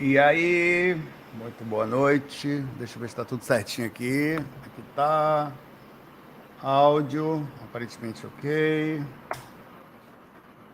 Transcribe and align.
E 0.00 0.18
aí, 0.18 1.00
muito 1.34 1.64
boa 1.64 1.86
noite. 1.86 2.60
Deixa 2.78 2.96
eu 2.96 3.00
ver 3.00 3.06
se 3.06 3.12
está 3.12 3.24
tudo 3.24 3.44
certinho 3.44 3.86
aqui. 3.86 4.34
Aqui 4.34 4.82
tá. 4.96 5.52
Áudio, 6.60 7.48
aparentemente 7.62 8.26
ok. 8.26 9.00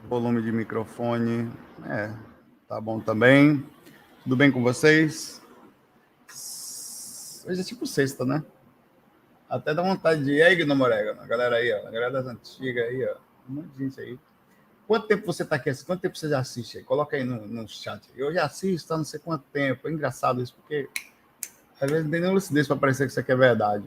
Volume 0.09 0.41
de 0.41 0.51
microfone, 0.51 1.53
é, 1.85 2.15
tá 2.67 2.81
bom 2.81 2.99
também. 2.99 3.63
Tudo 4.23 4.37
bem 4.37 4.51
com 4.51 4.63
vocês? 4.63 5.43
Hoje 7.47 7.61
é 7.61 7.65
tipo 7.65 7.87
sexta, 7.87 8.25
né? 8.25 8.43
Até 9.51 9.75
dá 9.75 9.83
vontade 9.83 10.25
de 10.25 10.33
ir 10.33 10.43
aí, 10.43 10.65
no 10.65 10.75
Morega, 10.75 11.19
a 11.21 11.27
galera 11.27 11.57
aí, 11.57 11.71
ó, 11.75 11.87
a 11.87 11.91
galera 11.91 12.11
das 12.11 12.27
antigas 12.27 12.85
aí, 12.85 13.05
ó. 13.05 13.17
Um 13.47 13.55
monte 13.57 13.69
de 13.69 13.85
gente 13.85 14.01
aí. 14.01 14.19
Quanto 14.91 15.07
tempo 15.07 15.25
você 15.25 15.45
está 15.45 15.55
aqui? 15.55 15.73
Quanto 15.85 16.01
tempo 16.01 16.19
você 16.19 16.29
já 16.29 16.41
assiste? 16.41 16.83
Coloca 16.83 17.17
aí 17.17 17.23
no, 17.23 17.47
no 17.47 17.69
chat. 17.69 18.03
Eu 18.17 18.35
já 18.35 18.45
assisto 18.45 18.93
há 18.93 18.97
não 18.97 19.05
sei 19.05 19.21
quanto 19.21 19.45
tempo. 19.53 19.87
É 19.87 19.93
engraçado 19.93 20.43
isso, 20.43 20.53
porque 20.57 20.91
às 21.81 21.89
vezes 21.89 22.03
não 22.07 22.11
tem 22.11 22.21
nem 22.21 22.35
lucidez 22.35 22.67
para 22.67 22.75
parecer 22.75 23.05
que 23.05 23.13
isso 23.13 23.21
aqui 23.21 23.31
é 23.31 23.37
verdade. 23.37 23.87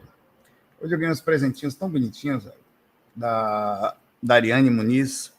Hoje 0.80 0.94
eu 0.94 0.98
ganhei 0.98 1.12
uns 1.12 1.20
presentinhos 1.20 1.74
tão 1.74 1.90
bonitinhos, 1.90 2.44
velho, 2.44 2.56
da, 3.14 3.94
da 4.22 4.34
Ariane 4.36 4.70
Muniz. 4.70 5.30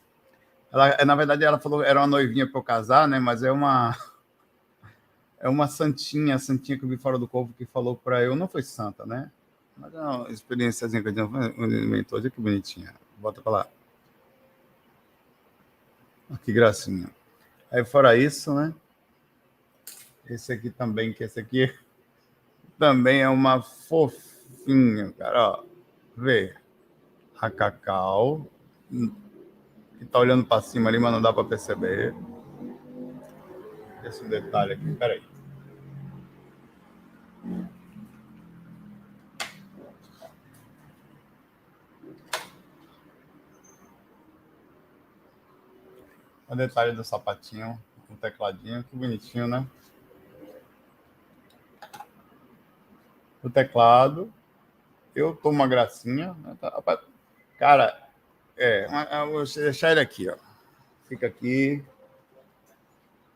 Ela, 0.72 1.04
na 1.04 1.16
verdade, 1.16 1.44
ela 1.44 1.58
falou 1.58 1.84
era 1.84 2.00
uma 2.00 2.06
noivinha 2.06 2.46
para 2.46 2.60
eu 2.60 2.64
casar, 2.64 3.08
né? 3.08 3.20
Mas 3.20 3.42
é 3.42 3.52
uma 3.52 3.98
é 5.42 5.50
uma 5.50 5.68
santinha, 5.68 6.36
a 6.36 6.38
santinha 6.38 6.78
que 6.78 6.86
eu 6.86 6.90
vi 6.90 6.98
fora 6.98 7.18
do 7.18 7.28
corpo 7.28 7.56
que 7.58 7.66
falou 7.66 7.96
para 7.96 8.22
eu, 8.22 8.36
não 8.36 8.48
foi 8.48 8.62
santa, 8.62 9.04
né? 9.04 9.32
Mas 9.76 9.96
é 9.96 10.00
uma 10.00 10.30
experiênciazinha 10.30 11.02
que 11.02 11.10
eu 11.10 11.12
inventou. 11.66 12.20
Olha 12.20 12.30
que 12.30 12.40
bonitinha. 12.40 12.94
Bota 13.18 13.42
para 13.42 13.52
lá. 13.52 13.68
Que 16.44 16.52
gracinha. 16.52 17.10
Aí 17.72 17.84
fora 17.86 18.18
isso, 18.18 18.54
né? 18.54 18.74
Esse 20.26 20.52
aqui 20.52 20.70
também, 20.70 21.14
que 21.14 21.24
esse 21.24 21.40
aqui 21.40 21.74
também 22.80 23.22
é 23.22 23.30
uma 23.30 23.62
fofinha, 23.62 25.12
cara. 25.12 25.52
Ó, 25.52 25.64
vê. 26.16 26.56
A 27.40 27.50
Cacau. 27.50 28.48
Que 29.98 30.06
tá 30.06 30.20
olhando 30.20 30.46
para 30.46 30.62
cima 30.62 30.90
ali, 30.90 31.00
mas 31.00 31.12
não 31.12 31.22
dá 31.22 31.32
para 31.32 31.44
perceber. 31.44 32.16
Esse 34.04 34.24
detalhe 34.26 34.74
aqui, 34.74 34.94
peraí. 34.96 35.24
O 46.48 46.56
detalhe 46.56 46.92
do 46.96 47.04
sapatinho, 47.04 47.82
o 48.10 48.16
tecladinho, 48.16 48.84
que 48.84 48.96
bonitinho, 48.96 49.48
né? 49.48 49.66
O 53.44 53.50
teclado. 53.50 54.32
Eu 55.16 55.36
tô 55.36 55.50
uma 55.50 55.68
gracinha. 55.68 56.34
Né? 56.34 56.58
Tá, 56.60 57.00
cara, 57.58 58.10
é, 58.58 58.88
vou 59.26 59.44
deixar 59.44 59.92
ele 59.92 60.00
aqui, 60.00 60.30
ó. 60.30 60.38
Fica 61.08 61.28
aqui. 61.28 61.84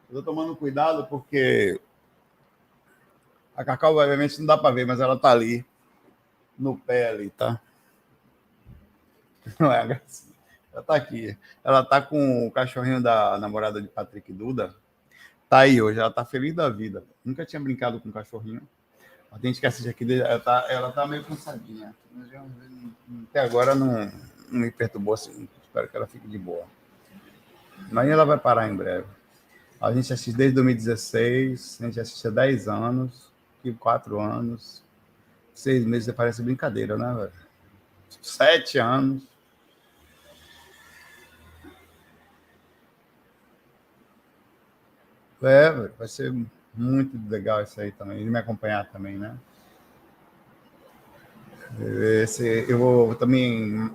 Eu 0.09 0.15
tô 0.15 0.23
tomando 0.23 0.55
cuidado 0.55 1.07
porque 1.07 1.79
a 3.55 3.65
Cacau, 3.65 3.95
obviamente, 3.97 4.39
não 4.39 4.45
dá 4.45 4.57
para 4.57 4.73
ver, 4.73 4.85
mas 4.85 5.01
ela 5.01 5.19
tá 5.19 5.31
ali, 5.31 5.65
no 6.57 6.77
pé 6.77 7.09
ali, 7.09 7.29
tá? 7.29 7.61
Não 9.59 9.71
é 9.71 9.81
a 9.81 9.85
gracinha. 9.85 10.28
Ela 10.79 10.83
tá 10.85 10.95
aqui. 10.95 11.37
Ela 11.61 11.83
tá 11.83 12.01
com 12.01 12.47
o 12.47 12.51
cachorrinho 12.51 13.01
da 13.01 13.37
namorada 13.37 13.81
de 13.81 13.87
Patrick 13.89 14.31
Duda. 14.31 14.73
Tá 15.49 15.59
aí 15.59 15.81
hoje, 15.81 15.99
ela 15.99 16.11
tá 16.11 16.23
feliz 16.23 16.55
da 16.55 16.69
vida. 16.69 17.03
Nunca 17.25 17.45
tinha 17.45 17.59
brincado 17.59 17.99
com 17.99 18.11
cachorrinho. 18.11 18.61
A 19.31 19.37
gente 19.37 19.59
que 19.59 19.67
assiste 19.67 19.89
aqui, 19.89 20.21
ela 20.21 20.39
tá, 20.39 20.65
ela 20.69 20.91
tá 20.91 21.05
meio 21.05 21.23
cansadinha. 21.23 21.93
Até 23.29 23.41
agora 23.41 23.75
não, 23.75 24.11
não 24.49 24.61
me 24.61 24.71
perturbou 24.71 25.13
assim. 25.13 25.49
Espero 25.63 25.87
que 25.89 25.97
ela 25.97 26.07
fique 26.07 26.27
de 26.27 26.37
boa. 26.37 26.65
Mas 27.91 28.09
ela 28.09 28.25
vai 28.25 28.37
parar 28.37 28.69
em 28.69 28.75
breve. 28.75 29.07
A 29.81 29.91
gente 29.91 30.11
assiste 30.13 30.35
desde 30.35 30.55
2016, 30.55 31.79
a 31.81 31.85
gente 31.85 31.99
assiste 31.99 32.27
há 32.27 32.31
10 32.31 32.67
anos, 32.67 33.31
4 33.79 34.19
anos, 34.19 34.83
6 35.53 35.85
meses 35.85 36.13
parece 36.15 36.41
brincadeira, 36.41 36.97
né, 36.97 37.13
velho? 37.13 37.31
7 38.21 38.77
anos. 38.77 39.29
É, 45.41 45.71
vai 45.97 46.07
ser 46.07 46.33
muito 46.73 47.17
legal 47.29 47.61
isso 47.61 47.79
aí 47.79 47.91
também, 47.91 48.19
ele 48.19 48.29
me 48.29 48.39
acompanhar 48.39 48.89
também, 48.89 49.17
né? 49.17 49.37
Esse, 52.23 52.65
eu 52.67 52.77
vou 52.77 53.15
também 53.15 53.91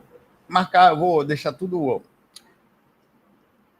marcar, 0.48 0.92
eu 0.92 0.98
vou 0.98 1.24
deixar 1.24 1.52
tudo 1.52 2.02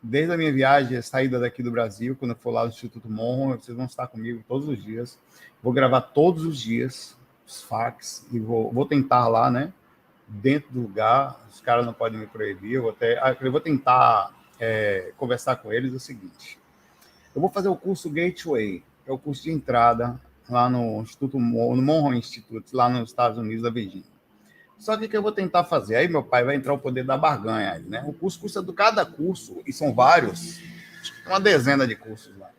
desde 0.03 0.33
a 0.33 0.37
minha 0.37 0.53
viagem, 0.53 0.99
a 0.99 1.03
saída 1.03 1.41
daqui 1.41 1.63
do 1.63 1.71
Brasil, 1.71 2.15
quando 2.15 2.33
eu 2.33 2.37
for 2.37 2.51
lá 2.51 2.65
no 2.65 2.69
Instituto 2.69 3.09
Monro, 3.09 3.59
vocês 3.59 3.77
vão 3.77 3.87
estar 3.87 4.07
comigo 4.09 4.45
todos 4.47 4.69
os 4.69 4.83
dias. 4.83 5.19
Vou 5.63 5.73
gravar 5.73 6.03
todos 6.03 6.45
os 6.45 6.61
dias 6.61 7.17
os 7.47 7.63
fax 7.63 8.27
e 8.33 8.39
vou, 8.39 8.73
vou 8.73 8.87
tentar 8.87 9.29
lá, 9.29 9.51
né? 9.51 9.73
Dentro 10.27 10.73
do 10.73 10.81
lugar, 10.81 11.45
os 11.51 11.61
caras 11.61 11.85
não 11.85 11.93
podem 11.93 12.19
me 12.19 12.27
proibir. 12.27 12.75
Eu 12.75 12.83
vou, 12.83 12.91
até, 12.91 13.19
ah, 13.19 13.37
eu 13.39 13.53
vou 13.53 13.61
tentar 13.61 14.33
é, 14.59 15.13
conversar 15.17 15.57
com 15.57 15.73
eles 15.73 15.93
o 15.93 16.01
seguinte: 16.01 16.59
eu 17.35 17.41
vou 17.41 17.51
fazer 17.51 17.69
o 17.69 17.77
curso 17.77 18.09
Gateway, 18.11 18.83
que 19.05 19.11
é 19.11 19.13
o 19.13 19.19
curso 19.19 19.43
de 19.43 19.51
entrada 19.51 20.21
lá 20.49 20.69
no 20.69 21.03
Instituto 21.03 21.39
no 21.39 21.83
Monroe 21.83 22.19
Institute, 22.19 22.75
lá 22.75 22.89
nos 22.89 23.11
Estados 23.11 23.39
Unidos 23.39 23.63
da 23.63 23.71
Virgínia. 23.71 24.15
Só 24.79 24.97
que 24.97 25.07
o 25.07 25.09
que 25.09 25.17
eu 25.17 25.23
vou 25.23 25.33
tentar 25.33 25.65
fazer? 25.65 25.97
Aí 25.97 26.09
meu 26.09 26.23
pai 26.23 26.45
vai 26.45 26.57
entrar 26.57 26.75
o 26.75 26.79
poder 26.79 27.05
da 27.05 27.17
barganha 27.17 27.73
aí, 27.73 27.83
né? 27.83 28.05
O 28.07 28.13
curso 28.13 28.39
custa 28.39 28.61
do 28.61 28.73
cada 28.73 29.05
curso, 29.07 29.63
e 29.67 29.73
são 29.73 29.95
vários, 29.95 30.61
uma 31.27 31.41
dezena 31.41 31.87
de 31.87 31.97
cursos 31.97 32.37
lá. 32.37 32.51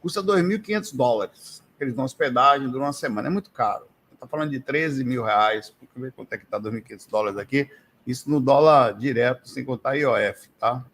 Custa 0.00 0.22
2.500 0.22 0.96
dólares. 0.96 1.62
Eles 1.78 1.94
dão 1.94 2.04
hospedagem 2.04 2.68
durante 2.68 2.86
uma 2.86 2.92
semana. 2.92 3.28
É 3.28 3.30
muito 3.30 3.50
caro. 3.50 3.86
Está 4.12 4.26
falando 4.26 4.50
de 4.50 4.60
13 4.60 5.04
mil 5.04 5.22
reais. 5.22 5.72
Eu 5.80 6.02
ver 6.02 6.12
quanto 6.12 6.32
é 6.32 6.38
que 6.38 6.44
está 6.44 6.60
2.500 6.60 7.10
dólares 7.10 7.38
aqui. 7.38 7.70
Isso 8.06 8.28
no 8.28 8.40
dólar 8.40 8.94
direto, 8.94 9.48
sem 9.48 9.64
contar 9.64 9.94
IOF, 9.94 10.48
tá? 10.58 10.84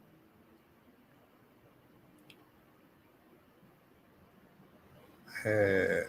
É, 5.44 6.08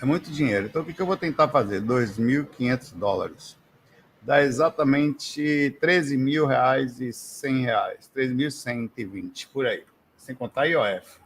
é 0.00 0.04
muito 0.04 0.30
dinheiro. 0.30 0.66
Então, 0.66 0.82
o 0.82 0.84
que, 0.84 1.00
eu 1.00 1.06
vou 1.06 1.16
tentar 1.16 1.48
fazer? 1.48 1.82
2.500 1.82 2.94
dólares. 2.94 3.56
Dá 4.22 4.42
exatamente 4.42 5.76
13 5.80 6.16
mil 6.16 6.46
reais 6.46 7.00
e 7.00 7.12
100 7.12 7.62
reais. 7.62 8.10
13.120, 8.14 9.48
por 9.52 9.66
aí. 9.66 9.84
Sem 10.16 10.34
contar 10.34 10.66
IOF. 10.66 11.18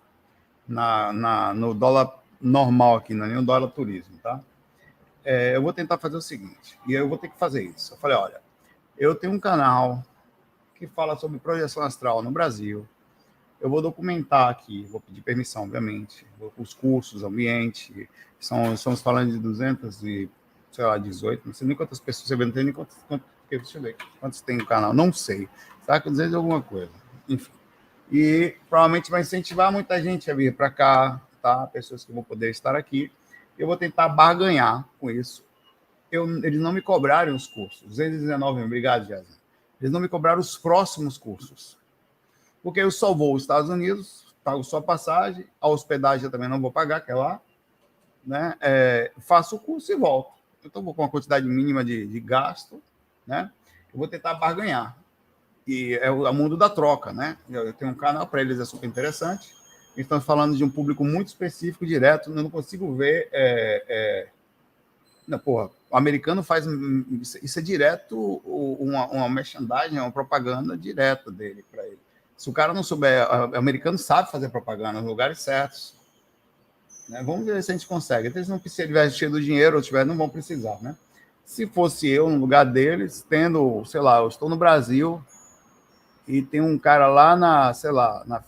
Na, 0.67 1.13
na, 1.13 1.55
no 1.55 1.75
dólar 1.75 2.23
normal 2.41 2.97
aqui, 2.97 3.15
não 3.15 3.27
é 3.27 3.29
nem 3.29 3.45
dólar 3.45 3.69
turismo, 3.69 4.19
tá? 4.23 4.41
É, 5.25 5.55
eu 5.57 5.63
vou 5.63 5.73
tentar 5.73 5.99
fazer 5.99 6.17
o 6.17 6.21
seguinte. 6.21 6.79
E 6.87 6.93
eu 6.93 7.09
vou 7.09 7.19
ter 7.19 7.29
que 7.29 7.39
fazer 7.39 7.63
isso. 7.63 7.95
Eu 7.95 7.99
falei, 7.99 8.17
olha, 8.17 8.41
eu 8.97 9.15
tenho 9.15 9.33
um 9.33 9.39
canal 9.39 10.03
que 10.75 10.87
fala 10.87 11.17
sobre 11.17 11.39
projeção 11.39 11.83
astral 11.83 12.23
no 12.23 12.31
Brasil. 12.31 12.87
Eu 13.63 13.71
vou 13.71 13.81
documentar 13.81 14.49
aqui, 14.49 14.85
vou 14.91 15.01
pedir 15.01 15.23
permissão, 15.23 15.63
obviamente, 15.63 16.27
os 16.59 16.75
cursos, 16.75 17.23
ambiente, 17.23 18.11
são, 18.41 18.75
estamos 18.75 19.01
falando 19.01 19.31
de 19.31 19.39
200 19.39 20.03
e, 20.03 20.29
sei 20.73 20.85
lá, 20.85 20.99
18, 20.99 21.47
não 21.47 21.55
sei 21.55 21.69
nem 21.69 21.77
quantas 21.77 22.01
pessoas, 22.01 22.27
você 22.27 22.35
não 22.35 22.51
tem 22.51 22.65
nem 22.65 22.73
quantas, 22.73 22.97
quantas, 23.07 23.25
deixa 23.49 23.79
eu 23.79 23.83
ver, 23.83 23.97
quantos 24.19 24.41
tem 24.41 24.57
no 24.57 24.67
canal, 24.67 24.93
não 24.93 25.13
sei, 25.13 25.49
tá? 25.87 26.01
Com 26.01 26.11
200 26.11 26.35
alguma 26.35 26.61
coisa, 26.61 26.91
enfim. 27.29 27.53
E 28.11 28.57
provavelmente 28.69 29.13
vai 29.13 29.21
incentivar 29.21 29.71
muita 29.71 30.03
gente 30.03 30.29
a 30.29 30.35
vir 30.35 30.57
para 30.57 30.69
cá, 30.69 31.23
tá? 31.41 31.65
Pessoas 31.69 32.05
que 32.05 32.13
vão 32.13 32.25
poder 32.25 32.51
estar 32.51 32.75
aqui. 32.75 33.13
Eu 33.57 33.69
vou 33.69 33.77
tentar 33.77 34.09
barganhar 34.09 34.85
com 34.99 35.09
isso. 35.09 35.45
Eu, 36.11 36.27
eles 36.45 36.61
não 36.61 36.73
me 36.73 36.83
cobraram 36.83 37.35
os 37.35 37.47
cursos. 37.47 37.83
219, 37.83 38.65
obrigado, 38.65 39.07
Jéssica. 39.07 39.41
Eles 39.81 39.93
não 39.93 40.01
me 40.01 40.09
cobraram 40.09 40.41
os 40.41 40.59
próximos 40.59 41.17
cursos. 41.17 41.79
Porque 42.63 42.81
eu 42.81 42.91
só 42.91 43.13
vou 43.13 43.33
aos 43.33 43.43
Estados 43.43 43.69
Unidos, 43.69 44.35
pago 44.45 44.63
só 44.63 44.81
passagem, 44.81 45.47
a 45.61 45.69
hospedagem 45.69 46.25
eu 46.25 46.31
também 46.31 46.49
não 46.49 46.61
vou 46.61 46.71
pagar, 46.71 47.01
que 47.01 47.11
é 47.11 47.15
lá, 47.15 47.41
né? 48.25 48.55
É, 48.61 49.13
faço 49.19 49.57
o 49.57 49.59
curso 49.59 49.91
e 49.93 49.97
volto. 49.97 50.33
Então, 50.65 50.83
vou 50.83 50.95
com 50.95 51.03
uma 51.03 51.09
quantidade 51.09 51.47
mínima 51.47 51.85
de, 51.85 52.07
de 52.07 52.21
gasto, 52.21 52.81
né? 53.27 53.51
Eu 53.93 53.99
vou 53.99 54.07
tentar 54.07 54.35
barganhar. 54.35 54.97
E 55.67 55.95
é 55.95 56.11
o, 56.11 56.27
é 56.27 56.33
mundo 56.33 56.57
da 56.57 56.69
troca, 56.69 57.13
né? 57.13 57.37
Eu, 57.51 57.67
eu 57.67 57.73
tenho 57.73 57.91
um 57.91 57.97
canal 57.97 58.27
para 58.27 58.41
eles, 58.41 58.61
é 58.61 58.65
super 58.65 58.87
interessante. 58.87 59.55
Estamos 59.97 60.25
falando 60.25 60.57
de 60.57 60.65
um 60.65 60.71
público 60.71 61.05
muito 61.05 61.29
específico, 61.29 61.85
direto. 61.85 62.31
Eu 62.31 62.43
não 62.43 62.51
consigo 62.51 62.95
ver. 62.95 63.29
É, 63.33 63.85
é... 63.89 64.29
Não, 65.27 65.39
porra, 65.39 65.71
o 65.91 65.97
americano 65.97 66.43
faz. 66.43 66.65
Isso 67.43 67.59
é 67.59 67.63
direto, 67.63 68.41
uma, 68.45 69.07
uma 69.09 69.29
merchandising, 69.29 69.99
uma 69.99 70.11
propaganda 70.11 70.77
direta 70.77 71.31
dele 71.31 71.65
para 71.71 71.85
ele. 71.87 71.99
Se 72.43 72.51
o 72.51 72.53
cara 72.53 72.75
não 72.75 72.83
souber, 72.83 73.25
o 73.53 73.57
americano 73.57 73.97
sabe 73.97 74.29
fazer 74.29 74.49
propaganda 74.49 74.95
nos 74.95 75.09
lugares 75.09 75.41
certos. 75.41 75.95
Né? 77.09 77.23
Vamos 77.23 77.47
ver 77.47 77.63
se 77.63 77.71
a 77.71 77.75
gente 77.77 77.87
consegue. 77.87 78.27
Eles 78.27 78.49
não 78.49 78.59
precisam, 78.59 79.11
cheio 79.11 79.31
do 79.31 79.41
dinheiro 79.41 79.77
ou 79.77 79.83
tiver, 79.83 80.05
não 80.05 80.17
vão 80.17 80.29
precisar, 80.29 80.77
né? 80.83 80.97
Se 81.45 81.69
fosse 81.69 82.09
eu 82.09 82.29
no 82.29 82.41
lugar 82.41 82.65
deles, 82.65 83.25
tendo, 83.31 83.85
sei 83.85 84.01
lá, 84.01 84.19
eu 84.19 84.27
estou 84.27 84.49
no 84.49 84.57
Brasil 84.57 85.25
e 86.27 86.43
tem 86.43 86.61
um 86.61 86.77
cara 86.77 87.07
lá 87.07 87.37
na, 87.37 87.73
sei 87.75 87.93
lá, 87.93 88.25
na 88.27 88.43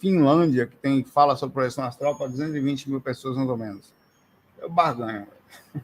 Finlândia 0.00 0.66
que 0.66 0.74
tem 0.74 1.04
fala 1.04 1.36
sobre 1.36 1.54
projeção 1.54 1.84
astral 1.84 2.18
para 2.18 2.26
220 2.26 2.90
mil 2.90 3.00
pessoas 3.00 3.36
mais 3.36 3.48
ou 3.48 3.56
menos. 3.56 3.94
Eu 4.58 4.68
barganho. 4.68 5.28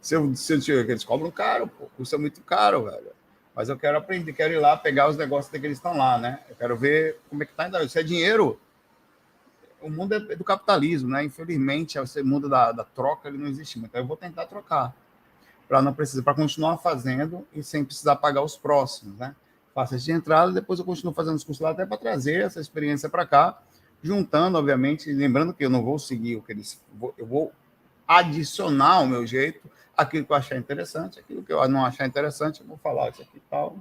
Se 0.00 0.14
eu, 0.14 0.34
se 0.34 0.70
eu, 0.70 0.80
eles 0.80 1.04
cobram 1.04 1.30
caro, 1.30 1.66
pô, 1.66 1.86
custa 1.96 2.18
muito 2.18 2.42
caro, 2.42 2.84
velho. 2.84 3.14
Mas 3.54 3.68
eu 3.68 3.78
quero 3.78 3.96
aprender, 3.96 4.32
quero 4.32 4.52
ir 4.52 4.58
lá 4.58 4.76
pegar 4.76 5.08
os 5.08 5.16
negócios 5.16 5.50
que 5.50 5.64
eles 5.64 5.78
estão 5.78 5.96
lá, 5.96 6.18
né? 6.18 6.40
Eu 6.48 6.56
quero 6.56 6.76
ver 6.76 7.20
como 7.28 7.42
é 7.42 7.46
que 7.46 7.52
tá 7.52 7.64
ainda. 7.64 7.88
Se 7.88 7.98
é 7.98 8.02
dinheiro, 8.02 8.60
o 9.80 9.88
mundo 9.88 10.14
é 10.14 10.34
do 10.34 10.42
capitalismo, 10.42 11.10
né? 11.10 11.22
Infelizmente, 11.24 11.96
esse 11.98 12.22
mundo 12.22 12.48
da, 12.48 12.72
da 12.72 12.84
troca 12.84 13.28
ele 13.28 13.38
não 13.38 13.46
existe. 13.46 13.78
Então, 13.78 14.00
eu 14.00 14.06
vou 14.06 14.16
tentar 14.16 14.46
trocar 14.46 14.94
para 15.68 15.80
não 15.80 15.94
precisar, 15.94 16.22
para 16.22 16.34
continuar 16.34 16.78
fazendo 16.78 17.46
e 17.54 17.62
sem 17.62 17.84
precisar 17.84 18.16
pagar 18.16 18.42
os 18.42 18.56
próximos, 18.56 19.18
né? 19.18 19.36
Faço 19.74 19.98
de 19.98 20.12
entrada, 20.12 20.52
depois 20.52 20.78
eu 20.78 20.84
continuo 20.84 21.12
fazendo 21.12 21.36
os 21.36 21.44
cursos 21.44 21.62
lá 21.62 21.70
até 21.70 21.84
para 21.84 21.96
trazer 21.96 22.42
essa 22.42 22.60
experiência 22.60 23.08
para 23.08 23.26
cá, 23.26 23.60
juntando, 24.02 24.58
obviamente, 24.58 25.12
lembrando 25.12 25.52
que 25.52 25.64
eu 25.64 25.70
não 25.70 25.82
vou 25.82 25.98
seguir 25.98 26.36
o 26.36 26.42
que 26.42 26.52
eles, 26.52 26.80
eu 27.18 27.26
vou 27.26 27.52
adicionar 28.06 29.00
o 29.00 29.06
meu 29.06 29.26
jeito 29.26 29.68
aquilo 29.96 30.24
que 30.24 30.32
eu 30.32 30.36
achar 30.36 30.56
interessante, 30.56 31.18
aquilo 31.18 31.42
que 31.42 31.52
eu 31.52 31.68
não 31.68 31.84
achar 31.84 32.06
interessante, 32.06 32.60
eu 32.60 32.66
vou 32.66 32.76
falar 32.78 33.10
isso 33.10 33.22
aqui 33.22 33.36
e 33.36 33.42
tal, 33.50 33.76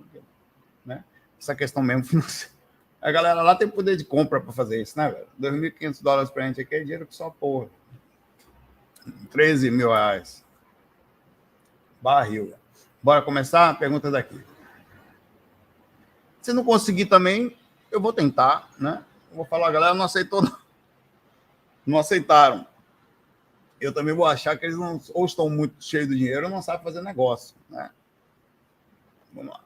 né? 0.85 1.03
Essa 1.39 1.55
questão 1.55 1.83
mesmo 1.83 2.03
financeira. 2.05 2.53
A 3.01 3.11
galera 3.11 3.41
lá 3.41 3.55
tem 3.55 3.67
poder 3.67 3.97
de 3.97 4.05
compra 4.05 4.39
para 4.39 4.53
fazer 4.53 4.81
isso, 4.81 4.97
né, 4.97 5.09
velho? 5.11 5.27
2.500 5.39 6.01
dólares 6.01 6.29
para 6.29 6.43
a 6.43 6.47
gente 6.47 6.61
aqui 6.61 6.75
é 6.75 6.79
dinheiro 6.79 7.05
que 7.05 7.15
só 7.15 7.29
porra. 7.29 7.67
13 9.29 9.69
mil 9.69 9.89
reais. 9.89 10.45
Barril. 12.01 12.53
Bora 13.01 13.21
começar? 13.21 13.77
Pergunta 13.77 14.09
daqui. 14.09 14.41
Se 16.41 16.53
não 16.53 16.63
conseguir 16.63 17.07
também, 17.07 17.57
eu 17.91 17.99
vou 17.99 18.13
tentar, 18.13 18.69
né? 18.79 19.03
Eu 19.29 19.37
vou 19.37 19.45
falar, 19.45 19.67
a 19.67 19.71
galera 19.71 19.93
não 19.93 20.05
aceitou, 20.05 20.41
não. 20.41 20.57
Não 21.85 21.99
aceitaram 21.99 22.65
eu 23.83 23.93
também 23.93 24.13
vou 24.13 24.25
achar 24.25 24.57
que 24.57 24.65
eles 24.65 24.77
não, 24.77 25.01
ou 25.13 25.25
estão 25.25 25.49
muito 25.49 25.83
cheios 25.83 26.07
de 26.07 26.15
dinheiro 26.15 26.45
ou 26.45 26.51
não 26.51 26.61
sabem 26.61 26.83
fazer 26.83 27.01
negócio. 27.01 27.55
Né? 27.69 27.89
Vamos 29.33 29.53
lá. 29.53 29.59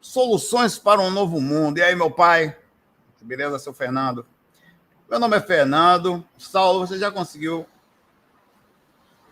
Soluções 0.00 0.78
para 0.78 1.00
um 1.00 1.10
novo 1.10 1.40
mundo. 1.40 1.78
E 1.78 1.82
aí, 1.82 1.96
meu 1.96 2.10
pai? 2.10 2.56
Beleza, 3.20 3.58
seu 3.58 3.72
Fernando? 3.72 4.26
Meu 5.08 5.18
nome 5.18 5.36
é 5.36 5.40
Fernando. 5.40 6.24
Saulo, 6.36 6.86
você 6.86 6.98
já 6.98 7.10
conseguiu 7.10 7.66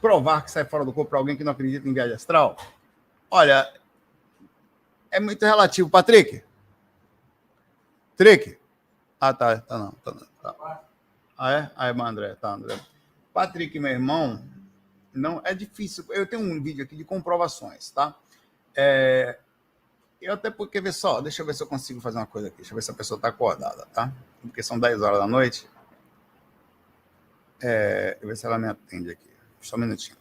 provar 0.01 0.45
que 0.45 0.51
sai 0.51 0.65
fora 0.65 0.85
do 0.85 0.93
corpo 0.93 1.11
para 1.11 1.19
alguém 1.19 1.37
que 1.37 1.45
não 1.45 1.53
acredita 1.53 1.87
em 1.87 1.93
viagem 1.93 2.15
astral? 2.15 2.57
Olha, 3.31 3.73
é 5.11 5.21
muito 5.21 5.45
relativo. 5.45 5.89
Patrick, 5.89 6.43
Trick? 8.23 8.57
Ah, 9.19 9.35
tá, 9.35 9.59
tá 9.59 9.77
não. 9.77 9.91
Tá, 9.91 10.13
tá. 10.41 10.85
Ah, 11.37 11.53
é? 11.53 11.71
Ah, 11.75 11.89
é, 11.89 11.91
André, 11.91 12.37
tá, 12.37 12.53
André. 12.53 12.81
Patrick, 13.35 13.77
meu 13.81 13.91
irmão, 13.91 14.41
não 15.13 15.43
é 15.45 15.53
difícil. 15.53 16.05
Eu 16.11 16.25
tenho 16.25 16.41
um 16.41 16.63
vídeo 16.63 16.85
aqui 16.85 16.95
de 16.95 17.03
comprovações, 17.03 17.91
tá? 17.91 18.15
É, 18.77 19.41
eu 20.21 20.35
até 20.35 20.53
porque, 20.53 20.81
ver 20.81 20.93
só, 20.93 21.21
deixa 21.21 21.43
eu 21.43 21.47
ver 21.47 21.55
se 21.55 21.65
eu 21.65 21.67
consigo 21.67 22.01
fazer 22.01 22.19
uma 22.19 22.27
coisa 22.27 22.47
aqui. 22.47 22.59
Deixa 22.59 22.71
eu 22.73 22.77
ver 22.77 22.83
se 22.83 22.93
a 22.93 22.95
pessoa 22.95 23.19
tá 23.19 23.27
acordada, 23.27 23.87
tá? 23.87 24.13
Porque 24.41 24.63
são 24.63 24.79
10 24.79 25.03
horas 25.03 25.19
da 25.19 25.27
noite. 25.27 25.69
É, 27.61 28.19
eu 28.23 28.29
ver 28.29 28.37
se 28.37 28.47
ela 28.47 28.57
me 28.57 28.69
atende 28.69 29.11
aqui. 29.11 29.31
Só 29.61 29.75
um 29.75 29.81
minutinho. 29.81 30.17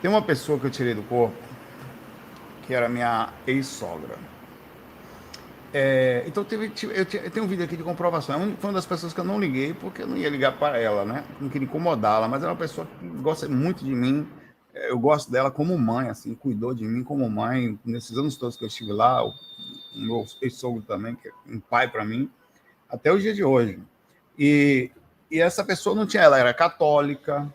Tem 0.00 0.10
uma 0.10 0.22
pessoa 0.22 0.58
que 0.58 0.66
eu 0.66 0.70
tirei 0.70 0.94
do 0.94 1.02
corpo, 1.02 1.36
que 2.66 2.72
era 2.72 2.88
minha 2.88 3.32
ex-sogra. 3.46 4.16
É, 5.72 6.24
então 6.26 6.42
teve, 6.42 6.72
eu, 6.82 7.06
tenho 7.06 7.44
um 7.44 7.48
vídeo 7.48 7.64
aqui 7.64 7.76
de 7.76 7.82
comprovação. 7.82 8.42
É 8.42 8.56
foi 8.56 8.70
uma 8.70 8.72
das 8.72 8.86
pessoas 8.86 9.12
que 9.12 9.20
eu 9.20 9.24
não 9.24 9.38
liguei 9.38 9.72
porque 9.72 10.02
eu 10.02 10.06
não 10.06 10.16
ia 10.16 10.28
ligar 10.28 10.58
para 10.58 10.78
ela, 10.78 11.04
né? 11.04 11.24
Não 11.40 11.48
queria 11.48 11.66
incomodá-la, 11.66 12.26
mas 12.28 12.42
é 12.42 12.46
uma 12.46 12.56
pessoa 12.56 12.86
que 12.98 13.06
gosta 13.06 13.48
muito 13.48 13.84
de 13.84 13.94
mim. 13.94 14.26
É, 14.74 14.90
eu 14.90 14.98
gosto 14.98 15.30
dela 15.30 15.50
como 15.50 15.76
mãe, 15.78 16.08
assim, 16.08 16.34
cuidou 16.34 16.74
de 16.74 16.84
mim 16.84 17.04
como 17.04 17.28
mãe 17.28 17.78
nesses 17.84 18.16
anos 18.16 18.36
todos 18.36 18.56
que 18.56 18.64
eu 18.64 18.68
estive 18.68 18.92
lá. 18.92 19.24
O 19.24 19.34
meu 19.94 20.24
ex-sogro 20.40 20.82
também, 20.82 21.14
que 21.14 21.28
é 21.28 21.32
um 21.46 21.60
pai 21.60 21.88
para 21.88 22.04
mim, 22.04 22.30
até 22.88 23.12
o 23.12 23.18
dia 23.18 23.34
de 23.34 23.44
hoje. 23.44 23.78
E, 24.38 24.90
e 25.30 25.40
essa 25.40 25.62
pessoa 25.62 25.94
não 25.94 26.06
tinha, 26.06 26.22
ela 26.22 26.38
era 26.38 26.54
católica, 26.54 27.52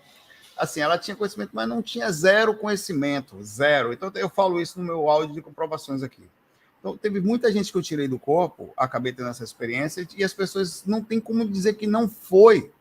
assim, 0.58 0.82
ela 0.82 0.98
tinha 0.98 1.16
conhecimento, 1.16 1.52
mas 1.54 1.68
não 1.68 1.82
tinha 1.82 2.12
zero 2.12 2.56
conhecimento, 2.56 3.42
zero. 3.44 3.94
Então 3.94 4.12
eu 4.16 4.30
falo 4.30 4.62
isso 4.62 4.80
no 4.80 4.86
meu 4.86 5.10
áudio 5.10 5.36
de 5.36 5.42
comprovações 5.42 6.02
aqui. 6.02 6.24
Então 6.80 6.98
teve 6.98 7.20
muita 7.20 7.52
gente 7.52 7.72
que 7.72 7.78
eu 7.78 7.82
tirei 7.82 8.08
do 8.08 8.20
corpo, 8.20 8.74
acabei 8.78 9.12
tendo 9.12 9.30
essa 9.30 9.44
experiência, 9.44 10.08
e 10.16 10.24
as 10.24 10.34
pessoas 10.34 10.84
não 10.86 11.04
têm 11.04 11.20
como 11.20 11.44
dizer 11.48 11.74
que 11.74 11.88
não 11.88 12.08
foi. 12.08 12.72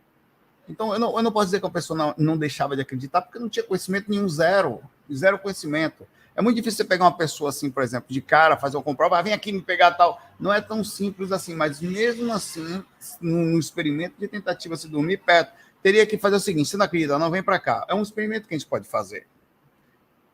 Então 0.69 0.93
eu 0.93 0.99
não, 0.99 1.17
eu 1.17 1.23
não 1.23 1.33
posso 1.33 1.47
dizer 1.47 1.61
que 1.61 1.67
a 1.67 1.71
pessoa 1.71 1.97
não, 1.97 2.15
não 2.17 2.37
deixava 2.37 2.77
de 2.77 2.83
acreditar, 2.83 3.23
porque 3.23 3.39
não 3.39 3.49
tinha 3.49 3.65
conhecimento 3.65 4.11
nenhum, 4.11 4.29
zero, 4.29 4.81
zero 5.13 5.39
conhecimento. 5.39 6.07
É 6.37 6.43
muito 6.43 6.57
difícil 6.57 6.79
você 6.79 6.85
pegar 6.85 7.05
uma 7.05 7.17
pessoa 7.17 7.51
assim, 7.51 7.71
por 7.71 7.83
exemplo, 7.83 8.13
de 8.13 8.21
cara, 8.21 8.57
fazer 8.57 8.77
uma 8.77 8.83
comprova, 8.83 9.19
ah, 9.19 9.23
vem 9.23 9.33
aqui 9.33 9.53
me 9.53 9.63
pegar 9.63 9.93
tal. 9.93 10.21
Não 10.39 10.53
é 10.53 10.61
tão 10.61 10.83
simples 10.83 11.31
assim, 11.31 11.55
mas 11.55 11.81
mesmo 11.81 12.33
assim, 12.33 12.83
no 13.21 13.59
experimento 13.59 14.17
de 14.19 14.27
tentativa 14.27 14.77
de 14.77 14.89
dormir 14.89 15.19
perto, 15.19 15.53
teria 15.85 16.07
que 16.07 16.17
fazer 16.17 16.37
o 16.37 16.41
seguinte: 16.41 16.75
não 16.79 16.87
acredita, 16.87 17.19
não 17.19 17.31
vem 17.31 17.43
para 17.43 17.61
cá. 17.61 17.85
É 17.87 17.95
um 17.95 18.01
experimento 18.01 18.49
que 18.49 18.55
a 18.55 18.59
gente 18.59 18.67
pode 18.67 18.89
fazer. 18.89 19.29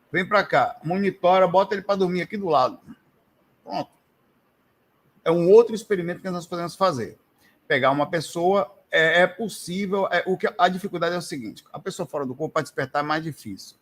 Vem 0.09 0.25
para 0.25 0.43
cá, 0.45 0.79
monitora, 0.83 1.45
bota 1.45 1.75
ele 1.75 1.81
para 1.81 1.97
dormir 1.97 2.21
aqui 2.21 2.37
do 2.37 2.47
lado. 2.47 2.79
Pronto. 3.63 3.91
É 5.23 5.29
um 5.29 5.51
outro 5.51 5.75
experimento 5.75 6.21
que 6.21 6.29
nós 6.29 6.47
podemos 6.47 6.75
fazer. 6.75 7.19
Pegar 7.67 7.91
uma 7.91 8.09
pessoa, 8.09 8.73
é, 8.89 9.21
é 9.21 9.27
possível. 9.27 10.07
É, 10.09 10.23
o 10.25 10.37
que 10.37 10.47
a 10.57 10.69
dificuldade 10.69 11.15
é 11.15 11.17
o 11.17 11.21
seguinte: 11.21 11.65
a 11.71 11.79
pessoa 11.79 12.07
fora 12.07 12.25
do 12.25 12.33
corpo 12.33 12.53
para 12.53 12.63
despertar 12.63 13.03
é 13.03 13.07
mais 13.07 13.21
difícil. 13.21 13.75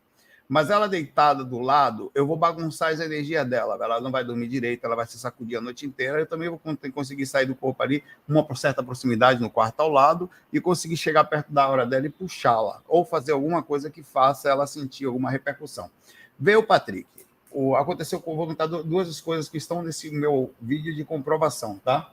Mas 0.50 0.72
ela 0.72 0.90
deitada 0.90 1.44
do 1.46 1.60
lado, 1.60 2.12
eu 2.16 2.26
vou 2.26 2.36
bagunçar 2.36 2.90
a 2.90 3.06
energia 3.06 3.46
dela. 3.46 3.78
Ela 3.80 4.02
não 4.02 4.10
vai 4.10 4.24
dormir 4.24 4.48
direito, 4.48 4.84
ela 4.84 4.96
vai 4.96 5.06
se 5.06 5.20
sacudir 5.20 5.60
a 5.60 5.62
noite 5.62 5.86
inteira. 5.86 6.20
Eu 6.20 6.26
também 6.26 6.50
vou 6.50 6.60
conseguir 6.92 7.28
sair 7.28 7.46
do 7.46 7.54
corpo 7.54 7.84
ali, 7.84 8.04
uma 8.28 8.44
certa 8.56 8.82
proximidade 8.82 9.40
no 9.40 9.50
quarto 9.52 9.80
ao 9.82 9.90
lado, 9.90 10.28
e 10.52 10.60
conseguir 10.60 10.98
chegar 10.98 11.24
perto 11.26 11.54
da 11.54 11.70
hora 11.70 11.86
dela 11.86 12.08
e 12.08 12.10
puxá-la. 12.10 12.82
Ou 12.88 13.06
fazer 13.06 13.32
alguma 13.32 13.62
coisa 13.62 13.92
que 13.92 14.02
faça 14.02 14.50
ela 14.50 14.66
sentir 14.66 15.06
alguma 15.06 15.30
repercussão. 15.30 15.92
Veio 16.40 16.62
o 16.62 16.66
Patrick. 16.66 17.08
O, 17.52 17.76
aconteceu, 17.76 18.20
vou 18.20 18.48
contar 18.48 18.66
duas 18.66 19.22
coisas 19.22 19.48
que 19.48 19.58
estão 19.58 19.84
nesse 19.84 20.10
meu 20.10 20.52
vídeo 20.60 20.96
de 20.96 21.06
comprovação, 21.06 21.78
tá? 21.78 22.10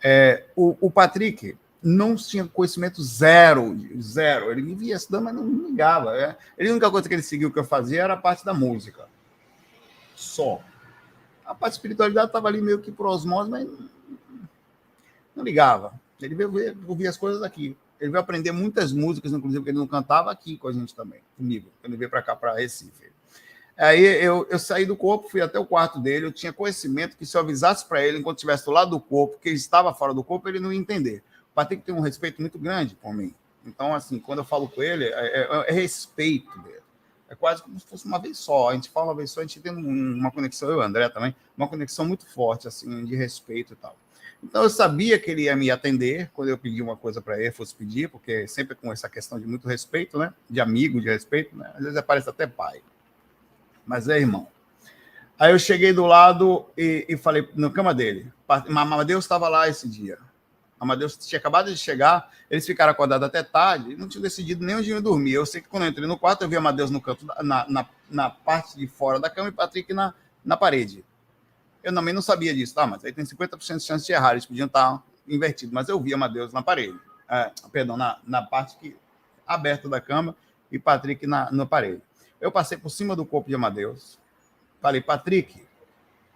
É, 0.00 0.44
o, 0.54 0.76
o 0.80 0.88
Patrick 0.88 1.56
não 1.82 2.14
tinha 2.14 2.46
conhecimento 2.46 3.02
zero, 3.02 3.76
zero. 4.00 4.50
Ele 4.50 4.62
me 4.62 4.74
via 4.74 4.96
estudando, 4.96 5.24
mas 5.24 5.34
não 5.34 5.68
ligava. 5.68 6.16
É. 6.16 6.36
Ele, 6.58 6.68
a 6.68 6.72
única 6.72 6.90
coisa 6.90 7.08
que 7.08 7.14
ele 7.14 7.22
seguiu 7.22 7.52
que 7.52 7.58
eu 7.58 7.64
fazia 7.64 8.02
era 8.02 8.14
a 8.14 8.18
parte 8.18 8.44
da 8.44 8.52
música. 8.52 9.08
Só. 10.14 10.62
A 11.44 11.54
parte 11.54 11.72
de 11.72 11.78
espiritualidade 11.78 12.26
estava 12.26 12.48
ali 12.48 12.60
meio 12.60 12.80
que 12.80 12.92
por 12.92 13.06
osmose, 13.06 13.50
mas 13.50 13.66
não 15.34 15.42
ligava. 15.42 15.92
Ele 16.20 16.34
veio 16.34 16.76
ouvir 16.86 17.08
as 17.08 17.16
coisas 17.16 17.42
aqui. 17.42 17.76
Ele 17.98 18.10
veio 18.10 18.20
aprender 18.20 18.52
muitas 18.52 18.92
músicas, 18.92 19.32
inclusive, 19.32 19.62
que 19.64 19.70
ele 19.70 19.78
não 19.78 19.86
cantava 19.86 20.30
aqui 20.30 20.56
com 20.56 20.68
a 20.68 20.72
gente 20.72 20.94
também, 20.94 21.20
comigo, 21.36 21.70
quando 21.80 21.92
ele 21.92 21.98
veio 21.98 22.10
para 22.10 22.22
cá, 22.22 22.36
para 22.36 22.54
Recife. 22.54 23.10
Aí 23.76 24.04
eu, 24.22 24.46
eu 24.50 24.58
saí 24.58 24.84
do 24.84 24.94
corpo, 24.94 25.30
fui 25.30 25.40
até 25.40 25.58
o 25.58 25.64
quarto 25.64 25.98
dele. 25.98 26.26
Eu 26.26 26.32
tinha 26.32 26.52
conhecimento 26.52 27.16
que 27.16 27.24
se 27.24 27.34
eu 27.34 27.40
avisasse 27.40 27.86
para 27.86 28.04
ele, 28.04 28.18
enquanto 28.18 28.36
estivesse 28.36 28.66
do 28.66 28.70
lado 28.70 28.90
do 28.90 29.00
corpo, 29.00 29.38
que 29.40 29.48
ele 29.48 29.56
estava 29.56 29.94
fora 29.94 30.12
do 30.12 30.22
corpo, 30.22 30.48
ele 30.48 30.60
não 30.60 30.70
ia 30.70 30.78
entender. 30.78 31.22
Patrick 31.60 31.82
tem 31.82 31.94
um 31.94 32.00
respeito 32.00 32.40
muito 32.40 32.58
grande 32.58 32.94
por 32.94 33.12
mim. 33.12 33.34
Então, 33.66 33.94
assim, 33.94 34.18
quando 34.18 34.38
eu 34.38 34.44
falo 34.46 34.66
com 34.66 34.82
ele, 34.82 35.04
é, 35.04 35.10
é, 35.10 35.64
é 35.68 35.72
respeito 35.72 36.58
dele. 36.62 36.80
É 37.28 37.34
quase 37.34 37.62
como 37.62 37.78
se 37.78 37.86
fosse 37.86 38.06
uma 38.06 38.18
vez 38.18 38.38
só. 38.38 38.70
A 38.70 38.74
gente 38.74 38.88
fala 38.88 39.08
uma 39.08 39.14
vez 39.14 39.30
só, 39.30 39.40
a 39.40 39.42
gente 39.42 39.60
tem 39.60 39.70
uma 39.70 40.30
conexão, 40.30 40.70
eu 40.70 40.76
e 40.76 40.78
o 40.78 40.82
André 40.82 41.10
também, 41.10 41.36
uma 41.54 41.68
conexão 41.68 42.06
muito 42.06 42.26
forte, 42.26 42.66
assim, 42.66 43.04
de 43.04 43.14
respeito 43.14 43.74
e 43.74 43.76
tal. 43.76 43.94
Então, 44.42 44.62
eu 44.62 44.70
sabia 44.70 45.18
que 45.18 45.30
ele 45.30 45.42
ia 45.42 45.54
me 45.54 45.70
atender 45.70 46.30
quando 46.32 46.48
eu 46.48 46.56
pedi 46.56 46.80
uma 46.80 46.96
coisa 46.96 47.20
para 47.20 47.38
ele, 47.38 47.52
fosse 47.52 47.74
pedir, 47.74 48.08
porque 48.08 48.48
sempre 48.48 48.74
com 48.74 48.90
essa 48.90 49.06
questão 49.06 49.38
de 49.38 49.46
muito 49.46 49.68
respeito, 49.68 50.18
né? 50.18 50.32
De 50.48 50.62
amigo, 50.62 50.98
de 50.98 51.10
respeito, 51.10 51.54
né? 51.54 51.70
Às 51.74 51.82
vezes 51.82 51.96
aparece 51.98 52.30
até 52.30 52.46
pai. 52.46 52.80
Mas 53.84 54.08
é 54.08 54.18
irmão. 54.18 54.48
Aí 55.38 55.52
eu 55.52 55.58
cheguei 55.58 55.92
do 55.92 56.06
lado 56.06 56.64
e, 56.74 57.04
e 57.06 57.16
falei 57.18 57.46
na 57.54 57.68
cama 57.68 57.92
dele. 57.92 58.32
Amadeus 58.48 59.26
estava 59.26 59.46
lá 59.46 59.68
esse 59.68 59.86
dia. 59.86 60.18
Amadeus 60.80 61.14
tinha 61.18 61.38
acabado 61.38 61.70
de 61.70 61.76
chegar, 61.76 62.32
eles 62.50 62.64
ficaram 62.64 62.90
acordados 62.90 63.28
até 63.28 63.42
tarde 63.42 63.94
não 63.96 64.08
tinham 64.08 64.22
decidido 64.22 64.64
nem 64.64 64.76
onde 64.76 64.88
iam 64.88 65.02
dormir. 65.02 65.32
Eu 65.32 65.44
sei 65.44 65.60
que 65.60 65.68
quando 65.68 65.82
eu 65.82 65.90
entrei 65.90 66.06
no 66.08 66.18
quarto, 66.18 66.40
eu 66.40 66.48
vi 66.48 66.56
Amadeus 66.56 66.90
no 66.90 67.02
canto, 67.02 67.26
na, 67.42 67.68
na, 67.68 67.86
na 68.10 68.30
parte 68.30 68.78
de 68.78 68.86
fora 68.86 69.20
da 69.20 69.28
cama 69.28 69.50
e 69.50 69.52
Patrick 69.52 69.92
na, 69.92 70.14
na 70.42 70.56
parede. 70.56 71.04
Eu 71.84 71.94
também 71.94 72.14
não 72.14 72.22
sabia 72.22 72.54
disso, 72.54 72.74
tá? 72.74 72.86
Mas 72.86 73.04
aí 73.04 73.12
tem 73.12 73.24
50% 73.24 73.76
de 73.76 73.82
chance 73.82 74.06
de 74.06 74.12
errar, 74.12 74.32
eles 74.32 74.46
podiam 74.46 74.66
estar 74.66 75.02
invertidos. 75.28 75.72
Mas 75.74 75.86
eu 75.90 76.00
vi 76.00 76.14
Amadeus 76.14 76.50
na 76.50 76.62
parede, 76.62 76.98
é, 77.28 77.52
perdão, 77.70 77.98
na, 77.98 78.18
na 78.26 78.40
parte 78.40 78.78
que, 78.78 78.96
aberta 79.46 79.86
da 79.86 80.00
cama 80.00 80.34
e 80.72 80.78
Patrick 80.78 81.26
na, 81.26 81.52
na 81.52 81.66
parede. 81.66 82.00
Eu 82.40 82.50
passei 82.50 82.78
por 82.78 82.88
cima 82.88 83.14
do 83.14 83.26
corpo 83.26 83.50
de 83.50 83.54
Amadeus, 83.54 84.18
falei, 84.80 85.02
Patrick, 85.02 85.62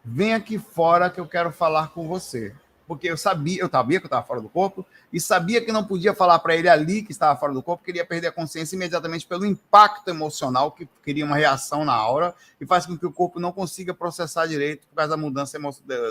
vem 0.04 0.34
aqui 0.34 0.58
fora 0.58 1.08
que 1.08 1.18
eu 1.18 1.26
quero 1.26 1.50
falar 1.50 1.88
com 1.88 2.06
você 2.06 2.54
porque 2.86 3.08
eu 3.08 3.16
sabia, 3.16 3.60
eu 3.60 3.68
sabia 3.68 3.98
que 3.98 4.04
eu 4.04 4.08
estava 4.08 4.26
fora 4.26 4.40
do 4.40 4.48
corpo 4.48 4.84
e 5.12 5.20
sabia 5.20 5.64
que 5.64 5.72
não 5.72 5.84
podia 5.84 6.14
falar 6.14 6.38
para 6.38 6.54
ele 6.54 6.68
ali 6.68 7.02
que 7.02 7.12
estava 7.12 7.38
fora 7.38 7.52
do 7.52 7.62
corpo, 7.62 7.82
que 7.82 7.90
ele 7.90 7.98
ia 7.98 8.06
perder 8.06 8.28
a 8.28 8.32
consciência 8.32 8.76
imediatamente 8.76 9.26
pelo 9.26 9.46
impacto 9.46 10.08
emocional 10.08 10.72
que 10.72 10.86
cria 11.02 11.24
uma 11.24 11.36
reação 11.36 11.84
na 11.84 11.94
aura 11.94 12.34
e 12.60 12.66
faz 12.66 12.84
com 12.84 12.96
que 12.96 13.06
o 13.06 13.12
corpo 13.12 13.40
não 13.40 13.52
consiga 13.52 13.94
processar 13.94 14.46
direito 14.46 14.86
por 14.88 14.96
causa 14.96 15.10
da 15.10 15.16
mudança 15.16 15.58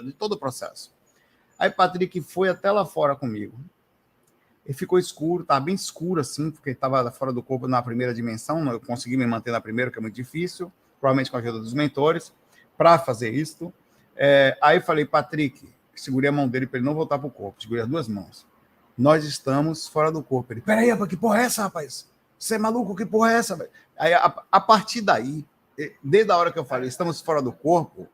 de 0.04 0.14
todo 0.14 0.34
o 0.34 0.38
processo. 0.38 0.92
Aí 1.58 1.70
Patrick 1.70 2.20
foi 2.22 2.50
até 2.50 2.72
lá 2.72 2.86
fora 2.86 3.16
comigo. 3.16 3.58
E 4.66 4.74
ficou 4.74 4.98
escuro, 4.98 5.44
estava 5.44 5.60
bem 5.60 5.76
escuro 5.76 6.22
assim, 6.22 6.50
porque 6.50 6.70
estava 6.70 7.12
fora 7.12 7.34
do 7.34 7.44
corpo 7.44 7.68
na 7.68 7.82
primeira 7.82 8.14
dimensão, 8.14 8.66
eu 8.72 8.80
consegui 8.80 9.18
me 9.18 9.26
manter 9.26 9.52
na 9.52 9.60
primeira, 9.60 9.92
que 9.92 10.00
é 10.00 10.02
muito 10.02 10.16
difícil, 10.16 10.72
provavelmente 11.00 11.30
com 11.30 11.36
a 11.36 11.42
ajuda 11.42 11.60
dos 11.60 11.74
mentores, 11.74 12.34
para 12.78 12.98
fazer 12.98 13.32
isto. 13.32 13.74
É, 14.16 14.58
aí 14.62 14.80
falei, 14.80 15.04
Patrick, 15.04 15.73
segurei 15.96 16.30
a 16.30 16.34
mão 16.34 16.48
dele 16.48 16.68
para 16.68 16.80
ele 16.80 16.86
não 16.86 16.94
voltar 16.94 17.20
para 17.20 17.28
o 17.28 17.32
corpo, 17.32 17.62
segurei 17.62 17.84
as 17.84 17.90
duas 17.90 18.08
mãos. 18.08 18.46
Nós 18.98 19.24
estamos 19.24 19.88
fora 19.88 20.12
do 20.12 20.22
corpo. 20.22 20.54
Ele, 20.54 20.62
peraí, 20.62 20.96
que 21.08 21.18
porra 21.18 21.42
é 21.42 21.46
essa, 21.46 21.64
rapaz? 21.64 22.10
Você 22.38 22.56
é 22.56 22.58
maluco? 22.58 22.96
Que 22.96 23.06
porra 23.06 23.32
é 23.32 23.36
essa? 23.36 23.70
Aí, 23.98 24.14
a, 24.14 24.44
a, 24.52 24.60
partir 24.60 25.02
daí, 25.02 25.46
desde 26.04 26.32
a 26.32 26.38
hora 26.38 26.52
que 26.52 26.60
eu 26.60 26.66
falei, 26.66 26.90
estamos 26.90 27.22
fora 27.22 27.42
do 27.42 27.52
corpo, 27.52 28.08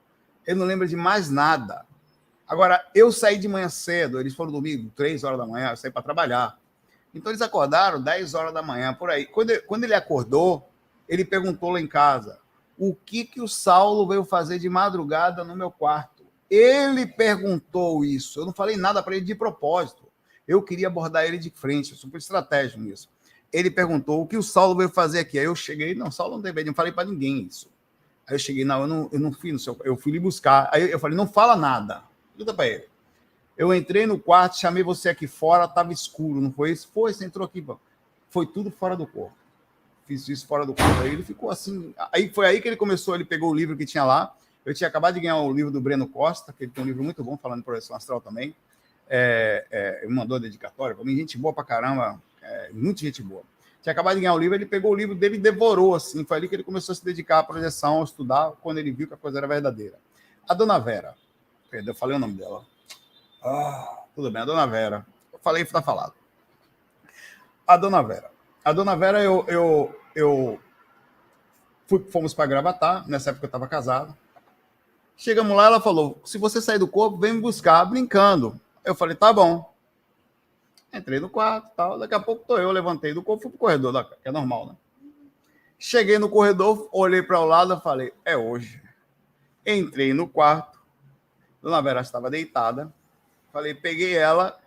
ele 0.45 0.59
não 0.59 0.65
lembra 0.65 0.88
de 0.88 0.95
mais 0.95 1.29
nada. 1.29 1.86
Agora, 2.48 2.83
eu 2.95 3.12
saí 3.12 3.38
de 3.38 3.48
manhã 3.48 3.69
cedo, 3.69 4.19
eles 4.19 4.33
foram 4.33 4.51
domingo, 4.51 4.91
três 4.95 5.24
horas 5.24 5.38
da 5.38 5.45
manhã, 5.45 5.71
eu 5.71 5.77
saí 5.77 5.91
para 5.91 6.01
trabalhar. 6.01 6.57
Então, 7.13 7.31
eles 7.31 7.41
acordaram 7.41 8.01
10 8.01 8.33
horas 8.33 8.53
da 8.53 8.62
manhã, 8.62 8.93
por 8.93 9.09
aí. 9.09 9.25
Quando 9.25 9.50
ele, 9.50 9.62
quando 9.62 9.83
ele 9.83 9.93
acordou, 9.93 10.69
ele 11.07 11.25
perguntou 11.25 11.71
lá 11.71 11.81
em 11.81 11.88
casa, 11.88 12.39
o 12.77 12.95
que, 12.95 13.25
que 13.25 13.41
o 13.41 13.48
Saulo 13.48 14.07
veio 14.07 14.24
fazer 14.24 14.59
de 14.59 14.69
madrugada 14.69 15.43
no 15.43 15.55
meu 15.55 15.71
quarto? 15.71 16.18
Ele 16.49 17.05
perguntou 17.05 18.03
isso. 18.03 18.39
Eu 18.39 18.45
não 18.45 18.53
falei 18.53 18.75
nada 18.75 19.03
para 19.03 19.15
ele 19.15 19.25
de 19.25 19.35
propósito. 19.35 20.03
Eu 20.47 20.63
queria 20.63 20.87
abordar 20.87 21.25
ele 21.25 21.37
de 21.37 21.49
frente. 21.49 21.91
Eu 21.91 21.97
sou 21.97 22.09
estratégico 22.15 22.79
nisso. 22.79 23.09
Ele 23.51 23.69
perguntou 23.69 24.21
o 24.21 24.27
que 24.27 24.37
o 24.37 24.43
Saulo 24.43 24.75
veio 24.75 24.89
fazer 24.89 25.19
aqui. 25.19 25.37
Aí 25.37 25.45
eu 25.45 25.55
cheguei, 25.55 25.93
não, 25.93 26.09
Saulo 26.11 26.35
não 26.35 26.41
teve, 26.41 26.63
não 26.63 26.73
falei 26.73 26.91
para 26.91 27.07
ninguém 27.07 27.43
isso. 27.43 27.69
Aí 28.27 28.35
eu 28.35 28.39
cheguei, 28.39 28.63
não, 28.63 28.81
eu 28.81 28.87
não, 28.87 29.09
eu 29.11 29.19
não 29.19 29.31
fui 29.31 29.51
no 29.51 29.59
seu, 29.59 29.79
eu 29.83 29.97
fui 29.97 30.11
lhe 30.11 30.19
buscar. 30.19 30.69
Aí 30.71 30.89
eu 30.89 30.99
falei, 30.99 31.17
não 31.17 31.27
fala 31.27 31.55
nada. 31.55 32.03
Pergunta 32.35 32.53
para 32.53 32.67
ele. 32.67 32.85
Eu 33.57 33.73
entrei 33.73 34.05
no 34.05 34.17
quarto, 34.17 34.57
chamei 34.57 34.83
você 34.83 35.09
aqui 35.09 35.27
fora, 35.27 35.65
estava 35.65 35.91
escuro, 35.91 36.39
não 36.39 36.51
foi 36.51 36.71
isso? 36.71 36.89
Foi, 36.93 37.13
você 37.13 37.25
entrou 37.25 37.45
aqui. 37.45 37.65
Foi 38.29 38.45
tudo 38.45 38.71
fora 38.71 38.95
do 38.95 39.05
corpo. 39.05 39.35
Fiz 40.05 40.27
isso 40.29 40.47
fora 40.47 40.65
do 40.65 40.73
corpo. 40.73 41.01
Aí 41.01 41.11
ele 41.11 41.23
ficou 41.23 41.51
assim. 41.51 41.93
Aí 42.11 42.29
foi 42.29 42.47
aí 42.47 42.61
que 42.61 42.67
ele 42.67 42.77
começou, 42.77 43.15
ele 43.15 43.25
pegou 43.25 43.51
o 43.51 43.53
livro 43.53 43.75
que 43.75 43.85
tinha 43.85 44.03
lá, 44.03 44.33
eu 44.65 44.73
tinha 44.73 44.87
acabado 44.87 45.15
de 45.15 45.21
ganhar 45.21 45.37
o 45.37 45.51
livro 45.51 45.71
do 45.71 45.81
Breno 45.81 46.07
Costa, 46.07 46.53
que 46.53 46.63
ele 46.63 46.71
tem 46.71 46.83
um 46.83 46.87
livro 46.87 47.03
muito 47.03 47.23
bom 47.23 47.37
falando 47.37 47.59
de 47.59 47.65
projeção 47.65 47.95
astral 47.95 48.21
também. 48.21 48.55
É, 49.09 49.65
é, 49.71 49.99
ele 50.03 50.13
mandou 50.13 50.39
dedicatória 50.39 50.95
para 50.95 51.03
mim, 51.03 51.15
gente 51.15 51.37
boa 51.37 51.53
pra 51.53 51.63
caramba, 51.63 52.21
é, 52.41 52.69
muito 52.71 52.99
gente 52.99 53.23
boa. 53.23 53.43
Tinha 53.81 53.93
acabado 53.93 54.15
de 54.15 54.21
ganhar 54.21 54.33
o 54.33 54.37
livro, 54.37 54.55
ele 54.55 54.65
pegou 54.65 54.91
o 54.91 54.95
livro 54.95 55.15
dele 55.15 55.35
e 55.35 55.39
devorou, 55.39 55.95
assim. 55.95 56.25
Foi 56.25 56.37
ali 56.37 56.49
que 56.49 56.55
ele 56.55 56.63
começou 56.63 56.93
a 56.93 56.95
se 56.95 57.03
dedicar 57.03 57.39
à 57.39 57.43
projeção, 57.43 58.01
a 58.01 58.03
estudar, 58.03 58.51
quando 58.61 58.77
ele 58.77 58.91
viu 58.91 59.07
que 59.07 59.13
a 59.13 59.17
coisa 59.17 59.37
era 59.37 59.47
verdadeira. 59.47 59.97
A 60.47 60.53
dona 60.53 60.77
Vera, 60.77 61.15
perdão, 61.71 61.93
eu 61.93 61.97
falei 61.97 62.17
o 62.17 62.19
nome 62.19 62.33
dela. 62.33 62.65
Ah, 63.41 64.03
tudo 64.13 64.29
bem, 64.29 64.41
a 64.41 64.45
dona 64.45 64.67
Vera. 64.67 65.05
Eu 65.31 65.39
falei, 65.39 65.63
está 65.63 65.81
falado. 65.81 66.13
A 67.65 67.77
dona 67.77 68.01
Vera. 68.01 68.29
A 68.65 68.73
dona 68.73 68.95
Vera, 68.95 69.23
eu, 69.23 69.45
eu, 69.47 70.01
eu 70.13 70.59
fui, 71.87 71.99
fomos 72.11 72.33
para 72.33 72.47
Gravatar, 72.47 73.07
nessa 73.07 73.29
época 73.29 73.45
eu 73.45 73.47
estava 73.47 73.67
casado. 73.67 74.15
Chegamos 75.19 75.55
lá, 75.55 75.65
ela 75.65 75.81
falou: 75.81 76.21
se 76.23 76.38
você 76.38 76.61
sair 76.61 76.79
do 76.79 76.88
corpo, 76.88 77.17
vem 77.17 77.33
me 77.33 77.41
buscar, 77.41 77.83
brincando. 77.83 78.57
Eu 78.85 78.95
falei: 78.95 79.17
tá 79.17 79.33
bom. 79.33 79.69
Entrei 80.93 81.19
no 81.19 81.29
quarto 81.29 81.69
tal. 81.75 81.99
Daqui 81.99 82.15
a 82.15 82.21
pouco 82.21 82.45
tô 82.47 82.57
eu, 82.57 82.71
levantei 82.71 83.13
do 83.13 83.21
corpo, 83.21 83.43
fui 83.43 83.51
pro 83.51 83.59
corredor, 83.59 84.05
que 84.05 84.29
é 84.29 84.31
normal, 84.31 84.67
né? 84.67 84.75
Cheguei 85.77 86.17
no 86.17 86.29
corredor, 86.29 86.88
olhei 86.93 87.21
para 87.21 87.38
o 87.38 87.45
lado 87.45 87.77
falei: 87.81 88.13
é 88.23 88.38
hoje. 88.38 88.81
Entrei 89.65 90.13
no 90.13 90.25
quarto, 90.25 90.79
Dona 91.61 91.81
Vera 91.81 91.99
estava 91.99 92.31
deitada. 92.31 92.93
Falei, 93.51 93.73
peguei 93.73 94.15
ela, 94.15 94.57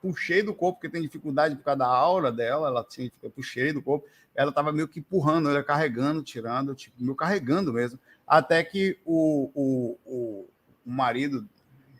puxei 0.00 0.42
do 0.42 0.54
corpo, 0.54 0.80
porque 0.80 0.88
tem 0.88 1.02
dificuldade 1.02 1.54
por 1.54 1.64
causa 1.64 1.80
da 1.80 1.86
aura 1.86 2.32
dela, 2.32 2.68
ela 2.68 2.82
tinha, 2.82 3.12
eu 3.22 3.30
puxei 3.30 3.74
do 3.74 3.82
corpo, 3.82 4.06
ela 4.34 4.48
estava 4.48 4.72
meio 4.72 4.88
que 4.88 5.00
empurrando, 5.00 5.50
ela 5.50 5.62
carregando, 5.62 6.22
tirando, 6.22 6.74
tipo, 6.74 6.96
meio 6.98 7.14
carregando 7.14 7.74
mesmo. 7.74 7.98
Até 8.28 8.62
que 8.62 8.98
o, 9.06 9.50
o, 9.54 9.98
o, 10.04 10.48
o 10.86 10.90
marido, 10.90 11.48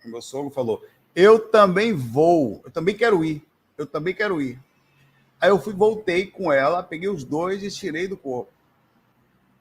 o 0.04 0.08
meu 0.08 0.20
sogro, 0.20 0.50
falou: 0.50 0.84
Eu 1.16 1.38
também 1.48 1.92
vou, 1.94 2.60
eu 2.64 2.70
também 2.70 2.94
quero 2.94 3.24
ir, 3.24 3.42
eu 3.78 3.86
também 3.86 4.14
quero 4.14 4.42
ir. 4.42 4.60
Aí 5.40 5.48
eu 5.48 5.58
fui, 5.58 5.72
voltei 5.72 6.26
com 6.26 6.52
ela, 6.52 6.82
peguei 6.82 7.08
os 7.08 7.24
dois 7.24 7.62
e 7.62 7.70
tirei 7.70 8.06
do 8.06 8.16
corpo. 8.16 8.52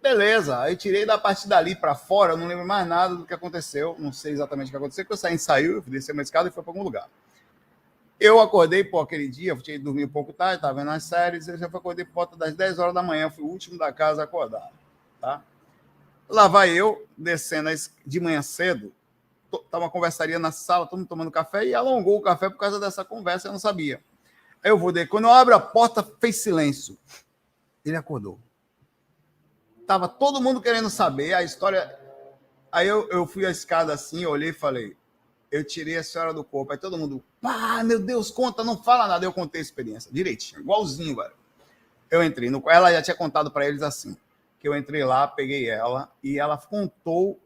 Beleza, 0.01 0.59
aí 0.59 0.75
tirei 0.75 1.05
da 1.05 1.17
parte 1.17 1.47
dali 1.47 1.75
para 1.75 1.95
fora, 1.95 2.33
eu 2.33 2.37
não 2.37 2.47
lembro 2.47 2.65
mais 2.65 2.87
nada 2.87 3.15
do 3.15 3.25
que 3.25 3.33
aconteceu, 3.33 3.95
não 3.97 4.11
sei 4.11 4.31
exatamente 4.31 4.67
o 4.67 4.71
que 4.71 4.77
aconteceu, 4.77 5.03
porque 5.03 5.13
eu 5.13 5.17
saí, 5.17 5.37
saiu, 5.37 5.73
eu 5.73 5.81
desci 5.81 6.11
uma 6.11 6.21
escada 6.21 6.49
e 6.49 6.51
foi 6.51 6.63
para 6.63 6.71
algum 6.71 6.83
lugar. 6.83 7.09
Eu 8.19 8.39
acordei 8.39 8.83
por 8.83 9.01
aquele 9.01 9.27
dia, 9.27 9.51
eu 9.51 9.61
tinha 9.61 9.79
dormido 9.79 10.07
um 10.07 10.11
pouco 10.11 10.33
tarde, 10.33 10.55
estava 10.55 10.79
vendo 10.79 10.91
as 10.91 11.03
séries, 11.03 11.47
eu 11.47 11.57
já 11.57 11.67
acordei 11.67 12.05
por 12.05 12.13
volta 12.13 12.35
das 12.35 12.55
10 12.55 12.79
horas 12.79 12.93
da 12.93 13.03
manhã, 13.03 13.29
fui 13.29 13.43
o 13.43 13.47
último 13.47 13.77
da 13.77 13.91
casa 13.91 14.21
a 14.21 14.25
acordar, 14.25 14.71
tá? 15.19 15.43
Lá 16.29 16.47
vai 16.47 16.69
eu, 16.71 17.07
descendo 17.17 17.69
de 18.05 18.19
manhã 18.19 18.41
cedo, 18.41 18.93
tá 19.71 19.77
uma 19.77 19.89
conversaria 19.89 20.37
na 20.37 20.51
sala, 20.51 20.85
todo 20.85 20.99
mundo 20.99 21.07
tomando 21.07 21.31
café, 21.31 21.65
e 21.65 21.73
alongou 21.73 22.17
o 22.17 22.21
café 22.21 22.49
por 22.49 22.57
causa 22.57 22.79
dessa 22.79 23.05
conversa, 23.05 23.47
eu 23.47 23.53
não 23.53 23.59
sabia. 23.59 24.03
Aí 24.61 24.69
eu 24.69 24.77
vou 24.77 24.91
de 24.91 25.05
quando 25.05 25.25
eu 25.25 25.31
abro 25.31 25.55
a 25.55 25.59
porta, 25.59 26.03
fez 26.19 26.37
silêncio. 26.37 26.97
Ele 27.85 27.95
acordou. 27.95 28.37
Tava 29.85 30.09
todo 30.09 30.41
mundo 30.41 30.61
querendo 30.61 30.89
saber 30.89 31.33
a 31.33 31.43
história. 31.43 31.97
Aí 32.69 32.87
eu, 32.87 33.07
eu 33.09 33.25
fui 33.25 33.45
a 33.45 33.49
escada 33.49 33.93
assim, 33.93 34.25
olhei 34.25 34.49
e 34.49 34.53
falei, 34.53 34.97
eu 35.49 35.63
tirei 35.63 35.95
a 35.95 36.03
senhora 36.03 36.33
do 36.33 36.43
corpo. 36.43 36.73
Aí 36.73 36.77
todo 36.77 36.97
mundo, 36.97 37.23
ah, 37.41 37.81
meu 37.85 37.99
Deus, 37.99 38.29
conta, 38.29 38.65
não 38.65 38.83
fala 38.83 39.07
nada. 39.07 39.25
Eu 39.25 39.31
contei 39.31 39.61
a 39.61 39.63
experiência, 39.63 40.11
direitinho, 40.11 40.59
igualzinho, 40.59 41.15
velho. 41.15 41.31
Eu 42.11 42.21
entrei 42.21 42.49
no. 42.49 42.61
Ela 42.69 42.91
já 42.91 43.01
tinha 43.01 43.15
contado 43.15 43.49
para 43.49 43.65
eles 43.65 43.81
assim 43.81 44.17
que 44.59 44.67
eu 44.67 44.75
entrei 44.75 45.03
lá, 45.03 45.27
peguei 45.27 45.69
ela 45.69 46.11
e 46.23 46.39
ela 46.39 46.57
contou, 46.57 47.39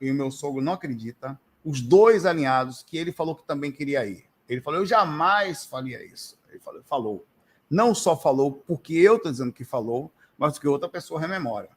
e 0.00 0.10
o 0.10 0.14
meu 0.14 0.30
sogro 0.30 0.62
não 0.62 0.74
acredita, 0.74 1.38
os 1.64 1.80
dois 1.80 2.24
alinhados 2.24 2.82
que 2.82 2.96
ele 2.96 3.12
falou 3.12 3.34
que 3.34 3.44
também 3.44 3.72
queria 3.72 4.06
ir. 4.06 4.24
Ele 4.48 4.60
falou: 4.60 4.80
Eu 4.80 4.86
jamais 4.86 5.64
faria 5.64 6.04
isso. 6.04 6.38
Ele 6.48 6.60
falou. 6.60 6.82
falou. 6.84 7.26
Não 7.68 7.94
só 7.94 8.16
falou 8.16 8.62
porque 8.66 8.94
eu 8.94 9.16
estou 9.16 9.32
dizendo 9.32 9.52
que 9.52 9.64
falou, 9.64 10.12
mas 10.38 10.52
porque 10.52 10.68
outra 10.68 10.88
pessoa 10.88 11.20
rememora. 11.20 11.68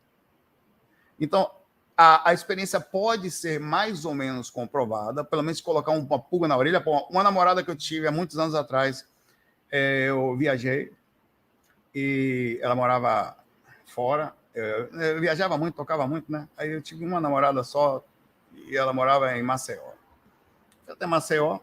Então, 1.19 1.51
a, 1.98 2.29
a, 2.29 2.33
experiência 2.33 2.79
pode 2.79 3.31
ser 3.31 3.59
mais 3.59 4.05
ou 4.05 4.13
menos 4.13 4.50
comprovada, 4.50 5.24
pelo 5.24 5.41
menos 5.41 5.59
colocar 5.59 5.91
uma 5.91 6.19
pulga 6.19 6.48
na 6.48 6.55
orelha. 6.55 6.83
Uma 7.09 7.24
namorada 7.24 7.63
que 7.63 7.71
eu 7.71 7.75
tive 7.75 8.07
há 8.07 8.12
muitos 8.12 8.38
anos 8.38 8.53
atrás, 8.53 9.05
é, 9.71 10.05
eu 10.07 10.38
viajei 10.38 10.93
e 11.93 12.59
ela 12.62 12.75
morava 12.75 13.36
fora. 13.88 14.33
Eu, 14.53 15.19
viajava 15.19 15.57
muito, 15.57 15.75
tocava 15.75 16.07
muito, 16.07 16.31
né? 16.31 16.47
Aí 16.57 16.71
eu 16.71 16.81
tive 16.81 17.05
uma 17.05 17.21
namorada 17.21 17.63
só 17.63 18.03
e 18.53 18.75
ela 18.75 18.91
morava 18.91 19.35
em 19.37 19.43
Maceió. 19.43 19.93
Até 20.87 21.05
Maceió, 21.05 21.59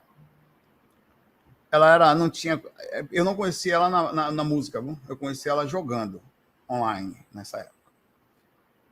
ela 1.70 1.92
era, 1.92 2.14
não 2.14 2.30
tinha, 2.30 2.62
eu 3.10 3.24
não 3.24 3.34
conhecia 3.34 3.74
ela 3.74 3.88
na, 3.88 4.12
na, 4.12 4.30
na 4.30 4.44
música, 4.44 4.80
viu? 4.80 4.98
eu 5.08 5.16
conhecia 5.16 5.52
ela 5.52 5.66
jogando 5.66 6.22
online 6.70 7.26
nessa 7.34 7.58
época. 7.58 7.74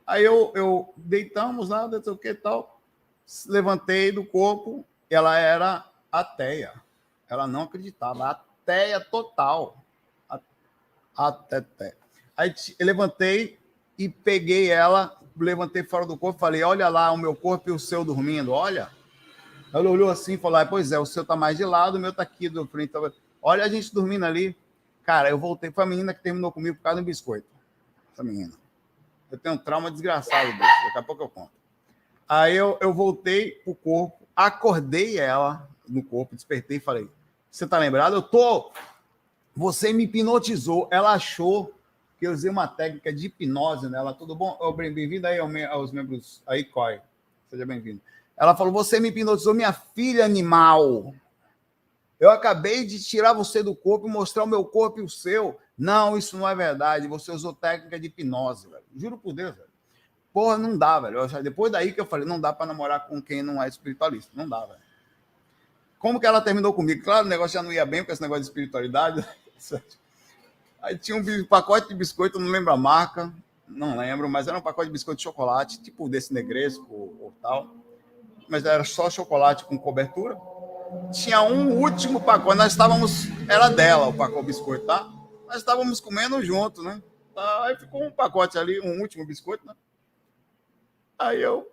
Aí 0.05 0.23
eu, 0.23 0.51
eu 0.55 0.93
deitamos 0.97 1.69
lá, 1.69 1.87
não 1.87 2.03
sei 2.03 2.13
o 2.13 2.17
que 2.17 2.33
tal, 2.33 2.79
levantei 3.47 4.11
do 4.11 4.23
corpo, 4.23 4.85
ela 5.09 5.37
era 5.37 5.89
ateia, 6.11 6.73
ela 7.27 7.47
não 7.47 7.63
acreditava, 7.63 8.29
ateia 8.29 8.99
total, 8.99 9.83
até, 11.15 11.57
até. 11.57 11.95
Aí 12.35 12.53
levantei 12.79 13.57
e 13.97 14.09
peguei 14.09 14.69
ela, 14.69 15.17
levantei 15.37 15.83
fora 15.83 16.05
do 16.05 16.17
corpo, 16.17 16.39
falei, 16.39 16.63
olha 16.63 16.89
lá 16.89 17.11
o 17.11 17.17
meu 17.17 17.35
corpo 17.35 17.69
e 17.69 17.73
o 17.73 17.79
seu 17.79 18.03
dormindo, 18.03 18.51
olha. 18.51 18.89
Ela 19.75 19.89
olhou 19.89 20.09
assim 20.09 20.35
e 20.35 20.37
falou: 20.37 20.57
ah, 20.57 20.65
Pois 20.65 20.93
é, 20.93 20.99
o 20.99 21.05
seu 21.05 21.25
tá 21.25 21.35
mais 21.35 21.57
de 21.57 21.65
lado, 21.65 21.97
o 21.97 21.99
meu 21.99 22.13
tá 22.13 22.23
aqui 22.23 22.47
do 22.47 22.65
frente. 22.65 22.93
Olha 23.41 23.65
a 23.65 23.67
gente 23.67 23.93
dormindo 23.93 24.25
ali. 24.25 24.55
Cara, 25.03 25.29
eu 25.29 25.37
voltei. 25.37 25.69
Foi 25.69 25.83
a 25.83 25.87
menina 25.87 26.13
que 26.13 26.23
terminou 26.23 26.49
comigo 26.49 26.77
por 26.77 26.83
causa 26.83 27.01
do 27.01 27.05
biscoito. 27.05 27.45
Essa 28.13 28.23
menina. 28.23 28.53
Eu 29.29 29.37
tenho 29.37 29.55
um 29.55 29.57
trauma 29.57 29.91
desgraçado 29.91 30.47
desse. 30.47 30.85
Daqui 30.85 30.97
a 30.97 31.03
pouco 31.03 31.23
eu 31.23 31.27
conto. 31.27 31.51
Aí 32.27 32.55
eu, 32.55 32.77
eu 32.79 32.93
voltei 32.93 33.51
pro 33.65 33.75
corpo, 33.75 34.25
acordei 34.33 35.19
ela 35.19 35.69
no 35.87 36.01
corpo, 36.01 36.35
despertei 36.35 36.77
e 36.77 36.79
falei: 36.79 37.09
Você 37.51 37.67
tá 37.67 37.77
lembrado? 37.77 38.15
Eu 38.15 38.21
tô. 38.21 38.71
Você 39.53 39.91
me 39.91 40.05
hipnotizou. 40.05 40.87
Ela 40.89 41.11
achou 41.11 41.73
que 42.17 42.25
eu 42.25 42.31
usei 42.31 42.49
uma 42.49 42.67
técnica 42.67 43.11
de 43.11 43.27
hipnose 43.27 43.89
nela. 43.89 44.13
Tudo 44.13 44.35
bom? 44.35 44.57
Bem-vindo 44.75 45.27
aí 45.27 45.39
aos 45.39 45.91
membros 45.91 46.41
aí, 46.47 46.63
COI. 46.63 47.01
Seja 47.49 47.65
bem-vindo. 47.65 48.01
Ela 48.37 48.55
falou: 48.55 48.73
Você 48.73 48.99
me 48.99 49.09
hipnotizou, 49.09 49.53
minha 49.53 49.73
filha 49.73 50.25
animal. 50.25 51.13
Eu 52.19 52.29
acabei 52.31 52.85
de 52.85 53.03
tirar 53.03 53.33
você 53.33 53.61
do 53.61 53.75
corpo 53.75 54.07
e 54.07 54.11
mostrar 54.11 54.43
o 54.43 54.47
meu 54.47 54.63
corpo 54.63 54.99
e 54.99 55.03
o 55.03 55.09
seu. 55.09 55.59
Não, 55.77 56.17
isso 56.17 56.37
não 56.37 56.47
é 56.47 56.55
verdade. 56.55 57.07
Você 57.07 57.31
usou 57.31 57.53
técnica 57.53 57.99
de 57.99 58.07
hipnose, 58.07 58.67
velho. 58.67 58.83
Juro 58.95 59.17
por 59.17 59.33
Deus, 59.33 59.55
velho. 59.55 59.67
Porra, 60.33 60.57
não 60.57 60.77
dá, 60.77 60.99
velho. 60.99 61.27
Depois 61.43 61.71
daí 61.71 61.91
que 61.91 61.99
eu 61.99 62.05
falei, 62.05 62.25
não 62.25 62.39
dá 62.39 62.53
para 62.53 62.65
namorar 62.65 63.07
com 63.07 63.21
quem 63.21 63.43
não 63.43 63.61
é 63.61 63.67
espiritualista. 63.67 64.31
Não 64.33 64.47
dá, 64.47 64.65
velho. 64.65 64.79
Como 65.99 66.19
que 66.19 66.25
ela 66.25 66.41
terminou 66.41 66.73
comigo? 66.73 67.03
Claro, 67.03 67.25
o 67.25 67.29
negócio 67.29 67.55
já 67.55 67.63
não 67.63 67.71
ia 67.71 67.85
bem 67.85 68.03
com 68.03 68.11
esse 68.11 68.21
negócio 68.21 68.43
de 68.43 68.49
espiritualidade. 68.49 69.25
Aí 70.85 70.97
tinha 70.97 71.17
um 71.17 71.45
pacote 71.45 71.89
de 71.89 71.95
biscoito, 71.95 72.39
não 72.39 72.49
lembro 72.49 72.71
a 72.71 72.77
marca, 72.77 73.33
não 73.67 73.97
lembro, 73.97 74.29
mas 74.29 74.47
era 74.47 74.57
um 74.57 74.61
pacote 74.61 74.87
de 74.87 74.93
biscoito 74.93 75.17
de 75.17 75.23
chocolate, 75.23 75.81
tipo 75.81 76.07
desse 76.07 76.33
negresco 76.33 76.85
ou 76.89 77.33
tal 77.41 77.85
mas 78.47 78.65
era 78.65 78.83
só 78.83 79.09
chocolate 79.09 79.65
com 79.65 79.77
cobertura. 79.77 80.37
Tinha 81.11 81.41
um 81.41 81.79
último 81.79 82.21
pacote, 82.21 82.57
nós 82.57 82.71
estávamos, 82.71 83.25
era 83.49 83.69
dela 83.69 84.07
o 84.07 84.13
pacote 84.13 84.45
biscoito, 84.45 84.85
tá? 84.85 85.09
Nós 85.47 85.57
estávamos 85.57 85.99
comendo 85.99 86.43
junto, 86.43 86.83
né? 86.83 87.01
Aí 87.35 87.75
ficou 87.75 88.03
um 88.03 88.11
pacote 88.11 88.57
ali, 88.57 88.79
um 88.79 89.01
último 89.01 89.25
biscoito, 89.25 89.65
né? 89.65 89.73
Aí 91.17 91.41
eu, 91.41 91.69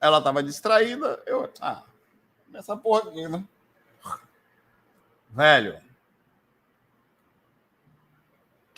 ela 0.00 0.18
estava 0.18 0.42
distraída, 0.42 1.22
eu, 1.26 1.50
ah, 1.60 1.82
essa 2.54 2.76
porra 2.76 3.10
aqui, 3.10 3.28
né? 3.28 3.44
Velho, 5.30 5.80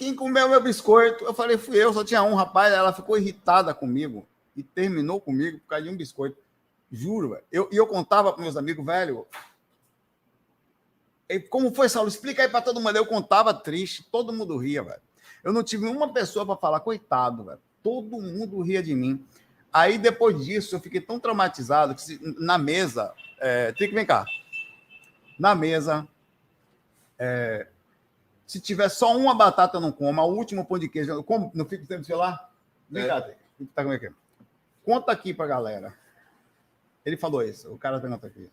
quem 0.00 0.14
comeu 0.14 0.48
meu 0.48 0.62
biscoito? 0.62 1.22
Eu 1.26 1.34
falei, 1.34 1.58
fui 1.58 1.76
eu, 1.76 1.92
só 1.92 2.02
tinha 2.02 2.22
um 2.22 2.34
rapaz, 2.34 2.72
ela 2.72 2.90
ficou 2.90 3.18
irritada 3.18 3.74
comigo 3.74 4.26
e 4.56 4.62
terminou 4.62 5.20
comigo 5.20 5.58
por 5.58 5.66
causa 5.66 5.84
de 5.84 5.90
um 5.90 5.96
biscoito. 5.96 6.38
Juro, 6.90 7.28
velho. 7.28 7.44
Eu, 7.52 7.68
e 7.70 7.76
eu 7.76 7.86
contava 7.86 8.32
para 8.32 8.42
meus 8.42 8.56
amigos, 8.56 8.82
velho. 8.82 9.26
E 11.28 11.38
como 11.38 11.74
foi, 11.74 11.86
Saulo? 11.90 12.08
Explica 12.08 12.42
aí 12.42 12.48
para 12.48 12.62
todo 12.62 12.80
mundo. 12.80 12.96
Eu 12.96 13.04
contava 13.04 13.52
triste, 13.52 14.02
todo 14.10 14.32
mundo 14.32 14.56
ria, 14.56 14.82
velho. 14.82 15.02
Eu 15.44 15.52
não 15.52 15.62
tive 15.62 15.86
uma 15.86 16.10
pessoa 16.10 16.46
para 16.46 16.56
falar, 16.56 16.80
coitado, 16.80 17.44
velho. 17.44 17.60
Todo 17.82 18.22
mundo 18.22 18.62
ria 18.62 18.82
de 18.82 18.94
mim. 18.94 19.22
Aí, 19.70 19.98
depois 19.98 20.42
disso, 20.42 20.76
eu 20.76 20.80
fiquei 20.80 21.02
tão 21.02 21.20
traumatizado 21.20 21.94
que 21.94 22.00
se, 22.00 22.18
na 22.38 22.56
mesa. 22.56 23.12
É, 23.38 23.70
tem 23.72 23.86
que 23.86 23.94
vem 23.94 24.06
cá. 24.06 24.24
Na 25.38 25.54
mesa. 25.54 26.08
É, 27.18 27.66
se 28.50 28.60
tiver 28.60 28.88
só 28.88 29.16
uma 29.16 29.32
batata, 29.32 29.78
não 29.78 29.92
coma. 29.92 30.24
O 30.24 30.34
último 30.34 30.66
pão 30.66 30.76
de 30.76 30.88
queijo, 30.88 31.12
eu 31.12 31.22
como, 31.22 31.52
não 31.54 31.64
fico 31.64 31.86
tendo 31.86 32.04
celular? 32.04 32.50
Vem 32.90 33.04
é. 33.04 33.06
cá, 33.06 33.20
tá 33.20 33.84
como 33.84 33.92
é 33.92 33.98
que 34.00 34.06
é? 34.06 34.12
Conta 34.84 35.12
aqui 35.12 35.32
pra 35.32 35.46
galera. 35.46 35.94
Ele 37.06 37.16
falou 37.16 37.44
isso, 37.44 37.72
o 37.72 37.78
cara 37.78 38.00
pergunta 38.00 38.26
aqui. 38.26 38.50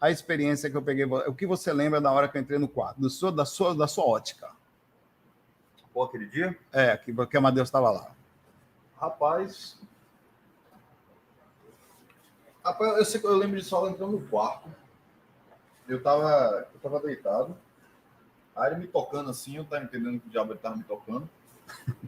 A 0.00 0.10
experiência 0.10 0.68
que 0.68 0.76
eu 0.76 0.82
peguei, 0.82 1.04
o 1.04 1.32
que 1.32 1.46
você 1.46 1.72
lembra 1.72 2.00
da 2.00 2.10
hora 2.10 2.28
que 2.28 2.36
eu 2.36 2.42
entrei 2.42 2.58
no 2.58 2.66
quarto, 2.66 3.00
do 3.00 3.08
seu, 3.08 3.30
da, 3.30 3.44
sua, 3.44 3.72
da 3.72 3.86
sua 3.86 4.04
ótica? 4.04 4.50
Pô, 5.94 6.02
aquele 6.02 6.26
dia? 6.26 6.58
É, 6.72 6.96
que, 6.96 7.14
que 7.14 7.36
a 7.36 7.40
Madeus 7.40 7.68
estava 7.68 7.88
lá. 7.88 8.10
Rapaz. 8.96 9.78
Rapaz, 12.64 13.14
eu, 13.14 13.30
eu 13.30 13.36
lembro 13.36 13.60
de 13.60 13.64
só 13.64 13.88
entrando 13.88 14.18
no 14.18 14.26
quarto. 14.26 14.68
Eu 15.88 16.02
tava, 16.02 16.68
eu 16.74 16.80
tava 16.80 16.98
deitado. 16.98 17.56
Aí 18.56 18.72
ele 18.72 18.80
me 18.82 18.86
tocando 18.86 19.30
assim, 19.30 19.56
eu 19.56 19.64
tava 19.64 19.84
entendendo 19.84 20.20
que 20.20 20.28
o 20.28 20.30
diabo 20.30 20.52
ele 20.52 20.58
tava 20.58 20.76
me 20.76 20.84
tocando. 20.84 21.28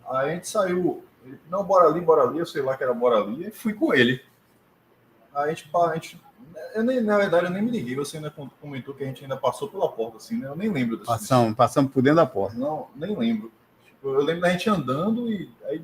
Aí 0.09 0.31
a 0.31 0.35
gente 0.35 0.49
saiu. 0.49 1.05
Ele, 1.25 1.39
não, 1.51 1.65
bora 1.65 1.89
ali, 1.89 2.01
bora 2.01 2.23
ali, 2.23 2.39
eu 2.39 2.47
sei 2.47 2.63
lá 2.63 2.77
que 2.77 2.83
era 2.83 2.95
bora 2.95 3.19
ali, 3.19 3.49
e 3.49 3.51
fui 3.51 3.75
com 3.75 3.93
ele 3.93 4.23
a 5.35 5.49
gente, 5.49 5.71
a 5.75 5.95
gente 5.95 6.21
eu 6.75 6.83
nem, 6.83 7.01
na 7.01 7.17
verdade, 7.17 7.47
eu 7.47 7.51
nem 7.51 7.63
me 7.63 7.71
liguei. 7.71 7.95
Você 7.97 8.17
ainda 8.17 8.33
comentou 8.61 8.95
que 8.95 9.05
a 9.05 9.07
gente 9.07 9.23
ainda 9.23 9.37
passou 9.37 9.69
pela 9.69 9.89
porta, 9.91 10.17
assim, 10.17 10.39
né? 10.39 10.49
Eu 10.49 10.57
nem 10.57 10.71
lembro 10.71 10.97
disso. 10.97 11.07
Passamos, 11.07 11.55
passamos 11.55 11.93
por 11.93 12.03
dentro 12.03 12.17
da 12.17 12.27
porta. 12.27 12.57
Não, 12.57 12.89
nem 12.95 13.17
lembro. 13.17 13.53
Tipo, 13.85 14.09
eu 14.09 14.23
lembro 14.23 14.43
da 14.43 14.51
gente 14.51 14.69
andando 14.69 15.31
e 15.31 15.51
aí 15.65 15.83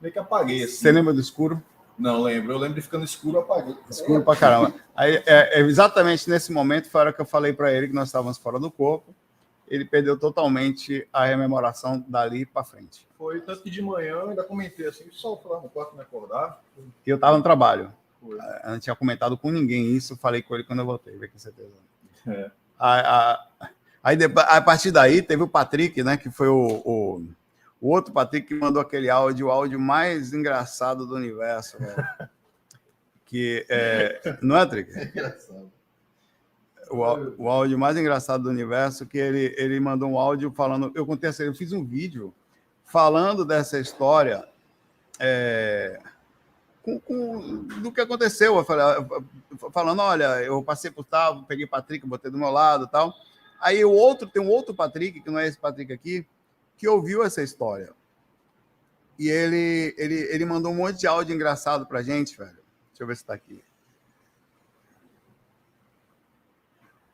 meio 0.00 0.12
que 0.12 0.18
apaguei. 0.18 0.64
Assim. 0.64 0.74
Você 0.74 0.92
lembra 0.92 1.12
do 1.12 1.20
escuro? 1.20 1.62
Não 1.98 2.22
lembro. 2.22 2.52
Eu 2.52 2.58
lembro 2.58 2.76
de 2.76 2.82
ficando 2.82 3.04
escuro, 3.04 3.40
apaguei. 3.40 3.76
Escuro 3.88 4.22
pra 4.22 4.36
caramba. 4.36 4.74
Aí, 4.94 5.16
é, 5.26 5.58
é, 5.58 5.60
exatamente 5.60 6.28
nesse 6.28 6.52
momento 6.52 6.88
foi 6.88 7.00
a 7.00 7.04
hora 7.04 7.12
que 7.12 7.20
eu 7.20 7.26
falei 7.26 7.52
para 7.52 7.72
ele 7.72 7.88
que 7.88 7.94
nós 7.94 8.08
estávamos 8.08 8.38
fora 8.38 8.58
do 8.58 8.70
corpo. 8.70 9.14
Ele 9.70 9.84
perdeu 9.84 10.18
totalmente 10.18 11.08
a 11.12 11.24
rememoração 11.24 12.04
dali 12.08 12.44
para 12.44 12.64
frente. 12.64 13.06
Foi 13.16 13.40
tanto 13.40 13.62
que 13.62 13.70
de 13.70 13.80
manhã 13.80 14.14
eu 14.14 14.30
ainda 14.30 14.42
comentei 14.42 14.88
assim, 14.88 15.06
só 15.12 15.36
falar 15.36 15.60
no 15.60 15.68
quarto 15.70 15.94
me 15.94 16.02
acordar. 16.02 16.60
Eu 17.06 17.14
estava 17.14 17.36
no 17.36 17.42
trabalho. 17.42 17.92
Eu 18.22 18.70
não 18.70 18.80
tinha 18.80 18.96
comentado 18.96 19.38
com 19.38 19.50
ninguém 19.50 19.94
isso, 19.94 20.16
falei 20.16 20.42
com 20.42 20.54
ele 20.54 20.64
quando 20.64 20.80
eu 20.80 20.86
voltei, 20.86 21.16
com 21.28 21.38
certeza. 21.38 21.70
É. 22.26 22.50
A, 22.78 23.20
a, 23.20 23.68
aí, 24.02 24.18
a 24.36 24.60
partir 24.60 24.90
daí, 24.90 25.22
teve 25.22 25.42
o 25.42 25.48
Patrick, 25.48 26.02
né? 26.02 26.16
Que 26.16 26.30
foi 26.30 26.48
o, 26.48 26.82
o, 26.84 27.24
o, 27.80 27.88
outro 27.88 28.12
Patrick 28.12 28.48
que 28.48 28.54
mandou 28.54 28.82
aquele 28.82 29.08
áudio, 29.08 29.46
o 29.46 29.50
áudio 29.50 29.78
mais 29.78 30.32
engraçado 30.32 31.06
do 31.06 31.14
universo, 31.14 31.78
Que 33.30 33.64
é, 33.68 34.38
não 34.42 34.56
é, 34.56 34.66
Trick? 34.66 34.90
É 34.92 35.04
engraçado. 35.04 35.70
O, 36.90 37.48
áudio 37.48 37.78
mais 37.78 37.96
engraçado 37.96 38.42
do 38.42 38.50
universo, 38.50 39.06
que 39.06 39.16
ele, 39.16 39.54
ele 39.56 39.78
mandou 39.78 40.10
um 40.10 40.18
áudio 40.18 40.50
falando. 40.50 40.90
Eu 40.94 41.06
contei 41.06 41.30
eu 41.38 41.54
fiz 41.54 41.72
um 41.72 41.84
vídeo 41.84 42.34
falando 42.84 43.44
dessa 43.44 43.78
história. 43.78 44.44
É, 45.18 46.00
com, 46.82 46.98
com, 46.98 47.64
do 47.80 47.92
que 47.92 48.00
aconteceu. 48.00 48.56
Eu 48.56 48.64
falei, 48.64 48.84
falando, 49.72 50.00
olha, 50.00 50.42
eu 50.42 50.62
passei 50.62 50.90
por 50.90 51.04
tal, 51.04 51.44
peguei 51.44 51.66
Patrick, 51.66 52.06
botei 52.06 52.30
do 52.30 52.38
meu 52.38 52.50
lado 52.50 52.86
tal. 52.86 53.14
Aí 53.60 53.84
o 53.84 53.92
outro, 53.92 54.26
tem 54.26 54.42
um 54.42 54.48
outro 54.48 54.74
Patrick, 54.74 55.20
que 55.20 55.30
não 55.30 55.38
é 55.38 55.46
esse 55.46 55.58
Patrick 55.58 55.92
aqui, 55.92 56.26
que 56.76 56.88
ouviu 56.88 57.22
essa 57.22 57.42
história. 57.42 57.92
E 59.18 59.28
ele, 59.28 59.94
ele, 59.98 60.14
ele 60.14 60.44
mandou 60.46 60.72
um 60.72 60.76
monte 60.76 61.00
de 61.00 61.06
áudio 61.06 61.34
engraçado 61.34 61.86
pra 61.86 62.02
gente, 62.02 62.36
velho. 62.36 62.58
Deixa 62.88 63.02
eu 63.02 63.06
ver 63.06 63.16
se 63.16 63.24
tá 63.24 63.34
aqui. 63.34 63.62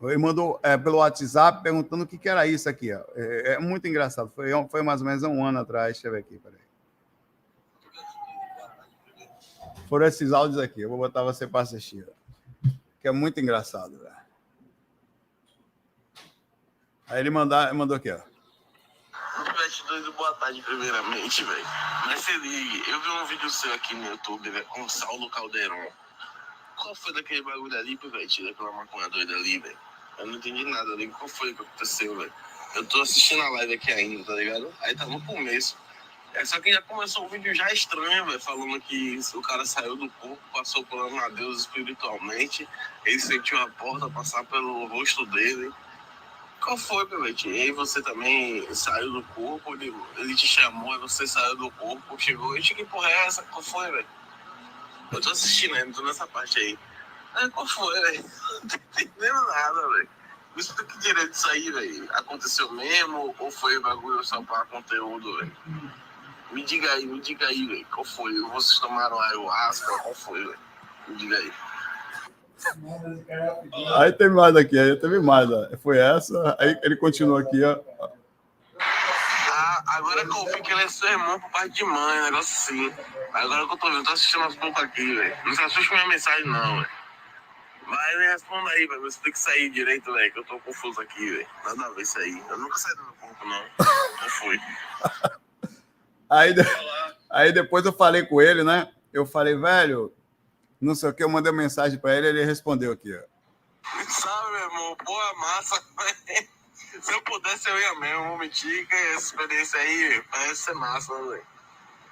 Ele 0.02 0.18
mandou 0.18 0.60
é, 0.62 0.76
pelo 0.76 0.98
WhatsApp 0.98 1.62
perguntando 1.62 2.04
o 2.04 2.06
que, 2.06 2.18
que 2.18 2.28
era 2.28 2.46
isso 2.46 2.68
aqui. 2.68 2.92
Ó. 2.92 3.02
É, 3.14 3.54
é, 3.54 3.58
muito 3.58 3.86
engraçado. 3.88 4.30
Foi, 4.34 4.50
foi 4.68 4.82
mais 4.82 5.00
ou 5.00 5.06
menos 5.06 5.22
um 5.22 5.44
ano 5.44 5.60
atrás. 5.60 5.94
Deixa 5.94 6.08
eu 6.08 6.12
ver 6.12 6.18
aqui, 6.18 6.38
peraí. 6.38 6.60
Foram 9.88 10.06
esses 10.06 10.32
áudios 10.32 10.58
aqui. 10.58 10.82
Eu 10.82 10.88
vou 10.88 10.98
botar 10.98 11.22
você 11.22 11.46
para 11.46 11.60
assistir. 11.60 12.06
Que 13.00 13.08
é 13.08 13.12
muito 13.12 13.40
engraçado. 13.40 13.98
Aí 17.08 17.20
ele 17.20 17.30
mandar, 17.30 17.72
mandou 17.72 17.96
aqui, 17.96 18.10
ó. 18.10 18.18
Boa 20.16 20.34
tarde, 20.34 20.60
primeiramente, 20.62 21.44
velho. 21.44 21.64
Mas 22.06 22.20
se 22.20 22.36
ligue, 22.38 22.90
eu 22.90 23.00
vi 23.00 23.08
um 23.08 23.24
vídeo 23.26 23.50
seu 23.50 23.72
aqui 23.74 23.94
no 23.94 24.06
YouTube, 24.06 24.50
velho, 24.50 24.64
com 24.66 24.88
Saulo 24.88 25.30
Caldeirão. 25.30 25.86
Qual 26.86 26.94
foi 26.94 27.12
daquele 27.14 27.42
bagulho 27.42 27.76
ali, 27.76 27.96
velho? 27.96 28.44
Daquela 28.44 28.70
maconha 28.70 29.08
doida 29.08 29.34
ali, 29.34 29.58
velho. 29.58 29.76
Eu 30.18 30.26
não 30.26 30.36
entendi 30.36 30.64
nada 30.64 30.92
ali. 30.92 31.08
Qual 31.08 31.26
foi 31.26 31.52
que 31.52 31.60
aconteceu, 31.60 32.16
velho? 32.16 32.32
Eu 32.76 32.86
tô 32.86 33.02
assistindo 33.02 33.42
a 33.42 33.48
live 33.48 33.74
aqui 33.74 33.90
ainda, 33.90 34.22
tá 34.22 34.34
ligado? 34.34 34.72
Aí 34.82 34.94
tá 34.94 35.04
no 35.04 35.20
começo. 35.22 35.76
É 36.32 36.44
só 36.44 36.60
que 36.60 36.72
já 36.72 36.80
começou 36.82 37.24
o 37.24 37.28
vídeo 37.28 37.52
já 37.56 37.72
estranho, 37.72 38.26
velho, 38.26 38.38
falando 38.38 38.80
que 38.80 39.18
o 39.34 39.42
cara 39.42 39.66
saiu 39.66 39.96
do 39.96 40.08
corpo, 40.10 40.38
passou 40.52 40.84
por 40.84 41.04
uma 41.06 41.28
Deus 41.30 41.62
espiritualmente, 41.62 42.68
ele 43.04 43.18
sentiu 43.18 43.58
a 43.58 43.68
porta 43.68 44.08
passar 44.08 44.44
pelo 44.44 44.86
rosto 44.86 45.26
dele. 45.26 45.72
Qual 46.60 46.78
foi, 46.78 47.04
Pivete? 47.06 47.48
E 47.48 47.62
aí 47.62 47.72
você 47.72 48.00
também 48.00 48.72
saiu 48.72 49.10
do 49.10 49.24
corpo, 49.34 49.74
ele, 49.74 49.92
ele 50.18 50.36
te 50.36 50.46
chamou, 50.46 50.96
você 51.00 51.26
saiu 51.26 51.56
do 51.56 51.68
corpo, 51.72 52.16
chegou, 52.16 52.56
e 52.56 52.62
que 52.62 52.84
porra 52.84 53.10
é 53.10 53.26
essa? 53.26 53.42
Qual 53.42 53.62
foi, 53.62 53.90
velho? 53.90 54.06
Eu 55.12 55.20
tô 55.20 55.30
assistindo 55.30 55.74
ainda, 55.74 55.92
tô 55.92 56.02
nessa 56.02 56.26
parte 56.26 56.58
aí. 56.58 56.78
É, 57.36 57.48
qual 57.50 57.66
foi, 57.66 58.00
velho? 58.00 58.24
Não 58.62 58.68
tô 58.68 58.76
entendendo 59.00 59.46
nada, 59.46 59.88
velho. 59.88 60.08
Me 60.54 60.62
explica 60.62 60.98
direito 60.98 61.32
isso 61.32 61.48
aí, 61.50 61.70
velho. 61.70 62.08
Aconteceu 62.12 62.72
mesmo 62.72 63.34
ou 63.38 63.50
foi 63.50 63.78
bagulho 63.80 64.24
só 64.24 64.40
pra 64.42 64.64
conteúdo, 64.64 65.36
velho? 65.38 65.52
Me 66.50 66.64
diga 66.64 66.90
aí, 66.92 67.06
me 67.06 67.20
diga 67.20 67.46
aí, 67.46 67.66
velho. 67.66 67.86
Qual 67.92 68.04
foi? 68.04 68.32
Vocês 68.40 68.78
tomaram 68.78 69.20
ayahuasca? 69.20 69.98
Qual 69.98 70.14
foi, 70.14 70.44
velho? 70.44 70.58
Me 71.08 71.16
diga 71.16 71.36
aí. 71.36 71.52
Aí 73.96 74.12
teve 74.12 74.34
mais 74.34 74.56
aqui, 74.56 74.78
aí 74.78 74.96
teve 74.96 75.20
mais. 75.20 75.50
Ó. 75.50 75.68
Foi 75.82 75.98
essa, 75.98 76.56
aí 76.58 76.78
ele 76.82 76.96
continua 76.96 77.42
aqui, 77.42 77.62
ó. 77.62 77.78
Agora 79.86 80.24
que 80.24 80.36
eu 80.36 80.44
vi 80.46 80.62
que 80.62 80.72
ele 80.72 80.82
é 80.82 80.88
seu 80.88 81.08
irmão 81.08 81.40
por 81.40 81.50
parte 81.50 81.74
de 81.74 81.84
mãe, 81.84 82.22
negócio 82.22 82.56
assim. 82.56 82.94
Agora 83.32 83.66
que 83.66 83.72
eu 83.72 83.76
tô 83.76 83.90
vendo, 83.90 84.04
tô 84.04 84.12
assistindo 84.12 84.44
as 84.44 84.56
poucas 84.56 84.84
aqui, 84.84 85.14
velho. 85.14 85.36
Não 85.44 85.54
se 85.54 85.62
assuste 85.62 85.88
com 85.88 85.94
minha 85.94 86.08
mensagem, 86.08 86.46
não, 86.46 86.76
velho. 86.76 86.90
Mas 87.86 88.18
me 88.18 88.26
responda 88.26 88.70
aí, 88.70 88.86
velho. 88.86 89.02
Você 89.02 89.20
tem 89.22 89.32
que 89.32 89.38
sair 89.38 89.70
direito, 89.70 90.12
velho, 90.12 90.32
que 90.32 90.38
eu 90.38 90.44
tô 90.44 90.58
confuso 90.60 91.00
aqui, 91.00 91.30
velho. 91.30 91.48
Nada 91.64 91.86
a 91.86 91.90
ver 91.90 92.02
isso 92.02 92.18
aí. 92.18 92.42
Eu 92.48 92.58
nunca 92.58 92.78
saí 92.78 92.94
do 92.96 93.02
meu 93.02 93.12
corpo, 93.14 93.46
não. 93.46 93.64
Não 94.22 94.28
fui. 94.28 94.60
Aí, 96.28 96.52
aí 97.30 97.52
depois 97.52 97.84
eu 97.86 97.92
falei 97.92 98.26
com 98.26 98.42
ele, 98.42 98.64
né? 98.64 98.92
Eu 99.12 99.24
falei, 99.24 99.56
velho, 99.56 100.12
não 100.80 100.94
sei 100.94 101.08
o 101.08 101.14
que, 101.14 101.22
eu 101.22 101.28
mandei 101.28 101.52
uma 101.52 101.62
mensagem 101.62 101.98
para 101.98 102.16
ele, 102.16 102.26
ele 102.26 102.44
respondeu 102.44 102.92
aqui, 102.92 103.14
ó. 103.14 103.22
Sabe, 104.08 104.50
meu 104.50 104.60
irmão, 104.60 104.96
boa 105.04 105.34
massa, 105.34 105.80
Se 107.06 107.12
eu 107.12 107.22
pudesse, 107.22 107.70
eu 107.70 107.78
ia 107.78 107.94
mesmo, 108.00 108.24
vou 108.30 108.38
mentir, 108.38 108.84
que 108.88 108.92
essa 108.92 109.26
experiência 109.26 109.78
aí 109.78 110.24
parece 110.28 110.56
ser 110.56 110.74
massa, 110.74 111.14
velho. 111.14 111.46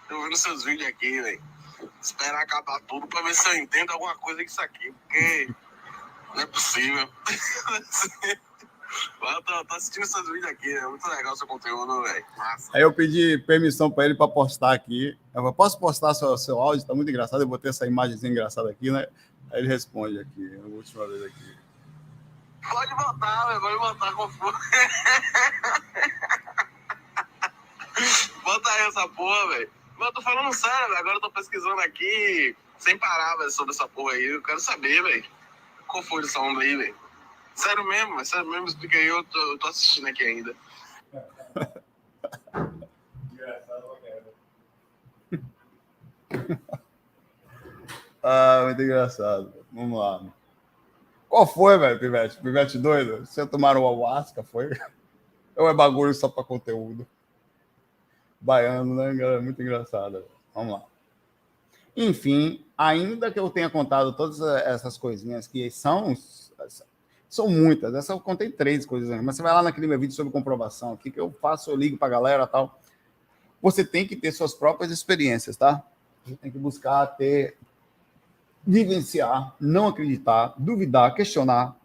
Eu 0.08 0.22
vendo 0.22 0.36
seus 0.36 0.62
vídeos 0.62 0.88
aqui, 0.88 1.20
velho. 1.20 1.42
Esperar 2.00 2.40
acabar 2.40 2.80
tudo 2.82 3.04
pra 3.08 3.20
ver 3.22 3.34
se 3.34 3.48
eu 3.48 3.56
entendo 3.56 3.90
alguma 3.90 4.14
coisa 4.14 4.38
com 4.38 4.46
isso 4.46 4.62
aqui, 4.62 4.92
porque 4.92 5.50
não 6.32 6.42
é 6.42 6.46
possível. 6.46 7.08
Eu 9.20 9.42
tô, 9.42 9.64
tô, 9.64 9.74
assistindo 9.74 10.06
seus 10.06 10.24
vídeos 10.26 10.46
aqui, 10.46 10.72
é 10.72 10.86
muito 10.86 11.04
legal 11.08 11.36
seu 11.36 11.48
conteúdo, 11.48 12.00
velho. 12.04 12.24
Aí 12.72 12.82
eu 12.82 12.92
pedi 12.92 13.38
permissão 13.38 13.90
para 13.90 14.04
ele 14.04 14.14
para 14.14 14.28
postar 14.28 14.72
aqui. 14.72 15.18
Eu 15.34 15.42
falei, 15.42 15.52
posso 15.52 15.80
postar 15.80 16.14
seu, 16.14 16.38
seu 16.38 16.60
áudio? 16.60 16.86
Tá 16.86 16.94
muito 16.94 17.10
engraçado. 17.10 17.42
Eu 17.42 17.48
botei 17.48 17.70
essa 17.70 17.84
imagem 17.88 18.16
engraçada 18.22 18.70
aqui, 18.70 18.92
né? 18.92 19.08
Aí 19.50 19.58
ele 19.58 19.66
responde 19.66 20.20
aqui, 20.20 20.60
a 20.62 20.66
última 20.68 21.08
vez 21.08 21.24
aqui. 21.24 21.63
Pode 22.70 22.94
botar, 22.94 23.46
velho, 23.46 23.60
pode 23.60 23.78
botar 23.78 24.12
com 24.12 24.28
Bota 28.42 28.70
aí 28.70 28.86
essa 28.86 29.08
porra, 29.08 29.48
velho. 29.48 29.70
Mas 29.96 30.08
eu 30.08 30.14
tô 30.14 30.22
falando 30.22 30.52
sério, 30.52 30.88
velho. 30.88 30.98
Agora 30.98 31.16
eu 31.16 31.20
tô 31.20 31.30
pesquisando 31.30 31.80
aqui, 31.80 32.56
sem 32.78 32.98
parar, 32.98 33.36
sobre 33.50 33.72
essa 33.72 33.86
porra 33.88 34.14
aí. 34.14 34.24
Eu 34.24 34.42
quero 34.42 34.58
saber, 34.60 35.02
velho. 35.02 35.24
Qual 35.86 36.02
foi 36.02 36.24
essa 36.24 36.40
onda 36.40 36.62
aí, 36.62 36.76
velho? 36.76 36.96
Sério 37.54 37.84
mesmo, 37.84 38.20
é 38.20 38.24
sério 38.24 38.50
mesmo, 38.50 38.66
explica 38.66 38.98
aí, 38.98 39.06
eu 39.06 39.22
tô, 39.24 39.38
eu 39.52 39.58
tô 39.58 39.68
assistindo 39.68 40.08
aqui 40.08 40.24
ainda. 40.24 40.56
ah, 48.22 48.62
muito 48.64 48.82
engraçado. 48.82 49.54
Vamos 49.72 49.96
lá. 49.96 50.20
Qual 51.34 51.48
foi, 51.48 51.76
velho, 51.76 51.98
Pivete? 51.98 52.40
Pivete 52.40 52.78
doido? 52.78 53.26
Você 53.26 53.44
tomaram 53.44 53.84
ayahuasca, 53.84 54.44
foi? 54.44 54.70
Ou 55.56 55.68
é 55.68 55.74
bagulho 55.74 56.14
só 56.14 56.28
para 56.28 56.44
conteúdo? 56.44 57.04
Baiano, 58.40 58.94
né, 58.94 59.12
galera? 59.12 59.42
Muito 59.42 59.60
engraçado. 59.60 60.24
Vamos 60.54 60.74
lá. 60.74 60.84
Enfim, 61.96 62.64
ainda 62.78 63.32
que 63.32 63.40
eu 63.40 63.50
tenha 63.50 63.68
contado 63.68 64.12
todas 64.12 64.40
essas 64.64 64.96
coisinhas 64.96 65.48
que 65.48 65.68
são 65.72 66.16
são 67.28 67.48
muitas. 67.48 67.96
Essa 67.96 68.12
eu 68.12 68.20
contei 68.20 68.48
três 68.48 68.86
coisas, 68.86 69.20
mas 69.20 69.34
você 69.34 69.42
vai 69.42 69.52
lá 69.52 69.60
naquele 69.64 69.88
meu 69.88 69.98
vídeo 69.98 70.14
sobre 70.14 70.32
comprovação 70.32 70.92
aqui, 70.92 71.10
que 71.10 71.18
eu 71.18 71.32
faço, 71.32 71.68
eu 71.68 71.74
ligo 71.74 71.98
para 71.98 72.10
galera 72.10 72.46
tal. 72.46 72.78
Você 73.60 73.84
tem 73.84 74.06
que 74.06 74.14
ter 74.14 74.30
suas 74.30 74.54
próprias 74.54 74.92
experiências, 74.92 75.56
tá? 75.56 75.82
Você 76.24 76.36
tem 76.36 76.52
que 76.52 76.58
buscar 76.58 77.04
ter, 77.08 77.56
vivenciar, 78.66 79.54
não 79.60 79.88
acreditar, 79.88 80.54
duvidar, 80.58 81.14
questionar. 81.14 81.76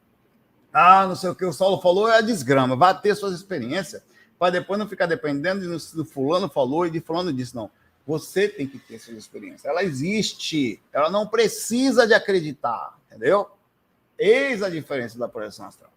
Ah, 0.71 1.05
não 1.07 1.15
sei 1.15 1.29
o 1.29 1.35
que 1.35 1.45
o 1.45 1.53
Saulo 1.53 1.81
falou, 1.81 2.09
é 2.09 2.17
a 2.17 2.21
desgrama. 2.21 2.75
Vá 2.75 2.93
ter 2.93 3.15
suas 3.15 3.33
experiências, 3.33 4.01
para 4.37 4.51
depois 4.51 4.79
não 4.79 4.87
ficar 4.87 5.05
dependendo 5.05 5.61
de 5.61 5.95
do 5.95 6.05
fulano 6.05 6.47
falou 6.47 6.85
e 6.85 6.91
de 6.91 7.01
fulano 7.01 7.33
disse. 7.33 7.55
Não. 7.55 7.69
Você 8.05 8.47
tem 8.47 8.67
que 8.67 8.79
ter 8.79 8.99
suas 8.99 9.17
experiências. 9.17 9.65
Ela 9.65 9.83
existe. 9.83 10.81
Ela 10.91 11.09
não 11.09 11.27
precisa 11.27 12.07
de 12.07 12.13
acreditar, 12.13 12.97
entendeu? 13.07 13.49
Eis 14.17 14.63
a 14.63 14.69
diferença 14.69 15.17
da 15.17 15.27
projeção 15.27 15.65
astral. 15.65 15.91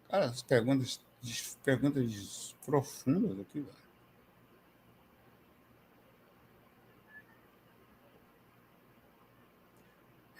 Cara, 0.08 0.26
as 0.26 0.42
perguntas, 0.42 1.00
perguntas 1.64 2.54
profundas 2.64 3.38
aqui, 3.38 3.60
velho. 3.60 3.86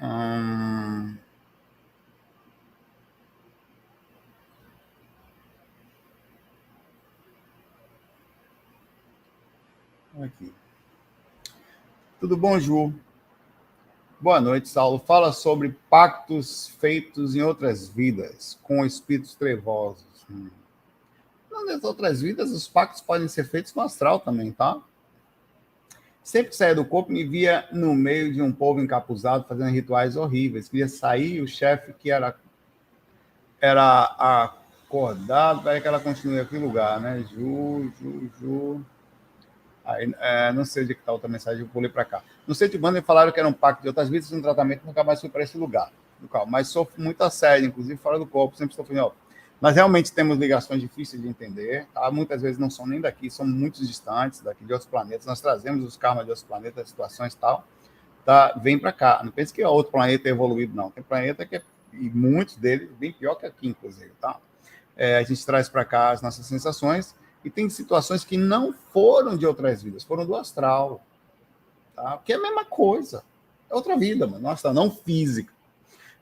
Hum... 0.00 1.18
Aqui. 10.22 10.52
Tudo 12.18 12.36
bom, 12.38 12.58
Ju? 12.58 12.92
Boa 14.18 14.40
noite, 14.40 14.66
Saulo. 14.66 14.98
Fala 14.98 15.30
sobre 15.30 15.76
pactos 15.90 16.68
feitos 16.80 17.36
em 17.36 17.42
outras 17.42 17.86
vidas, 17.86 18.58
com 18.62 18.86
espíritos 18.86 19.34
trevosos. 19.34 20.26
Hum. 20.30 20.48
Nas 21.66 21.84
outras 21.84 22.22
vidas, 22.22 22.50
os 22.50 22.66
pactos 22.66 23.02
podem 23.02 23.28
ser 23.28 23.44
feitos 23.44 23.74
no 23.74 23.82
astral 23.82 24.20
também, 24.20 24.52
tá? 24.52 24.80
Sempre 26.22 26.50
que 26.50 26.56
saía 26.56 26.74
do 26.74 26.84
corpo, 26.84 27.12
me 27.12 27.24
via 27.24 27.68
no 27.70 27.94
meio 27.94 28.32
de 28.32 28.40
um 28.40 28.52
povo 28.52 28.80
encapuzado 28.80 29.44
fazendo 29.46 29.70
rituais 29.70 30.16
horríveis. 30.16 30.68
Queria 30.68 30.88
sair, 30.88 31.42
o 31.42 31.48
chefe 31.48 31.92
que 31.92 32.10
era, 32.10 32.34
era 33.60 34.54
acordado. 34.88 35.62
Peraí 35.62 35.80
que 35.80 35.88
ela 35.88 36.00
continue 36.00 36.40
aqui 36.40 36.58
no 36.58 36.68
lugar, 36.68 37.00
né? 37.00 37.22
Ju, 37.30 37.92
Ju, 38.00 38.30
Ju. 38.40 38.86
Aí, 39.86 40.12
é, 40.18 40.52
não 40.52 40.64
sei 40.64 40.82
onde 40.82 40.92
está 40.94 41.12
outra 41.12 41.28
mensagem, 41.28 41.60
eu 41.62 41.68
pulei 41.68 41.88
para 41.88 42.04
cá. 42.04 42.22
No 42.46 42.54
centro 42.54 42.78
banda 42.78 43.00
falaram 43.00 43.30
que 43.30 43.38
era 43.38 43.48
um 43.48 43.52
pacto 43.52 43.82
de 43.82 43.88
outras 43.88 44.08
vidas, 44.08 44.32
um 44.32 44.42
tratamento 44.42 44.84
nunca 44.84 45.04
mais 45.04 45.20
fui 45.20 45.30
para 45.30 45.44
esse 45.44 45.56
lugar. 45.56 45.92
Mas 46.48 46.68
sofro 46.68 47.00
muito 47.00 47.28
sério, 47.30 47.66
inclusive 47.66 47.96
fora 47.96 48.18
do 48.18 48.26
corpo, 48.26 48.56
sempre 48.56 48.72
estou 48.72 48.84
falando, 48.84 49.06
ó, 49.06 49.12
Nós 49.60 49.74
realmente 49.76 50.12
temos 50.12 50.36
ligações 50.38 50.80
difíceis 50.80 51.22
de 51.22 51.28
entender, 51.28 51.86
tá? 51.94 52.10
muitas 52.10 52.42
vezes 52.42 52.58
não 52.58 52.68
são 52.68 52.86
nem 52.86 53.00
daqui, 53.00 53.30
são 53.30 53.46
muito 53.46 53.80
distantes 53.86 54.40
daqui 54.40 54.64
de 54.64 54.72
outros 54.72 54.90
planetas. 54.90 55.24
Nós 55.24 55.40
trazemos 55.40 55.84
os 55.84 55.96
karmas 55.96 56.24
de 56.24 56.30
outros 56.30 56.46
planetas, 56.46 56.88
situações 56.88 57.34
e 57.34 57.36
tal, 57.36 57.64
tá? 58.24 58.58
Vem 58.60 58.78
para 58.78 58.92
cá. 58.92 59.20
Não 59.22 59.30
pense 59.30 59.52
que 59.52 59.62
é 59.62 59.68
outro 59.68 59.92
planeta 59.92 60.28
evoluído, 60.28 60.74
não. 60.74 60.90
Tem 60.90 61.02
planeta 61.02 61.46
que 61.46 61.56
é, 61.56 61.62
e 61.92 62.10
muitos 62.10 62.56
deles 62.56 62.90
bem 62.98 63.12
pior 63.12 63.36
que 63.36 63.46
aqui, 63.46 63.68
inclusive, 63.68 64.12
tá? 64.20 64.38
É, 64.96 65.18
a 65.18 65.22
gente 65.22 65.44
traz 65.46 65.68
para 65.68 65.84
cá 65.84 66.10
as 66.10 66.22
nossas 66.22 66.44
sensações 66.46 67.14
e 67.46 67.50
tem 67.50 67.70
situações 67.70 68.24
que 68.24 68.36
não 68.36 68.72
foram 68.72 69.36
de 69.36 69.46
outras 69.46 69.80
vidas, 69.80 70.02
foram 70.02 70.26
do 70.26 70.34
astral, 70.34 71.00
tá? 71.94 72.18
Que 72.24 72.32
é 72.32 72.36
a 72.36 72.42
mesma 72.42 72.64
coisa, 72.64 73.22
é 73.70 73.74
outra 73.74 73.96
vida, 73.96 74.26
mano, 74.26 74.50
astral, 74.50 74.74
não 74.74 74.90
física. 74.90 75.54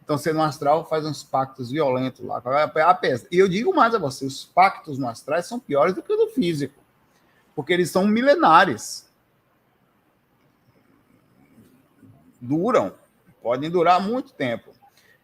Então, 0.02 0.18
você 0.18 0.34
no 0.34 0.42
astral 0.42 0.86
faz 0.86 1.06
uns 1.06 1.24
pactos 1.24 1.70
violentos 1.70 2.22
lá. 2.26 2.42
E 3.32 3.38
eu 3.38 3.48
digo 3.48 3.74
mais 3.74 3.94
a 3.94 3.98
você: 3.98 4.26
os 4.26 4.44
pactos 4.44 4.98
no 4.98 5.08
astral 5.08 5.42
são 5.42 5.58
piores 5.58 5.94
do 5.94 6.02
que 6.02 6.12
o 6.12 6.16
do 6.16 6.28
físico, 6.28 6.78
porque 7.56 7.72
eles 7.72 7.90
são 7.90 8.06
milenares. 8.06 9.08
Duram, 12.38 12.92
podem 13.42 13.70
durar 13.70 13.98
muito 13.98 14.34
tempo. 14.34 14.73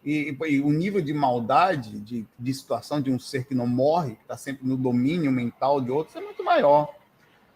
E, 0.05 0.37
e, 0.49 0.61
o 0.61 0.71
nível 0.71 1.01
de 1.01 1.13
maldade, 1.13 1.99
de, 2.01 2.27
de 2.39 2.55
situação 2.55 3.01
de 3.01 3.11
um 3.11 3.19
ser 3.19 3.45
que 3.45 3.55
não 3.55 3.67
morre, 3.67 4.15
que 4.15 4.23
está 4.23 4.37
sempre 4.37 4.67
no 4.67 4.77
domínio 4.77 5.31
mental 5.31 5.81
de 5.81 5.91
outros, 5.91 6.17
é 6.17 6.21
muito 6.21 6.43
maior. 6.43 6.95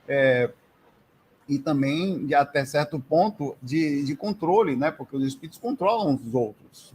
É, 0.07 0.51
e 1.49 1.59
também, 1.59 2.27
de 2.27 2.35
até 2.35 2.65
certo 2.65 3.01
ponto, 3.01 3.57
de, 3.63 4.03
de 4.05 4.15
controle, 4.15 4.77
né? 4.77 4.91
porque 4.91 5.17
os 5.17 5.25
espíritos 5.25 5.59
controlam 5.59 6.15
os 6.15 6.35
outros 6.35 6.95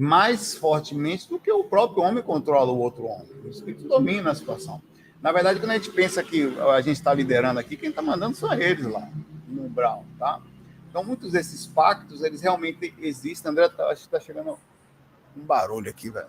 mais 0.00 0.54
fortemente 0.54 1.28
do 1.28 1.38
que 1.38 1.52
o 1.52 1.64
próprio 1.64 2.02
homem 2.02 2.22
controla 2.22 2.72
o 2.72 2.78
outro 2.78 3.04
homem. 3.04 3.28
O 3.44 3.48
espírito 3.48 3.86
domina 3.86 4.30
a 4.30 4.34
situação. 4.34 4.80
Na 5.20 5.30
verdade, 5.30 5.60
quando 5.60 5.72
a 5.72 5.74
gente 5.74 5.90
pensa 5.90 6.22
que 6.22 6.44
a 6.58 6.80
gente 6.80 6.96
está 6.96 7.12
liderando 7.12 7.60
aqui, 7.60 7.76
quem 7.76 7.90
está 7.90 8.00
mandando 8.00 8.34
são 8.34 8.50
eles 8.54 8.86
lá, 8.86 9.06
no 9.46 9.68
Brown, 9.68 10.04
tá? 10.18 10.40
Então, 10.88 11.04
muitos 11.04 11.32
desses 11.32 11.66
pactos, 11.66 12.22
eles 12.22 12.40
realmente 12.40 12.94
existem. 12.98 13.50
André, 13.50 13.68
tá, 13.68 13.84
acho 13.88 14.02
que 14.02 14.06
está 14.06 14.18
chegando 14.18 14.58
um 15.36 15.42
barulho 15.42 15.90
aqui, 15.90 16.10
velho. 16.10 16.28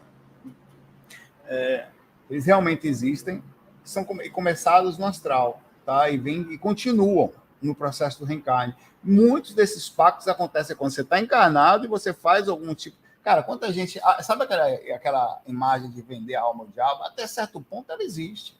É, 1.46 1.88
eles 2.30 2.46
realmente 2.46 2.88
existem, 2.88 3.44
são 3.84 4.06
começados 4.06 4.98
no 4.98 5.06
astral, 5.06 5.62
tá? 5.86 6.10
E 6.10 6.18
vêm 6.18 6.42
e 6.52 6.58
continuam 6.58 7.34
no 7.62 7.76
processo 7.76 8.20
do 8.20 8.26
reencarne. 8.26 8.76
Muitos 9.04 9.54
desses 9.54 9.90
pactos 9.90 10.28
acontecem 10.28 10.76
quando 10.76 10.92
você 10.92 11.02
está 11.02 11.20
encarnado 11.20 11.86
e 11.86 11.88
você 11.88 12.14
faz 12.14 12.48
algum 12.48 12.74
tipo. 12.74 12.98
Cara, 13.24 13.44
quanta 13.44 13.72
gente. 13.72 14.00
Ah, 14.04 14.24
sabe 14.24 14.44
aquela, 14.44 14.66
aquela 14.96 15.42
imagem 15.46 15.92
de 15.92 16.02
vender 16.02 16.36
a 16.36 16.42
alma 16.42 16.64
ao 16.64 16.70
diabo? 16.70 17.04
Até 17.04 17.28
certo 17.28 17.62
ponto 17.62 17.92
ela 17.92 18.04
existe. 18.04 18.60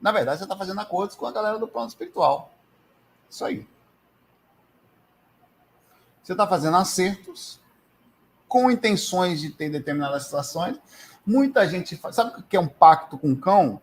Na 0.00 0.12
verdade, 0.12 0.38
você 0.38 0.44
está 0.44 0.56
fazendo 0.56 0.80
acordos 0.80 1.16
com 1.16 1.26
a 1.26 1.32
galera 1.32 1.58
do 1.58 1.68
plano 1.68 1.88
espiritual. 1.88 2.52
Isso 3.30 3.44
aí. 3.44 3.66
Você 6.22 6.32
está 6.32 6.46
fazendo 6.46 6.76
acertos 6.76 7.61
com 8.52 8.70
intenções 8.70 9.40
de 9.40 9.48
ter 9.48 9.70
determinadas 9.70 10.24
situações. 10.24 10.78
Muita 11.24 11.66
gente 11.66 11.96
faz. 11.96 12.16
Sabe 12.16 12.38
o 12.38 12.42
que 12.42 12.54
é 12.54 12.60
um 12.60 12.68
pacto 12.68 13.16
com 13.16 13.34
cão? 13.34 13.80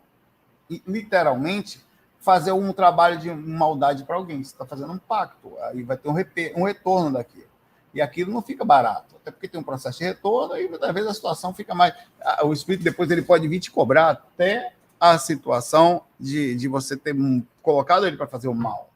E, 0.69 0.79
literalmente, 0.85 1.83
fazer 2.19 2.51
um 2.51 2.71
trabalho 2.71 3.17
de 3.17 3.33
maldade 3.33 4.03
para 4.03 4.15
alguém. 4.15 4.43
Você 4.43 4.51
está 4.51 4.67
fazendo 4.67 4.93
um 4.93 4.99
pacto. 4.99 5.57
Aí 5.61 5.81
vai 5.81 5.97
ter 5.97 6.07
um, 6.07 6.61
um 6.61 6.65
retorno 6.65 7.13
daquilo. 7.13 7.49
E 7.95 7.99
aquilo 7.99 8.31
não 8.31 8.43
fica 8.43 8.63
barato. 8.63 9.15
Até 9.15 9.31
porque 9.31 9.47
tem 9.47 9.59
um 9.59 9.63
processo 9.63 9.97
de 9.97 10.03
retorno 10.03 10.55
e 10.55 10.69
muitas 10.69 10.93
vezes 10.93 11.09
a 11.09 11.13
situação 11.15 11.51
fica 11.51 11.73
mais. 11.73 11.95
O 12.43 12.53
espírito 12.53 12.83
depois 12.83 13.09
ele 13.09 13.23
pode 13.23 13.47
vir 13.47 13.59
te 13.59 13.71
cobrar 13.71 14.11
até 14.11 14.73
a 14.99 15.17
situação 15.17 16.03
de, 16.19 16.53
de 16.53 16.67
você 16.67 16.95
ter 16.95 17.15
colocado 17.63 18.05
ele 18.05 18.17
para 18.17 18.27
fazer 18.27 18.47
o 18.47 18.53
mal. 18.53 18.91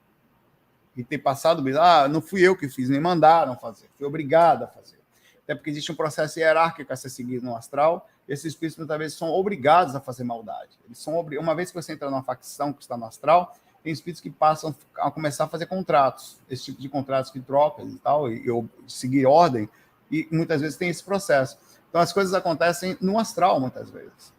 E 0.96 1.04
ter 1.04 1.18
passado, 1.18 1.64
ah, 1.80 2.08
não 2.08 2.22
fui 2.22 2.42
eu 2.42 2.56
que 2.56 2.70
fiz, 2.70 2.92
me 2.92 3.00
mandaram 3.00 3.58
fazer, 3.58 3.90
fui 3.98 4.06
obrigado 4.06 4.66
a 4.66 4.68
fazer 4.68 5.03
até 5.44 5.56
porque 5.56 5.70
existe 5.70 5.92
um 5.92 5.96
processo 5.96 6.40
hierárquico 6.40 6.92
a 6.92 6.96
ser 6.96 7.10
seguido 7.10 7.46
no 7.46 7.56
astral. 7.56 8.10
Esses 8.28 8.46
espíritos 8.46 8.78
muitas 8.78 8.98
vezes 8.98 9.18
são 9.18 9.30
obrigados 9.30 9.96
a 9.96 10.00
fazer 10.00 10.24
maldade. 10.24 10.80
Eles 10.86 10.98
são 10.98 11.20
uma 11.20 11.56
vez 11.56 11.70
que 11.70 11.76
você 11.76 11.94
entra 11.94 12.10
numa 12.10 12.24
facção 12.24 12.72
que 12.72 12.82
está 12.82 12.96
no 12.96 13.06
astral, 13.06 13.54
tem 13.84 13.92
espíritos 13.92 14.22
que 14.22 14.30
passam 14.30 14.74
a 14.98 15.12
começar 15.12 15.44
a 15.44 15.48
fazer 15.48 15.66
contratos, 15.66 16.40
esse 16.50 16.64
tipo 16.66 16.82
de 16.82 16.88
contratos 16.88 17.30
que 17.30 17.40
trocam 17.42 17.90
e 17.90 18.00
tal, 18.00 18.32
e, 18.32 18.46
e 18.48 18.70
seguir 18.88 19.26
ordem, 19.26 19.70
e 20.10 20.26
muitas 20.32 20.62
vezes 20.62 20.78
tem 20.78 20.90
esse 20.90 21.04
processo. 21.04 21.58
Então 21.90 22.00
as 22.00 22.14
coisas 22.14 22.34
acontecem 22.34 22.98
no 23.02 23.20
astral 23.20 23.60
muitas 23.60 23.90
vezes, 23.90 24.34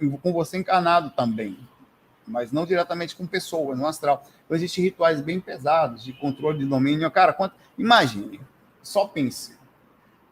e 0.00 0.08
com 0.08 0.32
você 0.32 0.58
encarnado 0.58 1.10
também, 1.10 1.56
mas 2.26 2.50
não 2.50 2.66
diretamente 2.66 3.14
com 3.14 3.24
pessoas, 3.24 3.78
no 3.78 3.86
astral. 3.86 4.24
Então 4.44 4.56
existem 4.56 4.82
rituais 4.82 5.20
bem 5.20 5.38
pesados 5.38 6.02
de 6.02 6.12
controle 6.12 6.58
de 6.58 6.64
domínio. 6.64 7.08
Cara, 7.10 7.32
quanto... 7.32 7.54
imagine, 7.78 8.40
só 8.82 9.06
pense, 9.06 9.57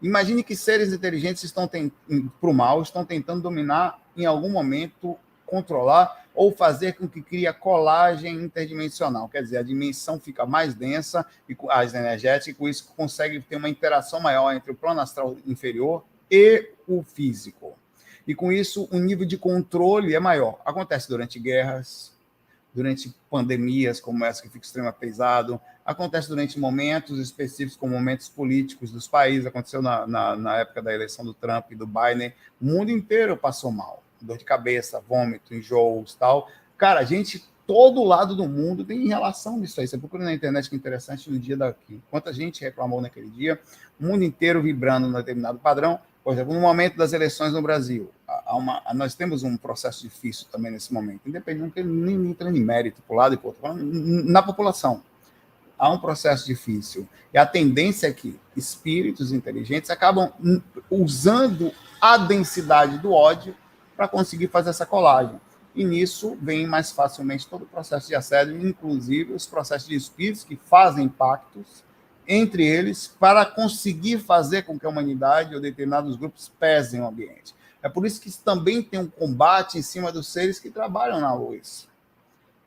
Imagine 0.03 0.43
que 0.43 0.55
seres 0.55 0.93
inteligentes 0.93 1.43
estão 1.43 1.67
para 1.69 2.51
o 2.51 2.55
mal, 2.55 2.83
estão 2.83 3.05
tentando 3.05 3.43
dominar 3.43 3.99
em 4.17 4.27
algum 4.27 4.51
momento, 4.51 5.17
controlar 5.45 6.27
ou 6.35 6.53
fazer 6.53 6.93
com 6.95 7.09
que 7.09 7.23
crie 7.23 7.47
a 7.47 7.55
colagem 7.55 8.35
interdimensional. 8.35 9.29
Quer 9.29 9.43
dizer, 9.43 9.57
a 9.57 9.63
dimensão 9.63 10.21
fica 10.21 10.45
mais 10.45 10.75
densa 10.75 11.25
e 11.49 11.57
as 11.71 11.95
energéticas, 11.95 12.49
e 12.49 12.55
com 12.55 12.69
isso 12.69 12.93
consegue 12.95 13.41
ter 13.41 13.57
uma 13.57 13.71
interação 13.71 14.21
maior 14.21 14.53
entre 14.53 14.71
o 14.71 14.75
plano 14.75 15.01
astral 15.01 15.37
inferior 15.47 16.05
e 16.31 16.71
o 16.87 17.03
físico. 17.03 17.79
E 18.27 18.35
com 18.35 18.53
isso, 18.53 18.89
o 18.91 18.99
nível 18.99 19.25
de 19.25 19.39
controle 19.39 20.15
é 20.15 20.21
maior. 20.21 20.61
Acontece 20.65 21.09
durante 21.09 21.39
guerras, 21.39 22.13
durante 22.75 23.15
pandemias 23.31 24.01
como 24.01 24.25
essa 24.25 24.43
que 24.43 24.51
fica 24.51 24.67
extremamente 24.67 24.99
pesado, 24.99 25.59
acontece 25.87 26.29
durante 26.29 26.59
momentos 26.59 27.21
específicos, 27.21 27.77
como 27.77 27.95
momentos 27.95 28.29
políticos 28.29 28.91
dos 28.91 29.07
países, 29.07 29.47
aconteceu 29.47 29.81
na, 29.81 30.05
na, 30.07 30.37
na, 30.37 30.57
época 30.59 30.83
da 30.83 30.93
eleição 30.93 31.25
do 31.25 31.33
Trump 31.33 31.71
e 31.71 31.77
do 31.77 31.87
Biden, 31.87 32.35
o 32.61 32.67
mundo 32.67 32.91
inteiro 32.91 33.37
passou 33.37 33.71
mal, 33.71 34.03
dor 34.21 34.37
de 34.37 34.45
cabeça, 34.45 35.01
vômito, 35.09 35.55
enjoos, 35.55 36.15
tal. 36.15 36.49
Cara, 36.77 37.01
a 37.01 37.05
gente, 37.05 37.45
todo 37.67 38.03
lado 38.03 38.35
do 38.35 38.49
mundo 38.49 38.85
tem 38.85 39.07
relação 39.07 39.61
disso 39.61 39.81
aí, 39.81 39.87
você 39.87 39.97
procura 39.97 40.25
na 40.25 40.35
internet 40.35 40.69
que 40.69 40.75
é 40.75 40.79
interessante 40.79 41.31
no 41.31 41.39
dia 41.39 41.57
daqui, 41.57 42.03
quanta 42.11 42.33
gente 42.33 42.63
reclamou 42.63 43.01
naquele 43.01 43.31
dia, 43.31 43.61
o 44.01 44.07
mundo 44.07 44.25
inteiro 44.25 44.61
vibrando 44.61 45.07
num 45.07 45.17
determinado 45.17 45.59
padrão, 45.59 46.01
por 46.25 46.33
exemplo, 46.33 46.53
no 46.53 46.61
momento 46.61 46.97
das 46.97 47.13
eleições 47.13 47.53
no 47.53 47.63
Brasil, 47.63 48.11
uma, 48.49 48.83
nós 48.93 49.15
temos 49.15 49.45
um 49.45 49.57
processo 49.57 50.03
difícil 50.03 50.49
também 50.51 50.73
nesse 50.73 50.93
momento, 50.93 51.21
independente, 51.29 51.81
não 51.85 51.95
nem 51.95 52.31
entra 52.31 52.51
em 52.51 52.61
mérito 52.61 53.01
para 53.03 53.15
o 53.15 53.17
lado 53.17 53.35
e 53.35 53.39
para 53.39 53.47
o 53.47 53.49
outro, 53.51 53.85
na 54.25 54.43
população. 54.43 55.03
Há 55.79 55.91
um 55.91 55.99
processo 55.99 56.47
difícil. 56.47 57.09
E 57.33 57.39
a 57.39 57.45
tendência 57.45 58.07
é 58.07 58.13
que 58.13 58.39
espíritos 58.57 59.33
inteligentes 59.33 59.91
acabam 59.91 60.33
usando 60.91 61.73
a 62.01 62.17
densidade 62.17 62.99
do 62.99 63.13
ódio 63.13 63.55
para 63.97 64.09
conseguir 64.09 64.49
fazer 64.49 64.71
essa 64.71 64.87
colagem. 64.87 65.41
E 65.75 65.85
nisso 65.85 66.37
vem 66.41 66.67
mais 66.67 66.91
facilmente 66.91 67.47
todo 67.47 67.63
o 67.63 67.67
processo 67.67 68.09
de 68.09 68.15
assédio, 68.15 68.67
inclusive 68.67 69.35
os 69.35 69.47
processos 69.47 69.89
de 69.89 69.95
espíritos 69.95 70.43
que 70.43 70.57
fazem 70.57 71.09
pactos 71.09 71.85
entre 72.27 72.67
eles 72.67 73.15
para 73.21 73.45
conseguir 73.45 74.19
fazer 74.19 74.63
com 74.63 74.79
que 74.79 74.87
a 74.87 74.89
humanidade 74.89 75.55
ou 75.55 75.61
determinados 75.61 76.17
grupos 76.17 76.51
pesem 76.59 77.01
o 77.01 77.07
ambiente. 77.07 77.55
É 77.83 77.89
por 77.89 78.07
isso 78.07 78.21
que 78.21 78.33
também 78.39 78.83
tem 78.83 78.99
um 78.99 79.07
combate 79.07 79.79
em 79.79 79.83
cima 79.83 80.11
dos 80.11 80.33
seres 80.33 80.59
que 80.59 80.71
trabalham 80.71 81.21
na 81.21 81.33
luz, 81.35 81.87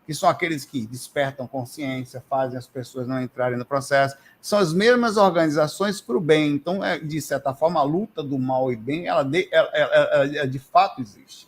que 0.10 0.16
são 0.16 0.28
aqueles 0.28 0.66
que 0.66 0.88
despertam 0.88 1.46
consciência, 1.46 2.20
fazem 2.28 2.58
as 2.58 2.66
pessoas 2.66 3.08
não 3.08 3.22
entrarem 3.22 3.60
no 3.60 3.64
processo. 3.64 4.18
São 4.42 4.58
as 4.58 4.74
mesmas 4.74 5.18
organizações 5.18 6.02
para 6.02 6.18
o 6.18 6.20
bem. 6.20 6.56
Então, 6.56 6.84
é, 6.84 6.98
de 6.98 7.22
certa 7.22 7.54
forma, 7.54 7.80
a 7.80 7.84
luta 7.84 8.24
do 8.24 8.40
mal 8.40 8.72
e 8.72 8.76
bem, 8.76 9.06
ela 9.06 9.22
de, 9.22 9.48
ela, 9.52 9.70
ela, 9.72 9.94
ela, 10.36 10.48
de 10.48 10.58
fato 10.58 11.00
existe. 11.00 11.48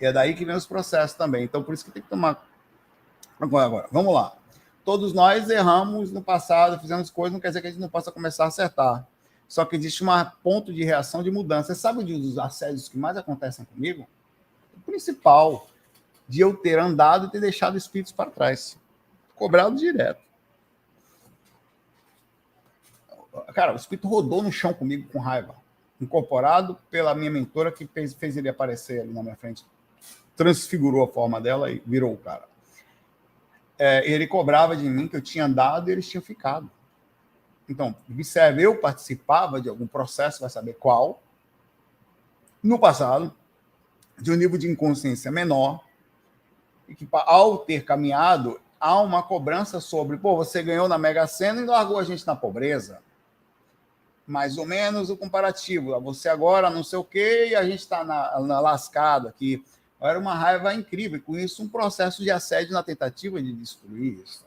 E 0.00 0.06
é 0.06 0.14
daí 0.14 0.32
que 0.32 0.46
vem 0.46 0.56
os 0.56 0.64
processos 0.64 1.14
também. 1.14 1.44
Então, 1.44 1.62
por 1.62 1.74
isso 1.74 1.84
que 1.84 1.90
tem 1.90 2.02
que 2.02 2.08
tomar. 2.08 2.42
Agora, 3.38 3.66
agora 3.66 3.88
vamos 3.92 4.14
lá. 4.14 4.34
Todos 4.82 5.12
nós 5.12 5.50
erramos 5.50 6.10
no 6.10 6.22
passado, 6.22 6.80
fizemos 6.80 7.10
coisas, 7.10 7.34
não 7.34 7.40
quer 7.40 7.48
dizer 7.48 7.60
que 7.60 7.66
a 7.66 7.70
gente 7.70 7.80
não 7.82 7.90
possa 7.90 8.10
começar 8.10 8.44
a 8.44 8.48
acertar. 8.48 9.06
Só 9.46 9.66
que 9.66 9.76
existe 9.76 10.02
um 10.02 10.08
ponto 10.42 10.72
de 10.72 10.82
reação 10.82 11.22
de 11.22 11.30
mudança. 11.30 11.74
Você 11.74 11.80
sabe 11.82 12.02
dos 12.02 12.38
assédios 12.38 12.88
que 12.88 12.96
mais 12.96 13.18
acontecem 13.18 13.66
comigo? 13.66 14.08
O 14.74 14.80
principal, 14.80 15.66
de 16.28 16.40
eu 16.40 16.56
ter 16.56 16.78
andado 16.78 17.26
e 17.26 17.30
ter 17.30 17.40
deixado 17.40 17.76
espíritos 17.76 18.12
para 18.12 18.30
trás. 18.30 18.78
Cobrado 19.34 19.76
direto. 19.76 20.22
Cara, 23.52 23.72
o 23.72 23.76
espírito 23.76 24.08
rodou 24.08 24.42
no 24.42 24.52
chão 24.52 24.72
comigo 24.72 25.08
com 25.12 25.18
raiva. 25.18 25.56
Incorporado 26.00 26.78
pela 26.90 27.14
minha 27.14 27.30
mentora 27.30 27.70
que 27.72 27.86
fez, 27.86 28.14
fez 28.14 28.36
ele 28.36 28.48
aparecer 28.48 29.00
ali 29.00 29.12
na 29.12 29.22
minha 29.22 29.36
frente. 29.36 29.64
Transfigurou 30.36 31.04
a 31.04 31.08
forma 31.08 31.40
dela 31.40 31.70
e 31.70 31.82
virou 31.84 32.12
o 32.12 32.16
cara 32.16 32.46
é, 33.78 34.08
ele 34.10 34.26
cobrava 34.26 34.76
de 34.76 34.88
mim 34.88 35.08
que 35.08 35.16
eu 35.16 35.22
tinha 35.22 35.44
andado 35.44 35.88
e 35.88 35.92
eles 35.92 36.08
tinham 36.08 36.22
ficado. 36.22 36.70
Então, 37.68 37.96
observe, 38.10 38.62
eu 38.62 38.78
participava 38.78 39.60
de 39.60 39.68
algum 39.68 39.86
processo, 39.86 40.40
vai 40.40 40.50
saber 40.50 40.74
qual, 40.74 41.22
no 42.62 42.78
passado, 42.78 43.34
de 44.18 44.30
um 44.30 44.36
nível 44.36 44.58
de 44.58 44.70
inconsciência 44.70 45.30
menor, 45.30 45.82
e 46.88 46.94
que 46.94 47.08
ao 47.12 47.58
ter 47.58 47.84
caminhado, 47.84 48.60
há 48.78 49.00
uma 49.00 49.22
cobrança 49.22 49.80
sobre, 49.80 50.16
pô, 50.16 50.36
você 50.36 50.62
ganhou 50.62 50.88
na 50.88 50.98
Mega 50.98 51.26
Sena 51.26 51.60
e 51.60 51.64
largou 51.64 51.98
a 51.98 52.04
gente 52.04 52.26
na 52.26 52.36
pobreza. 52.36 53.00
Mais 54.26 54.56
ou 54.58 54.66
menos 54.66 55.10
o 55.10 55.16
comparativo. 55.16 55.98
Você 56.00 56.28
agora 56.28 56.70
não 56.70 56.84
sei 56.84 56.98
o 56.98 57.04
quê 57.04 57.48
e 57.50 57.54
a 57.54 57.64
gente 57.64 57.80
está 57.80 58.04
na, 58.04 58.38
na 58.40 58.74
aqui. 59.28 59.64
Era 60.00 60.18
uma 60.18 60.34
raiva 60.34 60.74
incrível. 60.74 61.20
Com 61.20 61.36
isso, 61.36 61.62
um 61.62 61.68
processo 61.68 62.22
de 62.22 62.30
assédio 62.30 62.72
na 62.72 62.82
tentativa 62.82 63.42
de 63.42 63.52
destruir 63.52 64.20
isso. 64.22 64.44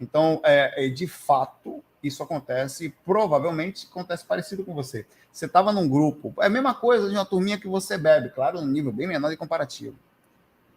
Então, 0.00 0.40
é, 0.44 0.86
é, 0.86 0.88
de 0.88 1.06
fato, 1.06 1.84
isso 2.02 2.22
acontece 2.22 2.86
e 2.86 2.90
provavelmente 2.90 3.86
acontece 3.90 4.24
parecido 4.24 4.64
com 4.64 4.74
você. 4.74 5.06
Você 5.30 5.46
estava 5.46 5.72
num 5.72 5.88
grupo, 5.88 6.34
é 6.40 6.46
a 6.46 6.50
mesma 6.50 6.74
coisa 6.74 7.08
de 7.08 7.14
uma 7.14 7.24
turminha 7.24 7.58
que 7.58 7.68
você 7.68 7.96
bebe, 7.96 8.30
claro, 8.30 8.60
num 8.60 8.66
nível 8.66 8.92
bem 8.92 9.06
menor 9.06 9.30
de 9.30 9.36
comparativo. 9.36 9.96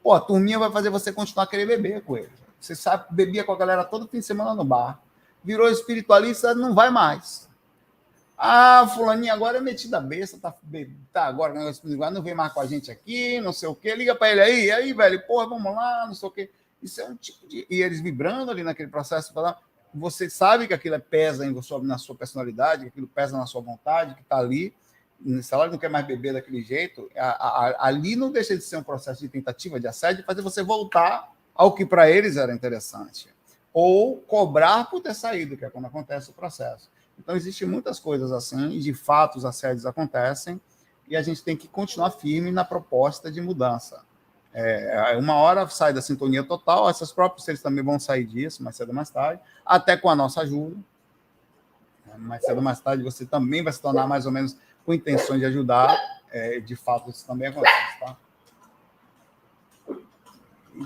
Pô, 0.04 0.14
a 0.14 0.20
turminha 0.20 0.60
vai 0.60 0.70
fazer 0.70 0.90
você 0.90 1.14
continuar 1.14 1.48
querer 1.48 1.66
beber 1.66 2.04
com 2.04 2.18
ele. 2.18 2.30
Você 2.60 2.76
sabe, 2.76 3.06
bebia 3.10 3.44
com 3.44 3.54
a 3.54 3.58
galera 3.58 3.86
todo 3.86 4.08
fim 4.08 4.20
de 4.20 4.26
semana 4.26 4.54
no 4.54 4.66
bar. 4.66 5.02
Virou 5.42 5.70
espiritualista, 5.70 6.54
não 6.54 6.76
vai 6.76 6.90
mais. 6.90 7.50
Ah, 8.38 8.86
fulaninha 8.94 9.34
agora 9.34 9.60
é 9.60 9.62
metida 9.62 10.02
besta, 10.02 10.38
tá, 10.38 10.54
tá 11.14 11.26
agora 11.26 11.54
não 11.54 12.22
vem 12.22 12.36
mais 12.36 12.52
com 12.52 12.60
a 12.60 12.66
gente 12.66 12.92
aqui, 12.92 13.40
não 13.40 13.54
sei 13.54 13.70
o 13.70 13.76
quê. 13.76 13.96
Liga 13.96 14.14
para 14.14 14.32
ele 14.32 14.42
aí, 14.42 14.72
aí, 14.72 14.94
velho, 14.94 15.26
porra, 15.26 15.48
vamos 15.48 15.74
lá, 15.74 16.06
não 16.06 16.14
sei 16.14 16.28
o 16.28 16.32
quê. 16.32 16.50
Isso 16.82 17.00
é 17.00 17.06
um 17.06 17.16
tipo 17.16 17.48
de. 17.48 17.66
E 17.70 17.82
eles 17.82 18.02
vibrando 18.02 18.52
ali 18.52 18.64
naquele 18.64 18.90
processo, 18.90 19.34
você 19.94 20.30
sabe 20.30 20.68
que 20.68 20.74
aquilo 20.74 20.96
é 20.96 21.00
pesa 21.00 21.46
em 21.46 21.56
na 21.84 21.98
sua 21.98 22.16
personalidade, 22.16 22.84
que 22.84 22.90
aquilo 22.90 23.08
pesa 23.08 23.38
na 23.38 23.46
sua 23.46 23.62
vontade, 23.62 24.16
que 24.16 24.22
está 24.22 24.38
ali. 24.38 24.74
Se 25.42 25.54
ela 25.54 25.68
não 25.68 25.78
quer 25.78 25.90
mais 25.90 26.06
beber 26.06 26.34
daquele 26.34 26.62
jeito, 26.64 27.10
a, 27.16 27.30
a, 27.30 27.88
ali 27.88 28.16
não 28.16 28.32
deixa 28.32 28.56
de 28.58 28.64
ser 28.64 28.78
um 28.78 28.84
processo 28.84 29.22
de 29.22 29.30
tentativa 29.30 29.80
de 29.80 29.88
assédio, 29.88 30.24
fazer 30.26 30.42
você 30.42 30.62
voltar 30.64 31.32
ao 31.56 31.74
que 31.74 31.86
para 31.86 32.10
eles 32.10 32.38
era 32.38 32.54
interessante. 32.54 33.28
Ou 33.72 34.18
cobrar 34.18 34.90
por 34.90 35.02
ter 35.02 35.14
saído, 35.14 35.56
que 35.56 35.66
é 35.66 35.70
quando 35.70 35.86
acontece 35.86 36.30
o 36.30 36.34
processo. 36.34 36.92
Então, 37.18 37.36
existem 37.36 37.68
muitas 37.68 38.00
coisas 38.00 38.32
assim, 38.32 38.72
e 38.72 38.80
de 38.80 38.94
fato 38.94 39.38
os 39.38 39.46
assédios 39.46 39.86
acontecem, 39.86 40.60
e 41.08 41.16
a 41.16 41.22
gente 41.22 41.44
tem 41.44 41.56
que 41.56 41.68
continuar 41.68 42.12
firme 42.12 42.52
na 42.52 42.64
proposta 42.64 43.32
de 43.32 43.40
mudança. 43.40 44.04
É, 44.54 45.18
uma 45.18 45.36
hora 45.36 45.68
sai 45.68 45.94
da 45.94 46.02
sintonia 46.02 46.44
total, 46.44 46.90
esses 46.90 47.12
próprios 47.12 47.44
seres 47.44 47.62
também 47.62 47.84
vão 47.84 48.00
sair 48.00 48.26
disso, 48.26 48.64
mais 48.64 48.76
cedo 48.76 48.90
ou 48.90 48.96
mais 48.96 49.10
tarde, 49.10 49.42
até 49.66 49.98
com 49.98 50.10
a 50.10 50.16
nossa 50.16 50.42
ajuda. 50.42 50.78
É, 52.14 52.18
mais 52.18 52.46
cedo 52.46 52.58
ou 52.58 52.64
mais 52.64 52.80
tarde 52.80 53.04
você 53.04 53.26
também 53.26 53.64
vai 53.64 53.74
se 53.74 53.82
tornar 53.82 54.08
mais 54.08 54.28
ou 54.28 54.32
menos 54.32 54.56
com 54.86 54.94
intenções 54.94 55.40
de 55.40 55.46
ajudar. 55.46 55.98
É, 56.32 56.60
de 56.60 56.76
fato, 56.76 57.10
isso 57.10 57.26
também 57.26 57.50
acontece, 57.50 58.00
tá? 58.00 58.18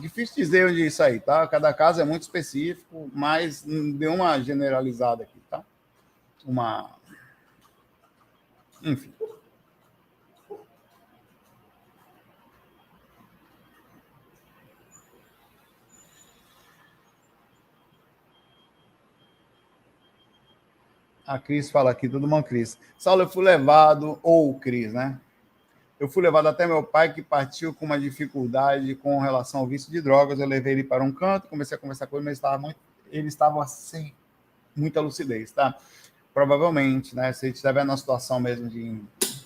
Difícil 0.02 0.36
dizer 0.36 0.68
onde 0.68 0.86
isso 0.86 1.02
aí, 1.02 1.20
tá? 1.20 1.48
Cada 1.48 1.74
caso 1.74 2.02
é 2.02 2.06
muito 2.06 2.24
específico, 2.24 3.10
mas 3.14 3.64
deu 3.64 4.14
uma 4.14 4.38
generalizada 4.42 5.24
aqui, 5.24 5.40
tá? 5.50 5.64
Uma. 6.46 6.90
Enfim. 8.84 9.14
A 21.28 21.38
Cris 21.38 21.70
fala 21.70 21.92
aqui, 21.92 22.08
tudo 22.08 22.26
bom, 22.26 22.42
Cris? 22.42 22.78
Saulo, 22.98 23.24
eu 23.24 23.28
fui 23.30 23.44
levado, 23.44 24.18
ou 24.24 24.58
Cris, 24.58 24.94
né? 24.94 25.20
Eu 26.00 26.08
fui 26.08 26.24
levado 26.24 26.48
até 26.48 26.66
meu 26.66 26.82
pai, 26.82 27.14
que 27.14 27.22
partiu 27.22 27.74
com 27.74 27.86
uma 27.86 28.00
dificuldade 28.00 28.96
com 28.96 29.20
relação 29.20 29.60
ao 29.60 29.68
vício 29.68 29.92
de 29.92 30.00
drogas. 30.00 30.40
Eu 30.40 30.48
levei 30.48 30.72
ele 30.72 30.86
para 30.86 31.04
um 31.04 31.12
canto, 31.12 31.50
comecei 31.50 31.76
a 31.76 31.80
conversar 31.80 32.08
com 32.08 32.16
ele, 32.16 32.24
mas 32.24 32.32
ele 32.32 32.38
estava, 32.38 32.58
muito, 32.58 32.78
ele 33.12 33.28
estava 33.28 33.68
sem 33.68 34.14
muita 34.74 35.02
lucidez, 35.02 35.52
tá? 35.52 35.76
Provavelmente, 36.34 37.14
né? 37.14 37.34
Se 37.34 37.48
ele 37.48 37.54
estiver 37.56 37.84
na 37.84 37.98
situação 37.98 38.40
mesmo 38.40 38.70
de 38.70 38.98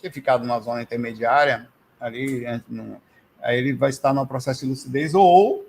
ter 0.04 0.12
ficado 0.12 0.42
numa 0.46 0.60
zona 0.60 0.84
intermediária, 0.84 1.68
ali, 2.00 2.46
aí 3.42 3.58
ele 3.58 3.74
vai 3.74 3.90
estar 3.90 4.14
no 4.14 4.28
processo 4.28 4.60
de 4.60 4.68
lucidez, 4.68 5.16
ou 5.16 5.66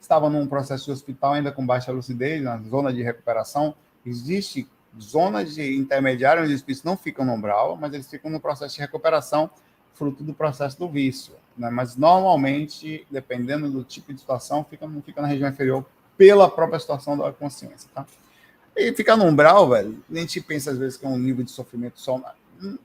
estava 0.00 0.30
num 0.30 0.46
processo 0.46 0.84
de 0.84 0.92
hospital 0.92 1.32
ainda 1.32 1.50
com 1.50 1.66
baixa 1.66 1.90
lucidez, 1.90 2.40
na 2.40 2.56
zona 2.58 2.92
de 2.92 3.02
recuperação. 3.02 3.74
Existe 4.06 4.68
zonas 4.98 5.54
de 5.54 5.76
intermediária 5.76 6.42
onde 6.42 6.52
os 6.52 6.60
espíritos 6.60 6.84
não 6.84 6.96
ficam 6.96 7.24
no 7.24 7.34
umbral, 7.34 7.76
mas 7.76 7.92
eles 7.92 8.08
ficam 8.08 8.30
no 8.30 8.40
processo 8.40 8.74
de 8.74 8.80
recuperação, 8.80 9.50
fruto 9.94 10.24
do 10.24 10.34
processo 10.34 10.78
do 10.78 10.88
vício. 10.88 11.34
Né? 11.56 11.70
Mas 11.70 11.96
normalmente, 11.96 13.06
dependendo 13.10 13.70
do 13.70 13.84
tipo 13.84 14.12
de 14.12 14.20
situação, 14.20 14.64
fica, 14.64 14.86
não 14.86 15.02
fica 15.02 15.20
na 15.22 15.28
região 15.28 15.48
inferior 15.48 15.84
pela 16.16 16.50
própria 16.50 16.80
situação 16.80 17.16
da 17.16 17.32
consciência. 17.32 17.88
Tá? 17.94 18.06
E 18.76 18.92
ficar 18.92 19.16
no 19.16 19.24
umbral, 19.24 19.68
velho, 19.68 20.02
a 20.10 20.14
gente 20.18 20.40
pensa 20.40 20.70
às 20.70 20.78
vezes 20.78 20.96
que 20.96 21.06
é 21.06 21.08
um 21.08 21.18
nível 21.18 21.44
de 21.44 21.50
sofrimento 21.50 22.00
só. 22.00 22.20
Hum. 22.62 22.78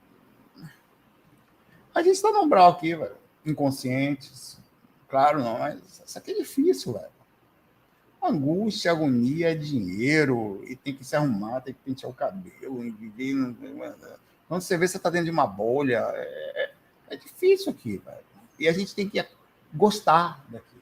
A 1.94 2.02
gente 2.02 2.16
está 2.16 2.30
no 2.30 2.42
umbral 2.42 2.72
aqui, 2.72 2.94
velho, 2.94 3.16
inconscientes. 3.44 4.58
Claro, 5.08 5.40
não, 5.42 5.58
mas 5.58 6.02
isso 6.04 6.18
aqui 6.18 6.32
é 6.32 6.34
difícil, 6.34 6.92
velho 6.92 7.15
angústia, 8.28 8.92
agonia, 8.92 9.52
é 9.52 9.54
dinheiro, 9.54 10.62
e 10.68 10.76
tem 10.76 10.94
que 10.94 11.04
se 11.04 11.16
arrumar, 11.16 11.60
tem 11.60 11.74
que 11.74 11.80
pentear 11.84 12.10
o 12.10 12.14
cabelo, 12.14 12.84
e 12.84 12.90
viver. 12.90 13.54
Quando 14.48 14.60
você 14.60 14.76
vê, 14.76 14.86
você 14.86 14.96
está 14.96 15.10
dentro 15.10 15.26
de 15.26 15.30
uma 15.30 15.46
bolha. 15.46 16.06
É, 16.14 16.62
é, 16.64 16.70
é 17.10 17.16
difícil 17.16 17.72
aqui, 17.72 17.98
velho. 17.98 18.26
E 18.58 18.68
a 18.68 18.72
gente 18.72 18.94
tem 18.94 19.08
que 19.08 19.24
gostar 19.72 20.44
daqui. 20.48 20.76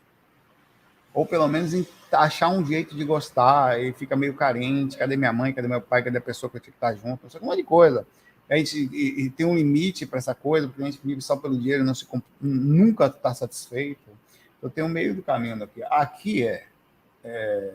Ou 1.13 1.25
pelo 1.25 1.47
menos 1.47 1.73
achar 2.11 2.49
um 2.49 2.65
jeito 2.65 2.97
de 2.97 3.05
gostar, 3.05 3.81
e 3.81 3.93
fica 3.93 4.17
meio 4.17 4.35
carente. 4.35 4.97
Cadê 4.97 5.17
minha 5.17 5.33
mãe? 5.33 5.53
Cadê 5.53 5.69
meu 5.69 5.81
pai? 5.81 6.03
Cadê 6.03 6.19
a 6.19 6.21
pessoa 6.21 6.51
que 6.51 6.57
eu 6.57 6.61
tinha 6.61 6.73
que 6.73 6.77
estar 6.77 6.95
junto? 6.95 7.27
Um 7.41 7.47
monte 7.47 7.59
de 7.59 7.65
coisa. 7.65 8.07
A 8.49 8.57
gente 8.57 8.91
e, 8.93 9.25
e 9.25 9.31
tem 9.31 9.47
um 9.47 9.57
limite 9.57 10.05
para 10.05 10.19
essa 10.19 10.35
coisa, 10.35 10.69
porque 10.69 10.83
a 10.83 10.87
gente 10.87 11.01
vive 11.03 11.23
só 11.23 11.37
pelo 11.37 11.59
dinheiro, 11.59 11.83
não 11.83 11.95
se, 11.95 12.07
nunca 12.41 13.07
está 13.07 13.33
satisfeito. 13.35 14.11
Eu 14.61 14.69
tenho 14.69 14.89
meio 14.89 15.15
do 15.15 15.23
caminho 15.23 15.63
aqui. 15.63 15.83
Aqui 15.85 16.47
é 16.47 16.67
é, 17.25 17.71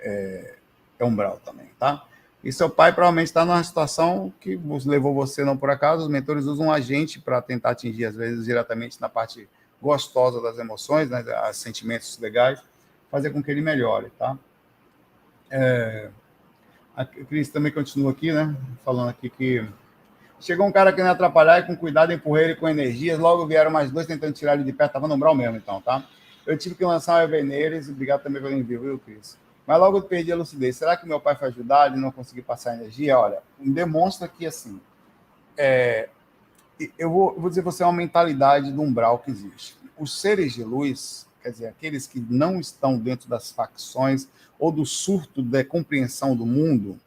é, 0.00 0.54
é 0.98 1.04
umbral 1.04 1.40
também, 1.44 1.68
tá? 1.78 2.04
E 2.42 2.52
seu 2.52 2.68
pai 2.68 2.92
provavelmente 2.92 3.28
está 3.28 3.44
numa 3.44 3.62
situação 3.62 4.32
que 4.40 4.60
levou 4.84 5.14
você 5.14 5.44
não 5.44 5.56
por 5.56 5.70
acaso. 5.70 6.02
Os 6.02 6.08
mentores 6.08 6.44
usam 6.44 6.66
um 6.66 6.72
agente 6.72 7.20
para 7.20 7.40
tentar 7.40 7.70
atingir, 7.70 8.04
às 8.04 8.16
vezes, 8.16 8.44
diretamente 8.44 9.00
na 9.00 9.08
parte 9.08 9.48
gostosa 9.80 10.40
das 10.40 10.58
emoções, 10.58 11.08
né, 11.08 11.24
os 11.48 11.56
sentimentos 11.56 12.18
legais, 12.18 12.60
fazer 13.10 13.30
com 13.30 13.42
que 13.42 13.50
ele 13.50 13.60
melhore, 13.60 14.10
tá? 14.18 14.36
É, 15.50 16.08
a 16.96 17.04
Cris 17.04 17.48
também 17.48 17.70
continua 17.70 18.10
aqui, 18.10 18.32
né? 18.32 18.54
Falando 18.84 19.10
aqui 19.10 19.30
que 19.30 19.64
chegou 20.40 20.66
um 20.66 20.72
cara 20.72 20.92
querendo 20.92 21.10
atrapalhar 21.10 21.60
e 21.60 21.66
com 21.66 21.76
cuidado 21.76 22.12
empurrei 22.12 22.44
ele 22.44 22.56
com 22.56 22.68
energias. 22.68 23.18
Logo 23.18 23.46
vieram 23.46 23.70
mais 23.70 23.90
dois 23.90 24.06
tentando 24.06 24.32
tirar 24.32 24.54
ele 24.54 24.64
de 24.64 24.72
perto. 24.72 24.92
Tava 24.92 25.06
no 25.06 25.14
umbral 25.14 25.34
mesmo, 25.34 25.56
então, 25.56 25.80
tá? 25.80 26.04
Eu 26.46 26.58
tive 26.58 26.74
que 26.74 26.84
lançar 26.84 27.20
um 27.20 27.22
EV 27.22 27.42
neles, 27.42 27.88
obrigado 27.88 28.22
também 28.22 28.42
pelo 28.42 28.54
envio, 28.54 28.80
viu, 28.80 28.98
Cris? 28.98 29.38
Mas 29.66 29.78
logo 29.78 29.98
eu 29.98 30.02
perdi 30.02 30.32
a 30.32 30.36
lucidez. 30.36 30.76
Será 30.76 30.96
que 30.96 31.06
meu 31.06 31.20
pai 31.20 31.36
foi 31.36 31.48
ajudar 31.48 31.92
e 31.92 32.00
não 32.00 32.10
consegui 32.10 32.42
passar 32.42 32.74
energia? 32.74 33.16
Olha, 33.16 33.40
demonstra 33.58 34.26
que, 34.26 34.44
assim, 34.44 34.80
é, 35.56 36.08
eu, 36.98 37.10
vou, 37.10 37.34
eu 37.34 37.40
vou 37.40 37.48
dizer 37.48 37.62
você 37.62 37.84
é 37.84 37.86
uma 37.86 37.92
mentalidade 37.92 38.72
do 38.72 38.82
umbral 38.82 39.20
que 39.20 39.30
existe. 39.30 39.76
Os 39.96 40.20
seres 40.20 40.52
de 40.52 40.64
luz, 40.64 41.28
quer 41.40 41.50
dizer, 41.50 41.66
aqueles 41.68 42.08
que 42.08 42.18
não 42.18 42.58
estão 42.58 42.98
dentro 42.98 43.28
das 43.28 43.52
facções 43.52 44.28
ou 44.58 44.72
do 44.72 44.84
surto 44.84 45.42
da 45.42 45.64
compreensão 45.64 46.34
do 46.34 46.44
mundo, 46.44 46.98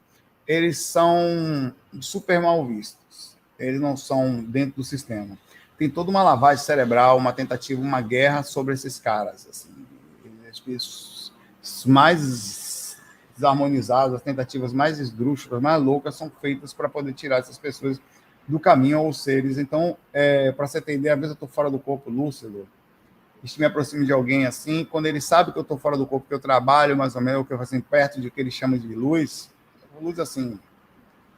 eles 0.48 0.80
são 0.80 1.74
super 2.00 2.40
mal 2.40 2.66
vistos. 2.66 3.36
Eles 3.60 3.82
não 3.82 3.98
são 3.98 4.42
dentro 4.44 4.78
do 4.78 4.84
sistema 4.84 5.38
tem 5.78 5.90
toda 5.90 6.10
uma 6.10 6.24
lavagem 6.24 6.64
cerebral, 6.64 7.18
uma 7.18 7.34
tentativa, 7.34 7.82
uma 7.82 8.02
guerra 8.02 8.44
sobre 8.44 8.74
esses 8.74 9.00
caras. 9.00 9.48
Assim, 9.50 9.70
os 10.68 11.86
mais 11.86 12.98
desarmonizados, 13.36 14.16
as 14.16 14.22
tentativas 14.22 14.72
mais 14.72 15.00
esdrúxulas, 15.00 15.62
mais 15.62 15.82
loucas, 15.82 16.16
são 16.16 16.32
feitas 16.42 16.74
para 16.74 16.88
poder 16.88 17.14
tirar 17.14 17.40
essas 17.40 17.58
pessoas 17.58 18.00
do 18.48 18.60
caminho 18.60 19.02
ou 19.02 19.12
seres. 19.12 19.58
Então, 19.58 19.98
é, 20.14 20.52
para 20.52 20.68
você 20.68 20.78
entender, 20.78 21.10
às 21.10 21.16
vezes 21.16 21.32
eu 21.32 21.34
estou 21.34 21.50
fora 21.50 21.70
do 21.70 21.80
corpo 21.80 22.10
lúcido, 22.10 22.68
e 23.44 23.60
me 23.60 23.66
aproximo 23.66 24.04
de 24.04 24.12
alguém 24.12 24.46
assim, 24.48 24.84
quando 24.84 25.06
ele 25.06 25.22
sabe 25.22 25.52
que 25.52 25.58
eu 25.58 25.62
estou 25.62 25.78
fora 25.78 25.96
do 25.96 26.08
corpo, 26.08 26.28
que 26.28 26.34
eu 26.34 26.40
trabalho 26.40 26.98
mais 26.98 27.16
ou 27.16 27.22
menos, 27.22 27.46
que 27.46 27.54
eu 27.54 27.62
assim, 27.62 27.80
perto 27.80 28.20
de 28.20 28.32
que 28.32 28.40
ele 28.40 28.50
chama 28.50 28.78
de 28.78 28.88
luz, 28.96 29.52
luz 30.02 30.20
assim, 30.20 30.60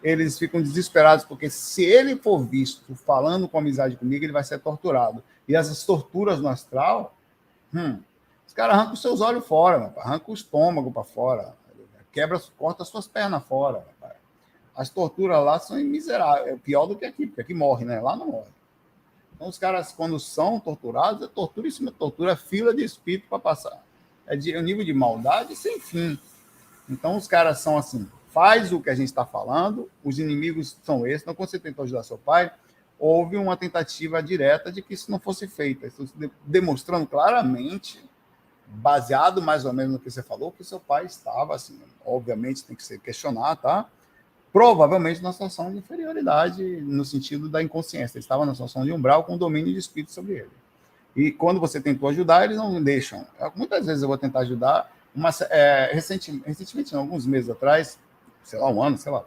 eles 0.03 0.37
ficam 0.37 0.61
desesperados, 0.61 1.25
porque 1.25 1.49
se 1.49 1.83
ele 1.83 2.15
for 2.15 2.39
visto 2.39 2.95
falando 2.95 3.47
com 3.47 3.57
amizade 3.57 3.95
comigo, 3.95 4.23
ele 4.23 4.31
vai 4.31 4.43
ser 4.43 4.59
torturado. 4.59 5.23
E 5.47 5.55
essas 5.55 5.83
torturas 5.83 6.39
no 6.39 6.47
astral, 6.47 7.17
hum, 7.73 7.99
os 8.45 8.53
caras 8.53 8.75
arrancam 8.75 8.93
os 8.93 9.01
seus 9.01 9.21
olhos 9.21 9.45
fora, 9.45 9.93
arrancam 9.97 10.31
o 10.31 10.33
estômago 10.33 10.91
para 10.91 11.03
fora, 11.03 11.55
quebra, 12.11 12.39
corta 12.57 12.83
as 12.83 12.89
suas 12.89 13.07
pernas 13.07 13.43
fora. 13.43 13.85
As 14.75 14.89
torturas 14.89 15.43
lá 15.43 15.59
são 15.59 15.77
miseráveis, 15.77 16.53
é 16.53 16.55
pior 16.55 16.85
do 16.85 16.95
que 16.95 17.03
aqui, 17.03 17.25
porque 17.25 17.41
aqui 17.41 17.53
morre, 17.53 17.83
né? 17.83 17.99
Lá 17.99 18.15
não 18.15 18.27
morre. 18.27 18.51
Então, 19.35 19.47
os 19.47 19.57
caras, 19.57 19.91
quando 19.91 20.19
são 20.19 20.59
torturados, 20.59 21.23
é 21.23 21.27
tortura 21.27 21.67
em 21.67 21.71
cima 21.71 21.91
de 21.91 21.97
tortura, 21.97 22.33
é 22.33 22.35
fila 22.35 22.73
de 22.75 22.83
espírito 22.83 23.27
para 23.27 23.39
passar. 23.39 23.83
É 24.27 24.35
de 24.35 24.53
é 24.53 24.59
um 24.59 24.63
nível 24.63 24.85
de 24.85 24.93
maldade 24.93 25.55
sem 25.55 25.79
fim. 25.79 26.19
Então, 26.87 27.15
os 27.15 27.27
caras 27.27 27.59
são 27.59 27.77
assim: 27.77 28.07
faz 28.38 28.71
o 28.71 28.79
que 28.79 28.91
a 28.91 28.93
gente 28.93 29.07
está 29.07 29.25
falando, 29.25 29.89
os 30.03 30.19
inimigos 30.19 30.77
são 30.83 31.07
esses. 31.07 31.23
Então, 31.23 31.33
quando 31.33 31.49
você 31.49 31.57
tentou 31.57 31.85
ajudar 31.85 32.03
seu 32.03 32.19
pai, 32.19 32.51
houve 32.99 33.35
uma 33.35 33.57
tentativa 33.57 34.21
direta 34.21 34.71
de 34.71 34.79
que 34.83 34.93
isso 34.93 35.09
não 35.09 35.19
fosse 35.19 35.47
feito. 35.47 35.88
Demonstrando 36.45 37.07
claramente, 37.07 37.99
baseado 38.67 39.41
mais 39.41 39.65
ou 39.65 39.73
menos 39.73 39.93
no 39.93 39.99
que 39.99 40.11
você 40.11 40.21
falou, 40.21 40.51
que 40.51 40.63
seu 40.63 40.79
pai 40.79 41.07
estava, 41.07 41.55
assim, 41.55 41.79
obviamente 42.05 42.63
tem 42.63 42.75
que 42.75 42.83
ser 42.83 42.99
questionado, 42.99 43.59
tá? 43.59 43.89
provavelmente 44.53 45.19
na 45.23 45.33
situação 45.33 45.71
de 45.71 45.79
inferioridade, 45.79 46.63
no 46.81 47.03
sentido 47.03 47.49
da 47.49 47.63
inconsciência. 47.63 48.19
Ele 48.19 48.23
estava 48.23 48.45
na 48.45 48.53
situação 48.53 48.85
de 48.85 48.91
umbral 48.91 49.23
com 49.23 49.35
domínio 49.35 49.73
de 49.73 49.79
espírito 49.79 50.11
sobre 50.11 50.33
ele. 50.33 50.51
E 51.15 51.31
quando 51.31 51.59
você 51.59 51.81
tentou 51.81 52.07
ajudar, 52.09 52.45
eles 52.45 52.57
não 52.57 52.83
deixam. 52.83 53.25
Muitas 53.55 53.88
vezes 53.88 54.03
eu 54.03 54.07
vou 54.07 54.17
tentar 54.17 54.41
ajudar. 54.41 54.95
É, 55.49 55.89
recentemente, 55.91 56.43
recentemente, 56.45 56.95
alguns 56.95 57.25
meses 57.25 57.49
atrás, 57.49 57.97
sei 58.47 58.59
lá, 58.59 58.69
um 58.69 58.81
ano, 58.81 58.97
sei 58.97 59.11
lá, 59.11 59.25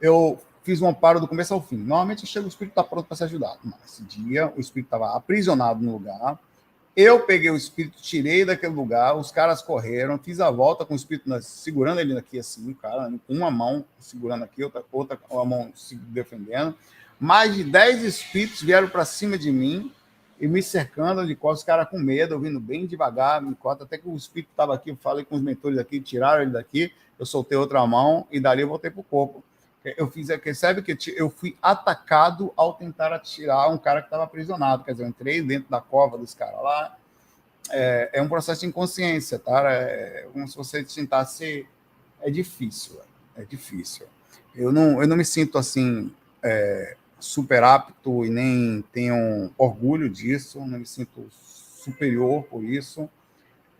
eu 0.00 0.38
fiz 0.62 0.82
um 0.82 0.88
amparo 0.88 1.18
do 1.18 1.26
começo 1.26 1.54
ao 1.54 1.62
fim. 1.62 1.76
Normalmente 1.76 2.26
chega 2.26 2.44
o 2.44 2.48
espírito 2.48 2.72
está 2.72 2.84
pronto 2.84 3.06
para 3.06 3.16
ser 3.16 3.24
ajudado. 3.24 3.60
Nesse 3.64 4.02
dia, 4.02 4.52
o 4.54 4.60
espírito 4.60 4.88
estava 4.88 5.16
aprisionado 5.16 5.82
no 5.82 5.92
lugar, 5.92 6.38
eu 6.94 7.20
peguei 7.20 7.50
o 7.50 7.56
espírito, 7.56 8.00
tirei 8.00 8.44
daquele 8.44 8.74
lugar, 8.74 9.16
os 9.16 9.30
caras 9.30 9.62
correram, 9.62 10.18
fiz 10.18 10.40
a 10.40 10.50
volta 10.50 10.84
com 10.84 10.94
o 10.94 10.96
espírito 10.96 11.30
segurando 11.42 12.00
ele 12.00 12.16
aqui 12.18 12.38
assim, 12.38 12.72
cara, 12.74 13.12
com 13.26 13.34
uma 13.34 13.50
mão 13.50 13.84
segurando 13.98 14.44
aqui, 14.44 14.62
outra, 14.62 14.84
outra 14.92 15.18
uma 15.30 15.44
mão 15.44 15.72
se 15.74 15.94
defendendo. 15.94 16.74
Mais 17.18 17.54
de 17.54 17.64
dez 17.64 18.02
espíritos 18.02 18.62
vieram 18.62 18.88
para 18.88 19.04
cima 19.04 19.38
de 19.38 19.50
mim 19.50 19.92
e 20.40 20.46
me 20.46 20.62
cercando 20.62 21.26
de 21.26 21.34
costas, 21.34 21.60
os 21.60 21.64
caras 21.64 21.88
com 21.88 21.98
medo, 21.98 22.34
eu 22.34 22.40
vindo 22.40 22.60
bem 22.60 22.86
devagar, 22.86 23.40
me 23.40 23.54
corta, 23.54 23.84
até 23.84 23.96
que 23.96 24.08
o 24.08 24.16
espírito 24.16 24.50
estava 24.50 24.74
aqui, 24.74 24.90
eu 24.90 24.96
falei 24.96 25.24
com 25.24 25.36
os 25.36 25.42
mentores 25.42 25.78
aqui, 25.78 26.00
tiraram 26.00 26.42
ele 26.42 26.50
daqui, 26.50 26.92
eu 27.18 27.26
soltei 27.26 27.56
outra 27.56 27.86
mão 27.86 28.26
e 28.30 28.38
dali 28.40 28.62
eu 28.62 28.68
voltei 28.68 28.90
para 28.90 29.00
o 29.00 29.04
corpo 29.04 29.44
eu 29.96 30.10
fiz, 30.10 30.28
percebe 30.38 30.82
que 30.82 30.96
eu 31.16 31.30
fui 31.30 31.56
atacado 31.62 32.52
ao 32.56 32.74
tentar 32.74 33.12
atirar 33.12 33.70
um 33.70 33.78
cara 33.78 34.00
que 34.00 34.08
estava 34.08 34.24
aprisionado, 34.24 34.82
quer 34.82 34.92
dizer, 34.92 35.04
eu 35.04 35.08
entrei 35.08 35.40
dentro 35.40 35.70
da 35.70 35.80
cova 35.80 36.18
dos 36.18 36.34
caras 36.34 36.60
lá. 36.60 36.96
É, 37.70 38.10
é, 38.14 38.22
um 38.22 38.28
processo 38.28 38.62
de 38.62 38.66
inconsciência, 38.66 39.38
tá? 39.38 39.70
É 39.70 40.28
como 40.32 40.48
se 40.48 40.56
você 40.56 40.82
tentasse. 40.82 41.66
É 42.20 42.30
difícil, 42.30 42.98
é 43.36 43.44
difícil. 43.44 44.06
Eu 44.54 44.72
não, 44.72 45.00
eu 45.00 45.06
não 45.06 45.16
me 45.16 45.24
sinto 45.24 45.58
assim 45.58 46.12
é, 46.42 46.96
super 47.20 47.62
apto 47.62 48.24
e 48.24 48.30
nem 48.30 48.82
tenho 48.92 49.52
orgulho 49.56 50.08
disso, 50.08 50.58
não 50.60 50.78
me 50.78 50.86
sinto 50.86 51.28
superior 51.30 52.44
por 52.44 52.64
isso. 52.64 53.08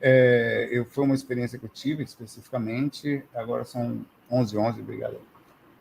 É, 0.01 0.69
eu 0.71 0.85
foi 0.85 1.05
uma 1.05 1.15
experiência 1.15 1.59
que 1.59 1.65
eu 1.65 1.71
tive 1.71 2.03
especificamente. 2.03 3.25
Agora 3.35 3.65
são 3.65 4.05
11 4.31 4.57
11, 4.57 4.81
obrigado. 4.81 5.21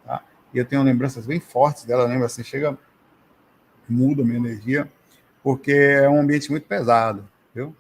Tá? 0.06 0.24
E 0.54 0.58
eu 0.58 0.66
tenho 0.66 0.84
lembranças 0.84 1.26
bem 1.26 1.40
fortes 1.40 1.86
dela, 1.86 2.06
lembra 2.06 2.28
assim, 2.28 2.44
chega, 2.44 2.78
muda 3.88 4.22
a 4.22 4.26
minha 4.26 4.38
energia, 4.38 4.92
porque 5.44 5.72
é 5.72 6.10
um 6.10 6.20
ambiente 6.22 6.50
muito 6.50 6.66
pesado, 6.66 7.28
viu? 7.54 7.76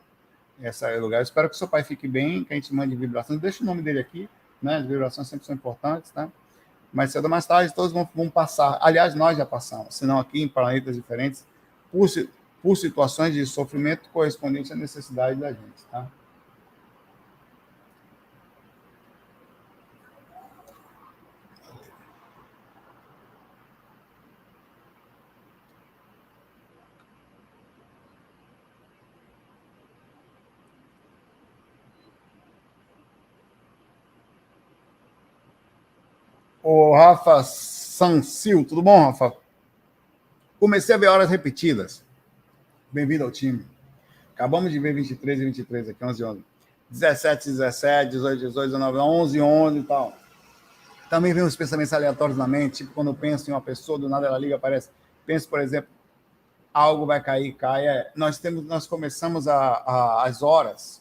Esse 0.61 0.85
é 0.85 0.97
o 0.97 1.01
lugar. 1.01 1.19
Eu 1.19 1.23
espero 1.23 1.49
que 1.49 1.57
seu 1.57 1.67
pai 1.67 1.83
fique 1.83 2.07
bem, 2.07 2.43
que 2.43 2.53
a 2.53 2.55
gente 2.55 2.73
mande 2.73 2.95
vibrações. 2.95 3.39
Deixa 3.39 3.63
o 3.63 3.65
nome 3.65 3.81
dele 3.81 3.99
aqui, 3.99 4.29
né? 4.61 4.77
As 4.77 4.85
vibrações 4.85 5.27
sempre 5.27 5.45
são 5.45 5.55
importantes, 5.55 6.11
tá? 6.11 6.29
Mas 6.93 7.11
cedo 7.11 7.25
ou 7.25 7.29
mais 7.29 7.45
tarde 7.45 7.73
todos 7.73 7.91
vão, 7.91 8.07
vão 8.15 8.29
passar. 8.29 8.77
Aliás, 8.81 9.13
nós 9.15 9.37
já 9.37 9.45
passamos, 9.45 9.95
senão 9.95 10.17
aqui 10.17 10.41
em 10.41 10.47
planetas 10.47 10.95
diferentes, 10.95 11.45
por, 11.91 12.07
por 12.61 12.77
situações 12.77 13.33
de 13.33 13.45
sofrimento 13.45 14.09
correspondente 14.11 14.71
à 14.71 14.75
necessidade 14.75 15.37
da 15.39 15.51
gente, 15.51 15.85
tá? 15.91 16.09
O 36.67 36.95
Rafa 36.95 37.43
Sancil, 37.43 38.65
tudo 38.65 38.81
bom, 38.81 38.99
Rafa? 38.99 39.31
Comecei 40.59 40.95
a 40.95 40.97
ver 40.97 41.05
horas 41.05 41.29
repetidas. 41.29 42.03
Bem-vindo 42.91 43.23
ao 43.23 43.29
time. 43.29 43.63
Acabamos 44.33 44.71
de 44.71 44.79
ver 44.79 44.95
23 44.95 45.41
e 45.41 45.45
23 45.45 45.89
aqui, 45.89 46.03
11 46.03 46.21
e 46.23 46.25
11. 46.25 46.45
17, 46.89 47.49
17, 47.51 48.11
18, 48.13 48.39
18, 48.47 48.65
19, 48.71 48.97
11, 48.97 49.41
11 49.41 49.77
e 49.77 49.83
tal. 49.83 50.17
Também 51.07 51.35
vem 51.35 51.43
os 51.43 51.55
pensamentos 51.55 51.93
aleatórios 51.93 52.35
na 52.35 52.47
mente, 52.47 52.77
tipo 52.77 52.95
quando 52.95 53.09
eu 53.09 53.13
penso 53.13 53.47
em 53.47 53.53
uma 53.53 53.61
pessoa, 53.61 53.99
do 53.99 54.09
nada 54.09 54.25
ela 54.25 54.39
liga, 54.39 54.55
aparece. 54.55 54.89
Penso, 55.23 55.47
por 55.47 55.59
exemplo, 55.59 55.91
algo 56.73 57.05
vai 57.05 57.21
cair, 57.21 57.53
cai. 57.53 57.85
É, 57.85 58.11
nós 58.15 58.39
temos, 58.39 58.65
nós 58.65 58.87
começamos 58.87 59.47
a, 59.47 59.55
a, 59.55 60.23
as 60.23 60.41
horas 60.41 60.99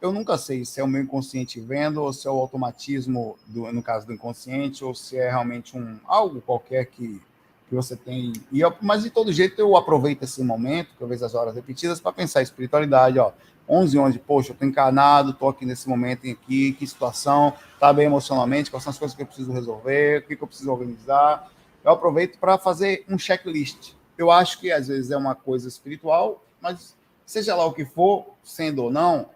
eu 0.00 0.12
nunca 0.12 0.38
sei 0.38 0.64
se 0.64 0.80
é 0.80 0.84
o 0.84 0.88
meu 0.88 1.02
inconsciente 1.02 1.60
vendo 1.60 2.02
ou 2.02 2.12
se 2.12 2.26
é 2.28 2.30
o 2.30 2.38
automatismo, 2.38 3.36
do, 3.46 3.70
no 3.72 3.82
caso 3.82 4.06
do 4.06 4.12
inconsciente, 4.12 4.84
ou 4.84 4.94
se 4.94 5.16
é 5.16 5.28
realmente 5.28 5.76
um 5.76 5.98
algo 6.06 6.40
qualquer 6.40 6.86
que, 6.86 7.20
que 7.68 7.74
você 7.74 7.96
tem. 7.96 8.32
E 8.52 8.60
eu, 8.60 8.72
mas 8.80 9.02
de 9.02 9.10
todo 9.10 9.32
jeito 9.32 9.60
eu 9.60 9.76
aproveito 9.76 10.22
esse 10.22 10.42
momento, 10.42 10.94
que 10.96 11.02
eu 11.02 11.08
vejo 11.08 11.24
as 11.24 11.34
horas 11.34 11.54
repetidas, 11.54 12.00
para 12.00 12.12
pensar 12.12 12.42
espiritualidade. 12.42 13.18
Ó, 13.18 13.32
11, 13.68 13.98
11, 13.98 14.18
poxa, 14.20 14.50
eu 14.50 14.52
estou 14.54 14.66
encarnado, 14.66 15.30
estou 15.30 15.48
aqui 15.48 15.66
nesse 15.66 15.88
momento 15.88 16.30
aqui, 16.30 16.72
que 16.72 16.86
situação, 16.86 17.52
está 17.74 17.92
bem 17.92 18.06
emocionalmente, 18.06 18.70
quais 18.70 18.82
são 18.82 18.90
as 18.90 18.98
coisas 18.98 19.14
que 19.14 19.22
eu 19.22 19.26
preciso 19.26 19.52
resolver, 19.52 20.20
o 20.20 20.22
que, 20.26 20.36
que 20.36 20.42
eu 20.42 20.48
preciso 20.48 20.70
organizar. 20.70 21.50
Eu 21.84 21.92
aproveito 21.92 22.38
para 22.38 22.56
fazer 22.56 23.04
um 23.08 23.18
checklist. 23.18 23.92
Eu 24.16 24.30
acho 24.30 24.58
que 24.58 24.72
às 24.72 24.88
vezes 24.88 25.10
é 25.10 25.16
uma 25.16 25.34
coisa 25.34 25.68
espiritual, 25.68 26.42
mas 26.60 26.96
seja 27.26 27.54
lá 27.54 27.66
o 27.66 27.72
que 27.72 27.84
for, 27.84 28.26
sendo 28.42 28.84
ou 28.84 28.90
não, 28.90 29.28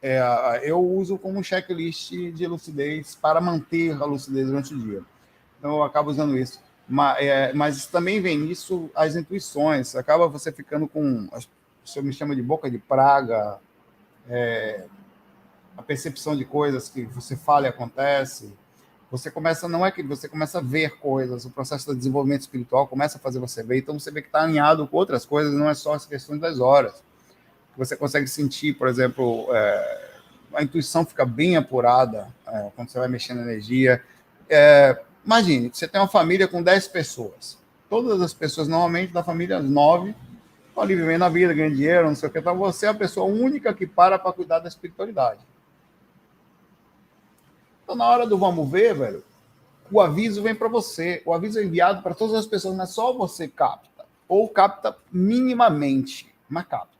é, 0.00 0.20
eu 0.62 0.80
uso 0.80 1.18
como 1.18 1.42
checklist 1.42 2.10
de 2.10 2.46
lucidez 2.46 3.14
para 3.16 3.40
manter 3.40 3.92
a 4.00 4.04
lucidez 4.04 4.46
durante 4.46 4.74
o 4.74 4.78
dia. 4.78 5.02
Então, 5.58 5.76
eu 5.76 5.82
acabo 5.82 6.10
usando 6.10 6.38
isso. 6.38 6.60
Mas, 6.88 7.18
é, 7.20 7.52
mas 7.52 7.86
também 7.86 8.20
vem 8.20 8.38
nisso 8.38 8.90
as 8.94 9.16
intuições. 9.16 9.96
Acaba 9.96 10.28
você 10.28 10.52
ficando 10.52 10.86
com. 10.86 11.28
O 11.84 11.88
senhor 11.88 12.04
me 12.04 12.12
chama 12.12 12.36
de 12.36 12.42
boca 12.42 12.70
de 12.70 12.78
praga, 12.78 13.58
é, 14.28 14.84
a 15.76 15.82
percepção 15.82 16.36
de 16.36 16.44
coisas 16.44 16.88
que 16.88 17.04
você 17.06 17.36
fala 17.36 17.66
e 17.66 17.68
acontece. 17.68 18.52
Você 19.10 19.30
começa, 19.30 19.66
não 19.66 19.86
é 19.86 19.90
que 19.90 20.02
você 20.02 20.28
começa 20.28 20.58
a 20.58 20.62
ver 20.62 20.98
coisas, 20.98 21.46
o 21.46 21.50
processo 21.50 21.90
de 21.90 21.96
desenvolvimento 21.96 22.42
espiritual 22.42 22.86
começa 22.86 23.16
a 23.16 23.20
fazer 23.20 23.38
você 23.38 23.62
ver, 23.62 23.78
então 23.78 23.98
você 23.98 24.10
vê 24.10 24.20
que 24.20 24.28
está 24.28 24.42
alinhado 24.42 24.86
com 24.86 24.98
outras 24.98 25.24
coisas, 25.24 25.54
não 25.54 25.66
é 25.66 25.72
só 25.72 25.94
as 25.94 26.04
questões 26.04 26.38
das 26.38 26.60
horas 26.60 27.02
você 27.78 27.96
consegue 27.96 28.26
sentir, 28.26 28.74
por 28.74 28.88
exemplo, 28.88 29.46
é, 29.52 30.10
a 30.52 30.62
intuição 30.62 31.06
fica 31.06 31.24
bem 31.24 31.56
apurada 31.56 32.28
é, 32.46 32.70
quando 32.74 32.88
você 32.88 32.98
vai 32.98 33.06
mexendo 33.06 33.38
na 33.38 33.44
energia. 33.44 34.02
É, 34.50 35.00
imagine, 35.24 35.70
você 35.72 35.86
tem 35.86 36.00
uma 36.00 36.08
família 36.08 36.48
com 36.48 36.60
10 36.60 36.88
pessoas. 36.88 37.56
Todas 37.88 38.20
as 38.20 38.34
pessoas, 38.34 38.66
normalmente, 38.66 39.12
da 39.12 39.22
família, 39.22 39.58
as 39.58 39.64
9, 39.64 40.14
estão 40.68 40.82
ali 40.82 40.96
vivendo 40.96 41.22
a 41.22 41.28
vida, 41.28 41.54
ganhando 41.54 41.76
dinheiro, 41.76 42.08
não 42.08 42.16
sei 42.16 42.28
o 42.28 42.32
que. 42.32 42.40
Então, 42.40 42.58
você 42.58 42.86
é 42.86 42.88
a 42.88 42.94
pessoa 42.94 43.26
única 43.26 43.72
que 43.72 43.86
para 43.86 44.18
para 44.18 44.32
cuidar 44.32 44.58
da 44.58 44.68
espiritualidade. 44.68 45.40
Então, 47.84 47.94
na 47.94 48.06
hora 48.06 48.26
do 48.26 48.36
vamos 48.36 48.68
ver, 48.68 48.94
velho, 48.94 49.24
o 49.90 50.00
aviso 50.00 50.42
vem 50.42 50.54
para 50.54 50.68
você. 50.68 51.22
O 51.24 51.32
aviso 51.32 51.60
é 51.60 51.64
enviado 51.64 52.02
para 52.02 52.14
todas 52.14 52.34
as 52.34 52.46
pessoas, 52.46 52.76
não 52.76 52.84
é 52.84 52.86
só 52.86 53.12
você 53.12 53.46
capta. 53.46 54.04
Ou 54.26 54.48
capta 54.48 54.96
minimamente, 55.12 56.34
mas 56.48 56.66
capta. 56.66 56.97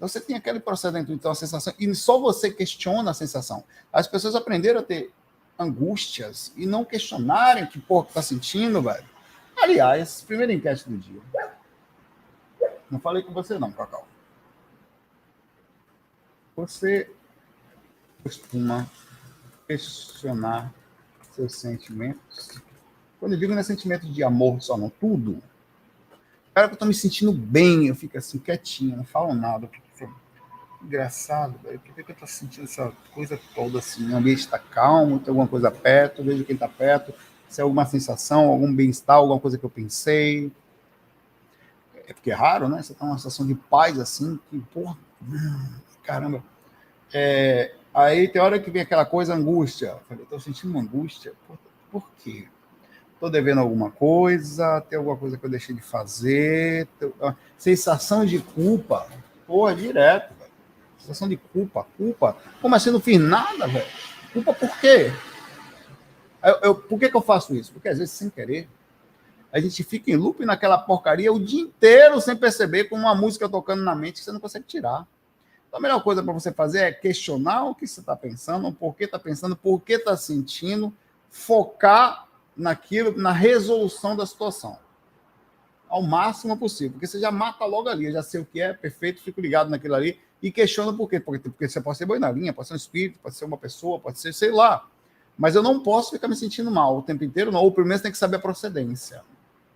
Então 0.00 0.08
você 0.08 0.18
tem 0.18 0.34
aquele 0.34 0.58
processo 0.58 0.94
da 0.94 1.00
intuição, 1.00 1.30
a 1.30 1.34
sensação, 1.34 1.74
e 1.78 1.94
só 1.94 2.18
você 2.18 2.50
questiona 2.50 3.10
a 3.10 3.14
sensação. 3.14 3.62
As 3.92 4.06
pessoas 4.06 4.34
aprenderam 4.34 4.80
a 4.80 4.82
ter 4.82 5.12
angústias 5.58 6.54
e 6.56 6.64
não 6.64 6.86
questionarem 6.86 7.66
que 7.66 7.78
porra 7.78 8.06
que 8.06 8.14
tá 8.14 8.22
sentindo, 8.22 8.80
velho. 8.80 9.04
Aliás, 9.62 10.22
primeira 10.22 10.54
enquete 10.54 10.88
do 10.88 10.96
dia. 10.96 11.20
Não 12.90 12.98
falei 12.98 13.22
com 13.22 13.34
você 13.34 13.58
não, 13.58 13.70
Cacau. 13.70 14.08
Você 16.56 17.12
costuma 18.22 18.90
questionar 19.68 20.72
seus 21.34 21.56
sentimentos? 21.56 22.58
Quando 23.18 23.34
eu 23.34 23.38
digo 23.38 23.52
não 23.52 23.60
é 23.60 23.62
sentimento 23.62 24.10
de 24.10 24.24
amor 24.24 24.62
só, 24.62 24.78
não, 24.78 24.88
tudo. 24.88 25.42
Cara, 26.54 26.68
que 26.68 26.74
eu 26.74 26.78
tô 26.78 26.86
me 26.86 26.94
sentindo 26.94 27.32
bem, 27.34 27.88
eu 27.88 27.94
fico 27.94 28.16
assim, 28.16 28.38
quietinho, 28.38 28.96
não 28.96 29.04
falo 29.04 29.34
nada 29.34 29.68
engraçado, 30.82 31.58
velho. 31.62 31.78
Por 31.80 31.94
que, 31.94 32.02
que 32.02 32.12
eu 32.12 32.16
tô 32.16 32.26
sentindo 32.26 32.64
essa 32.64 32.92
coisa 33.14 33.38
toda 33.54 33.78
assim? 33.78 34.10
O 34.12 34.16
ambiente 34.16 34.40
está 34.40 34.58
calmo, 34.58 35.18
tem 35.18 35.28
alguma 35.28 35.48
coisa 35.48 35.70
perto, 35.70 36.24
vejo 36.24 36.44
quem 36.44 36.54
está 36.54 36.68
perto, 36.68 37.12
se 37.48 37.60
é 37.60 37.64
alguma 37.64 37.84
sensação, 37.86 38.48
algum 38.48 38.72
bem-estar, 38.72 39.16
alguma 39.16 39.40
coisa 39.40 39.58
que 39.58 39.64
eu 39.64 39.70
pensei. 39.70 40.50
é 42.06 42.12
porque 42.12 42.30
é 42.30 42.34
raro, 42.34 42.68
né? 42.68 42.82
Você 42.82 42.94
tá 42.94 43.04
numa 43.04 43.16
situação 43.16 43.46
de 43.46 43.54
paz 43.54 43.98
assim, 43.98 44.38
que, 44.48 44.58
porra, 44.58 44.96
caramba. 46.02 46.42
É, 47.12 47.74
aí 47.92 48.28
tem 48.28 48.40
hora 48.40 48.58
que 48.58 48.70
vem 48.70 48.82
aquela 48.82 49.04
coisa, 49.04 49.34
angústia. 49.34 49.88
Eu 49.88 50.00
falei, 50.08 50.24
tô 50.26 50.38
sentindo 50.38 50.70
uma 50.70 50.80
angústia. 50.80 51.32
Por, 51.46 51.58
por 51.90 52.10
quê? 52.18 52.48
Tô 53.18 53.28
devendo 53.28 53.60
alguma 53.60 53.90
coisa, 53.90 54.80
tem 54.88 54.98
alguma 54.98 55.16
coisa 55.16 55.36
que 55.36 55.44
eu 55.44 55.50
deixei 55.50 55.74
de 55.74 55.82
fazer, 55.82 56.88
tô, 56.98 57.12
sensação 57.58 58.24
de 58.24 58.38
culpa, 58.38 59.06
porra, 59.46 59.74
direto, 59.74 60.32
velho. 60.34 60.39
Sensação 61.00 61.28
de 61.28 61.36
culpa, 61.36 61.86
culpa. 61.96 62.36
Como 62.60 62.74
assim 62.74 62.90
não 62.90 63.00
fiz 63.00 63.18
nada, 63.18 63.66
velho? 63.66 63.86
Culpa 64.32 64.52
por 64.52 64.78
quê? 64.78 65.12
Eu, 66.42 66.58
eu, 66.62 66.74
por 66.74 66.98
que, 66.98 67.08
que 67.08 67.16
eu 67.16 67.22
faço 67.22 67.54
isso? 67.54 67.72
Porque 67.72 67.88
às 67.88 67.98
vezes, 67.98 68.12
sem 68.14 68.30
querer, 68.30 68.68
a 69.52 69.58
gente 69.58 69.82
fica 69.82 70.10
em 70.10 70.16
loop 70.16 70.44
naquela 70.44 70.78
porcaria 70.78 71.32
o 71.32 71.40
dia 71.40 71.62
inteiro 71.62 72.20
sem 72.20 72.36
perceber 72.36 72.84
com 72.84 72.96
uma 72.96 73.14
música 73.14 73.48
tocando 73.48 73.82
na 73.82 73.94
mente 73.94 74.20
que 74.20 74.24
você 74.24 74.32
não 74.32 74.40
consegue 74.40 74.66
tirar. 74.66 75.06
Então, 75.66 75.78
a 75.78 75.82
melhor 75.82 76.02
coisa 76.02 76.22
para 76.22 76.32
você 76.32 76.52
fazer 76.52 76.80
é 76.80 76.92
questionar 76.92 77.64
o 77.64 77.74
que 77.74 77.86
você 77.86 78.00
está 78.00 78.14
pensando, 78.14 78.72
por 78.72 78.94
que 78.94 79.04
está 79.04 79.18
pensando, 79.18 79.56
por 79.56 79.80
que 79.80 79.94
está 79.94 80.16
sentindo, 80.16 80.94
focar 81.30 82.28
naquilo, 82.56 83.16
na 83.16 83.32
resolução 83.32 84.16
da 84.16 84.26
situação. 84.26 84.78
Ao 85.88 86.02
máximo 86.02 86.56
possível, 86.56 86.92
porque 86.92 87.06
você 87.06 87.18
já 87.18 87.32
mata 87.32 87.64
logo 87.64 87.88
ali, 87.88 88.06
eu 88.06 88.12
já 88.12 88.22
sei 88.22 88.40
o 88.40 88.44
que 88.44 88.60
é, 88.60 88.72
perfeito, 88.72 89.22
fico 89.22 89.40
ligado 89.40 89.70
naquilo 89.70 89.94
ali 89.94 90.20
e 90.42 90.50
questiono 90.50 90.96
por 90.96 91.08
quê. 91.08 91.20
Porque, 91.20 91.48
porque 91.48 91.68
você 91.68 91.80
pode 91.80 91.98
ser 91.98 92.06
boi 92.06 92.18
na 92.18 92.30
linha, 92.30 92.52
pode 92.52 92.68
ser 92.68 92.74
um 92.74 92.76
espírito, 92.76 93.18
pode 93.22 93.34
ser 93.34 93.44
uma 93.44 93.56
pessoa, 93.56 93.98
pode 93.98 94.18
ser, 94.18 94.32
sei 94.32 94.50
lá. 94.50 94.86
Mas 95.36 95.54
eu 95.54 95.62
não 95.62 95.82
posso 95.82 96.10
ficar 96.10 96.28
me 96.28 96.36
sentindo 96.36 96.70
mal 96.70 96.98
o 96.98 97.02
tempo 97.02 97.24
inteiro, 97.24 97.50
não. 97.50 97.62
Ou 97.62 97.72
primeiro 97.72 98.02
tem 98.02 98.12
que 98.12 98.18
saber 98.18 98.36
a 98.36 98.40
procedência. 98.40 99.22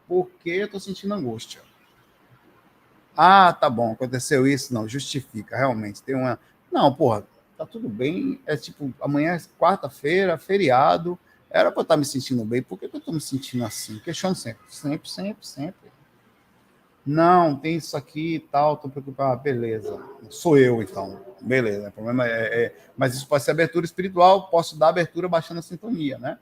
Por 0.06 0.28
que 0.40 0.50
eu 0.50 0.66
estou 0.66 0.80
sentindo 0.80 1.14
angústia? 1.14 1.62
Ah, 3.16 3.52
tá 3.52 3.70
bom, 3.70 3.92
aconteceu 3.92 4.46
isso. 4.46 4.74
Não, 4.74 4.88
justifica, 4.88 5.56
realmente. 5.56 6.02
Tem 6.02 6.14
uma. 6.14 6.38
Não, 6.70 6.92
porra, 6.94 7.26
tá 7.56 7.64
tudo 7.64 7.88
bem. 7.88 8.40
É 8.44 8.56
tipo, 8.56 8.92
amanhã 9.00 9.32
é 9.34 9.40
quarta-feira, 9.58 10.36
feriado. 10.36 11.18
Era 11.48 11.70
para 11.70 11.82
estar 11.82 11.96
me 11.96 12.04
sentindo 12.04 12.44
bem. 12.44 12.62
Por 12.62 12.78
que 12.78 12.86
eu 12.86 12.98
estou 12.98 13.14
me 13.14 13.20
sentindo 13.20 13.64
assim? 13.64 13.98
Questiono 14.00 14.34
sempre, 14.34 14.64
sempre, 14.68 15.08
sempre, 15.08 15.46
sempre. 15.46 15.93
Não, 17.06 17.56
tem 17.56 17.76
isso 17.76 17.96
aqui 17.96 18.36
e 18.36 18.40
tal, 18.40 18.74
estou 18.74 18.90
preocupado. 18.90 19.32
Ah, 19.32 19.36
beleza. 19.36 20.00
Sou 20.30 20.56
eu, 20.56 20.82
então. 20.82 21.20
Beleza. 21.40 21.88
O 21.88 21.92
problema 21.92 22.26
é, 22.26 22.64
é, 22.64 22.76
Mas 22.96 23.14
isso 23.14 23.26
pode 23.28 23.44
ser 23.44 23.50
abertura 23.50 23.84
espiritual, 23.84 24.48
posso 24.48 24.78
dar 24.78 24.88
abertura 24.88 25.28
baixando 25.28 25.60
a 25.60 25.62
sintonia, 25.62 26.18
né? 26.18 26.38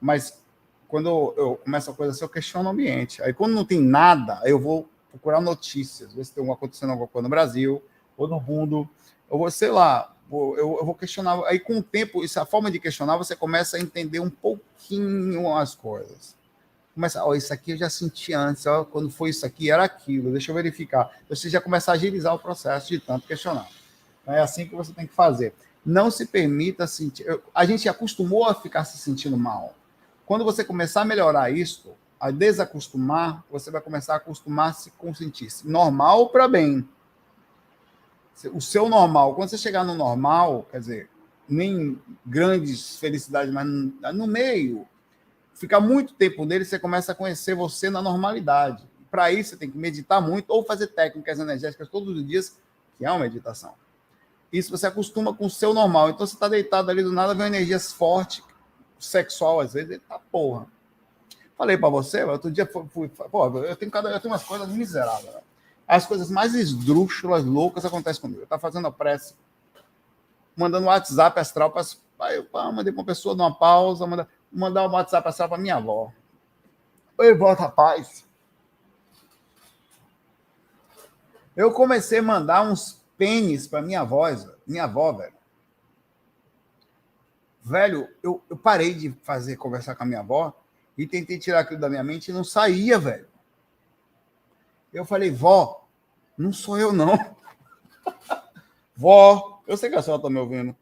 Mas 0.00 0.42
quando 0.86 1.32
eu 1.36 1.56
começo 1.56 1.90
a 1.90 1.94
coisa 1.94 2.12
assim, 2.12 2.24
eu 2.24 2.28
questiono 2.28 2.68
o 2.68 2.72
ambiente. 2.72 3.22
Aí 3.22 3.32
quando 3.32 3.54
não 3.54 3.64
tem 3.64 3.80
nada, 3.80 4.42
eu 4.44 4.60
vou 4.60 4.86
procurar 5.08 5.40
notícias, 5.40 6.12
ver 6.12 6.24
se 6.24 6.34
tem 6.34 6.50
acontecendo 6.50 6.90
alguma 6.90 7.08
coisa 7.08 7.22
no 7.22 7.30
Brasil 7.30 7.82
ou 8.16 8.28
no 8.28 8.38
mundo. 8.38 8.88
Eu 9.30 9.38
vou, 9.38 9.50
sei 9.50 9.70
lá, 9.70 10.14
eu, 10.30 10.78
eu 10.80 10.84
vou 10.84 10.94
questionar. 10.94 11.42
Aí 11.46 11.58
com 11.58 11.78
o 11.78 11.82
tempo, 11.82 12.22
essa 12.22 12.44
forma 12.44 12.70
de 12.70 12.78
questionar, 12.78 13.16
você 13.16 13.34
começa 13.34 13.78
a 13.78 13.80
entender 13.80 14.20
um 14.20 14.28
pouquinho 14.28 15.54
as 15.56 15.74
coisas. 15.74 16.36
Começa, 16.94 17.24
ó, 17.24 17.34
isso 17.34 17.52
aqui 17.52 17.70
eu 17.72 17.76
já 17.76 17.88
senti 17.88 18.34
antes, 18.34 18.66
ó, 18.66 18.84
quando 18.84 19.10
foi 19.10 19.30
isso 19.30 19.46
aqui, 19.46 19.70
era 19.70 19.84
aquilo, 19.84 20.30
deixa 20.30 20.50
eu 20.50 20.54
verificar. 20.54 21.10
Você 21.28 21.48
já 21.48 21.60
começa 21.60 21.90
a 21.90 21.94
agilizar 21.94 22.34
o 22.34 22.38
processo 22.38 22.88
de 22.88 23.00
tanto 23.00 23.26
questionar. 23.26 23.68
É 24.26 24.40
assim 24.40 24.68
que 24.68 24.74
você 24.74 24.92
tem 24.92 25.06
que 25.06 25.14
fazer. 25.14 25.54
Não 25.84 26.10
se 26.10 26.26
permita 26.26 26.86
sentir. 26.86 27.26
A 27.54 27.64
gente 27.64 27.88
acostumou 27.88 28.44
a 28.44 28.54
ficar 28.54 28.84
se 28.84 28.98
sentindo 28.98 29.36
mal. 29.36 29.74
Quando 30.26 30.44
você 30.44 30.62
começar 30.62 31.00
a 31.00 31.04
melhorar 31.04 31.50
isso, 31.50 31.92
a 32.20 32.30
desacostumar, 32.30 33.42
você 33.50 33.70
vai 33.70 33.80
começar 33.80 34.14
a 34.14 34.18
acostumar-se 34.18 34.92
com 34.92 35.12
sentir-se 35.12 35.66
normal 35.66 36.28
para 36.28 36.46
bem. 36.46 36.88
O 38.52 38.60
seu 38.60 38.88
normal, 38.88 39.34
quando 39.34 39.48
você 39.48 39.58
chegar 39.58 39.82
no 39.82 39.94
normal, 39.94 40.66
quer 40.70 40.78
dizer, 40.78 41.10
nem 41.48 42.00
grandes 42.24 42.96
felicidades, 42.96 43.52
mas 43.52 44.14
no 44.14 44.26
meio, 44.26 44.86
ficar 45.62 45.78
muito 45.78 46.12
tempo 46.14 46.44
nele, 46.44 46.64
você 46.64 46.76
começa 46.76 47.12
a 47.12 47.14
conhecer 47.14 47.54
você 47.54 47.88
na 47.88 48.02
normalidade. 48.02 48.84
Para 49.08 49.30
isso, 49.30 49.50
você 49.50 49.56
tem 49.56 49.70
que 49.70 49.78
meditar 49.78 50.20
muito 50.20 50.50
ou 50.50 50.64
fazer 50.64 50.88
técnicas 50.88 51.38
energéticas 51.38 51.88
todos 51.88 52.16
os 52.16 52.26
dias, 52.26 52.58
que 52.98 53.06
é 53.06 53.10
uma 53.10 53.20
meditação. 53.20 53.74
Isso 54.52 54.76
você 54.76 54.88
acostuma 54.88 55.32
com 55.32 55.46
o 55.46 55.50
seu 55.50 55.72
normal. 55.72 56.10
Então, 56.10 56.26
você 56.26 56.34
está 56.34 56.48
deitado 56.48 56.90
ali 56.90 57.00
do 57.00 57.12
nada, 57.12 57.32
vem 57.32 57.44
uma 57.44 57.56
energia 57.56 57.78
forte, 57.78 58.42
sexual, 58.98 59.60
às 59.60 59.74
vezes, 59.74 60.00
tá 60.08 60.18
porra. 60.18 60.66
Falei 61.56 61.78
para 61.78 61.88
você, 61.88 62.24
outro 62.24 62.50
dia 62.50 62.66
fui, 62.66 62.84
fui, 62.88 63.08
pô, 63.08 63.46
eu 63.58 63.76
tenho 63.76 63.90
cada 63.90 64.10
eu 64.10 64.18
tenho 64.18 64.32
umas 64.32 64.42
coisas 64.42 64.68
miseráveis. 64.68 65.32
Né? 65.32 65.40
As 65.86 66.06
coisas 66.06 66.28
mais 66.28 66.56
esdrúxulas, 66.56 67.44
loucas 67.44 67.84
acontecem 67.84 68.20
comigo. 68.20 68.40
Eu 68.40 68.46
tá 68.48 68.58
fazendo 68.58 68.88
a 68.88 68.90
prece, 68.90 69.36
mandando 70.56 70.88
WhatsApp 70.88 71.38
astral 71.38 71.70
para 71.70 71.82
eu 72.34 72.44
pá, 72.46 72.70
mandei 72.72 72.92
para 72.92 73.00
uma 73.00 73.06
pessoa 73.06 73.36
dar 73.36 73.44
uma 73.44 73.54
pausa, 73.54 74.06
mandar, 74.06 74.28
mandar 74.52 74.86
um 74.86 74.92
WhatsApp 74.92 75.28
astral 75.28 75.48
para 75.48 75.58
minha 75.58 75.76
avó. 75.76 76.12
Oi, 77.18 77.34
vó, 77.34 77.52
rapaz. 77.54 78.26
Eu 81.56 81.72
comecei 81.72 82.18
a 82.18 82.22
mandar 82.22 82.62
uns 82.62 83.02
pênis 83.16 83.66
para 83.66 83.82
minha 83.82 84.02
voz, 84.04 84.48
minha 84.66 84.84
avó, 84.84 85.12
velho. 85.12 85.34
Velho, 87.62 88.08
eu, 88.22 88.42
eu 88.50 88.56
parei 88.56 88.92
de 88.94 89.12
fazer 89.22 89.56
conversar 89.56 89.94
com 89.94 90.02
a 90.02 90.06
minha 90.06 90.20
avó 90.20 90.52
e 90.96 91.06
tentei 91.06 91.38
tirar 91.38 91.60
aquilo 91.60 91.80
da 91.80 91.88
minha 91.88 92.02
mente 92.02 92.30
e 92.30 92.34
não 92.34 92.42
saía, 92.42 92.98
velho. 92.98 93.28
Eu 94.92 95.04
falei, 95.04 95.30
vó, 95.30 95.86
não 96.36 96.52
sou 96.52 96.78
eu, 96.78 96.92
não. 96.92 97.16
vó, 98.96 99.62
eu 99.66 99.76
sei 99.76 99.90
que 99.90 99.96
a 99.96 100.02
senhora 100.02 100.22
tá 100.22 100.28
me 100.28 100.38
ouvindo. 100.38 100.74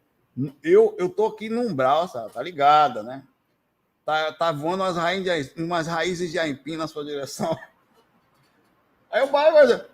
Eu, 0.62 0.94
eu 0.98 1.08
tô 1.10 1.26
aqui 1.26 1.48
no 1.48 1.60
umbral, 1.60 2.08
sabe? 2.08 2.32
Tá 2.32 2.42
ligada, 2.42 3.02
né? 3.02 3.22
Tá, 4.10 4.32
tá 4.32 4.50
voando 4.50 4.82
umas 4.82 4.96
raízes, 4.96 5.54
de, 5.54 5.62
umas 5.62 5.86
raízes 5.86 6.32
de 6.32 6.38
aipim 6.40 6.76
na 6.76 6.88
sua 6.88 7.04
direção. 7.04 7.56
Aí 9.08 9.22
o 9.22 9.28
pai, 9.28 9.52
velho. 9.52 9.84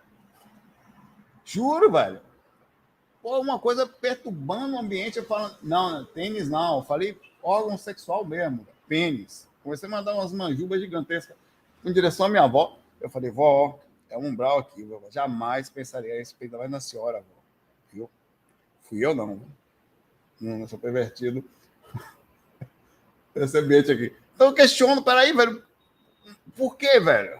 Juro, 1.45 1.93
velho. 1.93 2.23
Pô, 3.21 3.39
uma 3.39 3.59
coisa 3.59 3.87
perturbando 3.87 4.75
o 4.75 4.79
ambiente. 4.79 5.19
Eu 5.19 5.27
falo, 5.27 5.55
não, 5.62 6.03
tênis 6.07 6.49
não. 6.49 6.79
Eu 6.79 6.85
falei 6.85 7.21
órgão 7.43 7.77
sexual 7.77 8.25
mesmo, 8.25 8.67
pênis. 8.89 9.47
Comecei 9.62 9.87
a 9.87 9.93
mandar 9.93 10.14
umas 10.14 10.33
manjubas 10.33 10.81
gigantescas 10.81 11.37
em 11.85 11.93
direção 11.93 12.25
à 12.25 12.29
minha 12.31 12.45
avó. 12.45 12.79
Eu 12.99 13.11
falei, 13.11 13.31
vó, 13.31 13.79
é 14.09 14.17
um 14.17 14.29
umbral 14.29 14.61
aqui, 14.61 14.83
vó. 14.83 15.03
Jamais 15.11 15.69
pensaria 15.69 16.14
a 16.14 16.17
respeito, 16.17 16.57
mais 16.57 16.71
na 16.71 16.81
senhora, 16.81 17.19
vó. 17.19 17.43
Viu? 17.93 18.11
Fui 18.81 19.05
eu. 19.05 19.14
Não, 19.14 19.43
não 20.41 20.67
sou 20.67 20.79
pervertido. 20.79 21.45
Esse 23.37 23.59
ambiente 23.59 23.93
aqui. 23.93 24.16
Então 24.34 24.49
eu 24.49 24.55
questiono, 24.55 25.03
peraí, 25.03 25.32
velho. 25.32 25.62
Por 26.57 26.76
quê, 26.76 26.99
velho? 26.99 27.39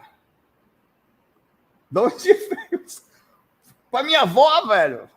De 1.89 1.99
onde 1.99 2.33
veio? 2.33 2.85
Pra 3.89 4.03
minha 4.03 4.21
avó, 4.21 4.65
velho. 4.67 5.09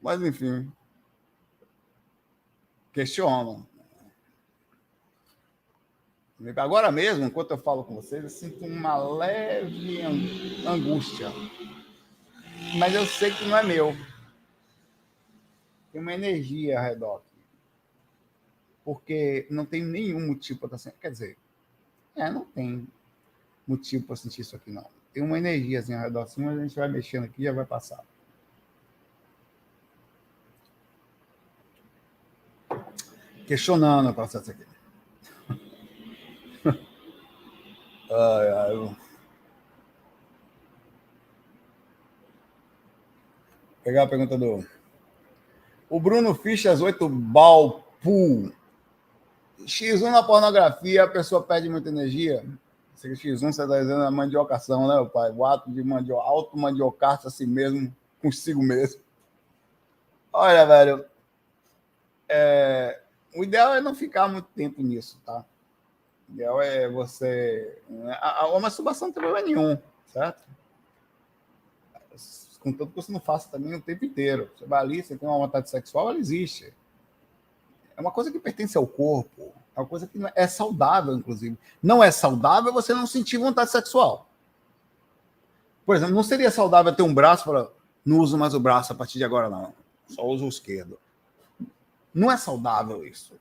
Mas, 0.00 0.22
enfim. 0.22 0.70
Questionam. 2.92 3.66
Agora 6.56 6.92
mesmo, 6.92 7.24
enquanto 7.24 7.52
eu 7.52 7.58
falo 7.58 7.84
com 7.84 7.94
vocês, 7.94 8.22
eu 8.22 8.30
sinto 8.30 8.64
uma 8.64 8.96
leve 8.96 10.02
angústia. 10.66 11.32
Mas 12.78 12.94
eu 12.94 13.06
sei 13.06 13.32
que 13.32 13.44
não 13.46 13.56
é 13.56 13.62
meu. 13.62 13.96
Tem 15.94 16.02
uma 16.02 16.12
energia 16.12 16.76
ao 16.76 16.84
redor 16.84 17.16
aqui. 17.18 17.38
Porque 18.84 19.46
não 19.48 19.64
tem 19.64 19.84
nenhum 19.84 20.26
motivo 20.26 20.58
para 20.58 20.66
estar 20.66 20.78
sentindo. 20.78 21.00
Quer 21.00 21.12
dizer, 21.12 21.38
é, 22.16 22.28
não 22.32 22.44
tem 22.44 22.84
motivo 23.64 24.04
para 24.04 24.16
sentir 24.16 24.40
isso 24.40 24.56
aqui, 24.56 24.72
não. 24.72 24.84
Tem 25.12 25.22
uma 25.22 25.38
energiazinha 25.38 25.98
ao 25.98 26.04
redor 26.04 26.22
assim, 26.22 26.42
mas 26.42 26.58
a 26.58 26.62
gente 26.62 26.74
vai 26.74 26.88
mexendo 26.88 27.22
aqui 27.22 27.42
e 27.42 27.44
já 27.44 27.52
vai 27.52 27.64
passar. 27.64 28.04
questionando 33.46 34.10
o 34.10 34.14
processo 34.14 34.50
aqui. 34.50 34.64
ai, 38.10 38.48
ai, 38.48 38.72
eu... 38.72 38.96
Pegar 43.84 44.04
a 44.04 44.08
pergunta 44.08 44.36
do. 44.38 44.73
O 45.94 46.00
Bruno 46.00 46.34
Fichas 46.34 46.80
8 46.80 47.08
Balpu. 47.08 48.52
X1 49.60 50.10
na 50.10 50.24
pornografia, 50.24 51.04
a 51.04 51.08
pessoa 51.08 51.40
perde 51.40 51.68
muita 51.68 51.88
energia. 51.88 52.44
Esse 52.96 53.12
X1 53.12 53.38
você 53.38 53.62
está 53.62 53.78
dizendo 53.80 54.02
a 54.02 54.10
mandiocação, 54.10 54.88
né, 54.88 55.08
pai? 55.14 55.30
O 55.30 55.46
ato 55.46 55.70
de 55.70 55.84
mandio... 55.84 56.16
auto-mandiocar-se 56.18 57.28
a 57.28 57.30
si 57.30 57.46
mesmo, 57.46 57.94
consigo 58.20 58.60
mesmo. 58.60 59.00
Olha, 60.32 60.66
velho. 60.66 61.04
É 62.28 63.00
o 63.32 63.44
ideal 63.44 63.74
é 63.76 63.80
não 63.80 63.94
ficar 63.94 64.26
muito 64.26 64.48
tempo 64.48 64.82
nisso, 64.82 65.20
tá? 65.24 65.44
Ideal 66.28 66.60
é 66.60 66.88
você. 66.88 67.80
A, 68.20 68.46
a 68.46 68.58
masturbação 68.58 69.06
não 69.06 69.14
tem 69.14 69.22
problema 69.22 69.46
nenhum, 69.46 69.78
certo? 70.06 70.42
Contanto 72.64 72.88
que 72.88 72.96
você 72.96 73.12
não 73.12 73.20
faça 73.20 73.50
também 73.50 73.74
o 73.74 73.80
tempo 73.80 74.06
inteiro. 74.06 74.50
Você 74.56 74.64
vai 74.64 74.80
ali, 74.80 75.02
você 75.02 75.14
tem 75.14 75.28
uma 75.28 75.36
vontade 75.36 75.68
sexual, 75.68 76.08
ela 76.08 76.18
existe. 76.18 76.72
É 77.94 78.00
uma 78.00 78.10
coisa 78.10 78.32
que 78.32 78.40
pertence 78.40 78.78
ao 78.78 78.86
corpo. 78.86 79.52
É 79.76 79.80
uma 79.80 79.86
coisa 79.86 80.06
que 80.06 80.18
é 80.34 80.48
saudável, 80.48 81.14
inclusive. 81.14 81.58
Não 81.82 82.02
é 82.02 82.10
saudável 82.10 82.72
você 82.72 82.94
não 82.94 83.06
sentir 83.06 83.36
vontade 83.36 83.70
sexual. 83.70 84.26
Por 85.84 85.94
exemplo, 85.94 86.14
não 86.14 86.22
seria 86.22 86.50
saudável 86.50 86.94
ter 86.94 87.02
um 87.02 87.12
braço 87.12 87.44
para. 87.44 87.68
Não 88.02 88.18
uso 88.18 88.38
mais 88.38 88.54
o 88.54 88.60
braço 88.60 88.92
a 88.92 88.96
partir 88.96 89.18
de 89.18 89.24
agora, 89.24 89.50
não. 89.50 89.74
Só 90.08 90.24
uso 90.26 90.46
o 90.46 90.48
esquerdo. 90.48 90.98
Não 92.14 92.32
é 92.32 92.38
saudável 92.38 93.06
isso. 93.06 93.34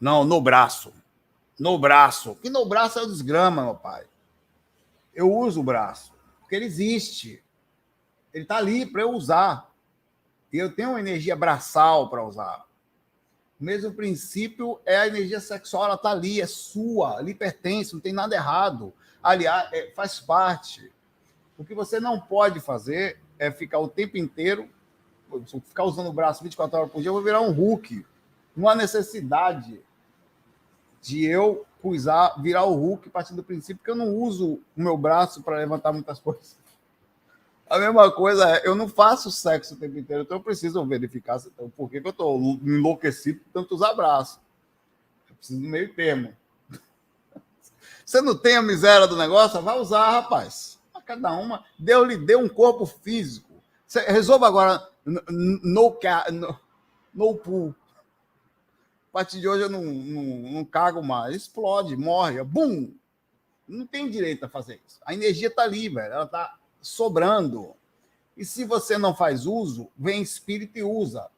Não, 0.00 0.24
no 0.24 0.40
braço. 0.40 0.92
No 1.58 1.76
braço. 1.78 2.36
Que 2.36 2.48
no 2.48 2.64
braço 2.64 3.00
é 3.00 3.02
o 3.02 3.06
desgrama, 3.06 3.64
meu 3.64 3.74
pai. 3.74 4.04
Eu 5.12 5.32
uso 5.32 5.60
o 5.60 5.64
braço. 5.64 6.12
Porque 6.40 6.54
ele 6.54 6.64
existe. 6.64 7.42
Ele 8.32 8.44
está 8.44 8.56
ali 8.56 8.86
para 8.86 9.02
eu 9.02 9.10
usar. 9.10 9.70
E 10.52 10.58
eu 10.58 10.74
tenho 10.74 10.90
uma 10.90 11.00
energia 11.00 11.34
braçal 11.34 12.08
para 12.08 12.24
usar. 12.24 12.66
O 13.60 13.64
mesmo 13.64 13.92
princípio 13.92 14.80
é 14.84 14.96
a 14.96 15.06
energia 15.06 15.40
sexual, 15.40 15.84
ela 15.84 15.94
está 15.94 16.10
ali, 16.10 16.40
é 16.40 16.46
sua, 16.46 17.18
ali 17.18 17.32
pertence, 17.32 17.94
não 17.94 18.00
tem 18.00 18.12
nada 18.12 18.34
errado. 18.34 18.92
Aliás, 19.22 19.72
é, 19.72 19.92
faz 19.94 20.18
parte. 20.18 20.90
O 21.56 21.64
que 21.64 21.74
você 21.74 22.00
não 22.00 22.20
pode 22.20 22.58
fazer 22.60 23.20
é 23.38 23.50
ficar 23.50 23.78
o 23.78 23.88
tempo 23.88 24.16
inteiro, 24.16 24.68
ficar 25.64 25.84
usando 25.84 26.08
o 26.08 26.12
braço 26.12 26.42
24 26.42 26.76
horas 26.76 26.90
por 26.90 27.00
dia, 27.00 27.08
eu 27.08 27.14
vou 27.14 27.22
virar 27.22 27.40
um 27.40 27.52
Hulk. 27.52 28.04
Não 28.56 28.68
há 28.68 28.74
necessidade 28.74 29.80
de 31.00 31.24
eu 31.24 31.64
usar, 31.82 32.34
virar 32.40 32.64
o 32.64 32.74
Hulk 32.74 33.08
a 33.08 33.12
partir 33.12 33.34
do 33.34 33.42
princípio 33.42 33.82
que 33.82 33.90
eu 33.90 33.96
não 33.96 34.14
uso 34.14 34.60
o 34.76 34.82
meu 34.82 34.96
braço 34.96 35.42
para 35.42 35.58
levantar 35.58 35.92
muitas 35.92 36.18
coisas. 36.18 36.56
A 37.72 37.78
mesma 37.78 38.12
coisa 38.12 38.58
é, 38.58 38.68
eu 38.68 38.74
não 38.74 38.86
faço 38.86 39.30
sexo 39.30 39.72
o 39.72 39.78
tempo 39.78 39.98
inteiro, 39.98 40.24
então 40.24 40.36
eu 40.36 40.42
preciso 40.42 40.84
verificar 40.84 41.40
então, 41.46 41.70
por 41.70 41.88
que, 41.88 42.02
que 42.02 42.06
eu 42.06 42.10
estou 42.10 42.38
enlouquecido 42.38 43.40
por 43.40 43.50
tantos 43.50 43.80
abraços. 43.80 44.38
Eu 45.26 45.34
preciso 45.36 45.58
do 45.58 45.66
meio 45.66 45.90
termo. 45.94 46.36
Você 48.04 48.20
não 48.20 48.36
tem 48.36 48.56
a 48.56 48.62
miséria 48.62 49.06
do 49.06 49.16
negócio? 49.16 49.62
Vai 49.62 49.78
usar, 49.78 50.10
rapaz. 50.10 50.78
A 50.92 51.00
cada 51.00 51.32
uma. 51.32 51.64
Deus 51.78 52.06
lhe 52.06 52.18
deu 52.18 52.40
um 52.40 52.48
corpo 52.48 52.84
físico. 52.84 53.48
Você 53.86 54.00
resolva 54.00 54.46
agora 54.46 54.86
no, 55.02 55.22
no, 55.30 56.58
no, 57.14 57.34
pool. 57.36 57.74
A 59.08 59.12
partir 59.14 59.40
de 59.40 59.48
hoje 59.48 59.62
eu 59.62 59.70
não, 59.70 59.82
não, 59.82 60.52
não 60.52 60.64
cago 60.66 61.02
mais. 61.02 61.34
Explode, 61.34 61.96
morre, 61.96 62.44
bum! 62.44 62.92
Não 63.66 63.86
tem 63.86 64.10
direito 64.10 64.44
a 64.44 64.48
fazer 64.50 64.78
isso. 64.86 65.00
A 65.06 65.14
energia 65.14 65.48
está 65.48 65.62
ali, 65.62 65.88
velho. 65.88 66.12
Ela 66.12 66.24
está 66.24 66.58
sobrando. 66.82 67.74
E 68.36 68.44
se 68.44 68.64
você 68.64 68.98
não 68.98 69.14
faz 69.14 69.46
uso, 69.46 69.88
vem 69.96 70.20
espírito 70.20 70.78
e 70.78 70.82
usa. 70.82 71.30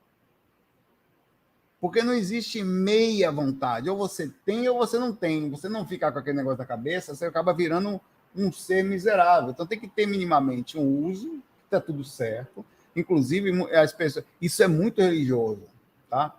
Porque 1.80 2.03
não 2.03 2.14
existe 2.14 2.64
meia 2.64 3.30
vontade. 3.30 3.90
Ou 3.90 3.97
você 3.97 4.32
tem 4.45 4.66
ou 4.68 4.78
você 4.78 4.99
não 4.99 5.14
tem. 5.14 5.51
Você 5.51 5.68
não 5.68 5.86
fica 5.86 6.11
com 6.11 6.18
aquele 6.18 6.38
negócio 6.38 6.59
da 6.59 6.64
cabeça, 6.64 7.14
você 7.14 7.26
acaba 7.26 7.53
virando 7.53 8.01
um 8.34 8.51
ser 8.51 8.82
miserável. 8.82 9.51
Então 9.51 9.66
tem 9.66 9.78
que 9.78 9.86
ter 9.86 10.07
minimamente 10.07 10.78
um 10.78 11.07
uso, 11.07 11.42
está 11.64 11.80
tudo 11.80 12.03
certo. 12.03 12.64
Inclusive, 12.97 13.51
as 13.74 13.92
pessoas. 13.92 14.24
Isso 14.40 14.62
é 14.62 14.66
muito 14.66 15.01
religioso, 15.01 15.66
tá? 16.09 16.36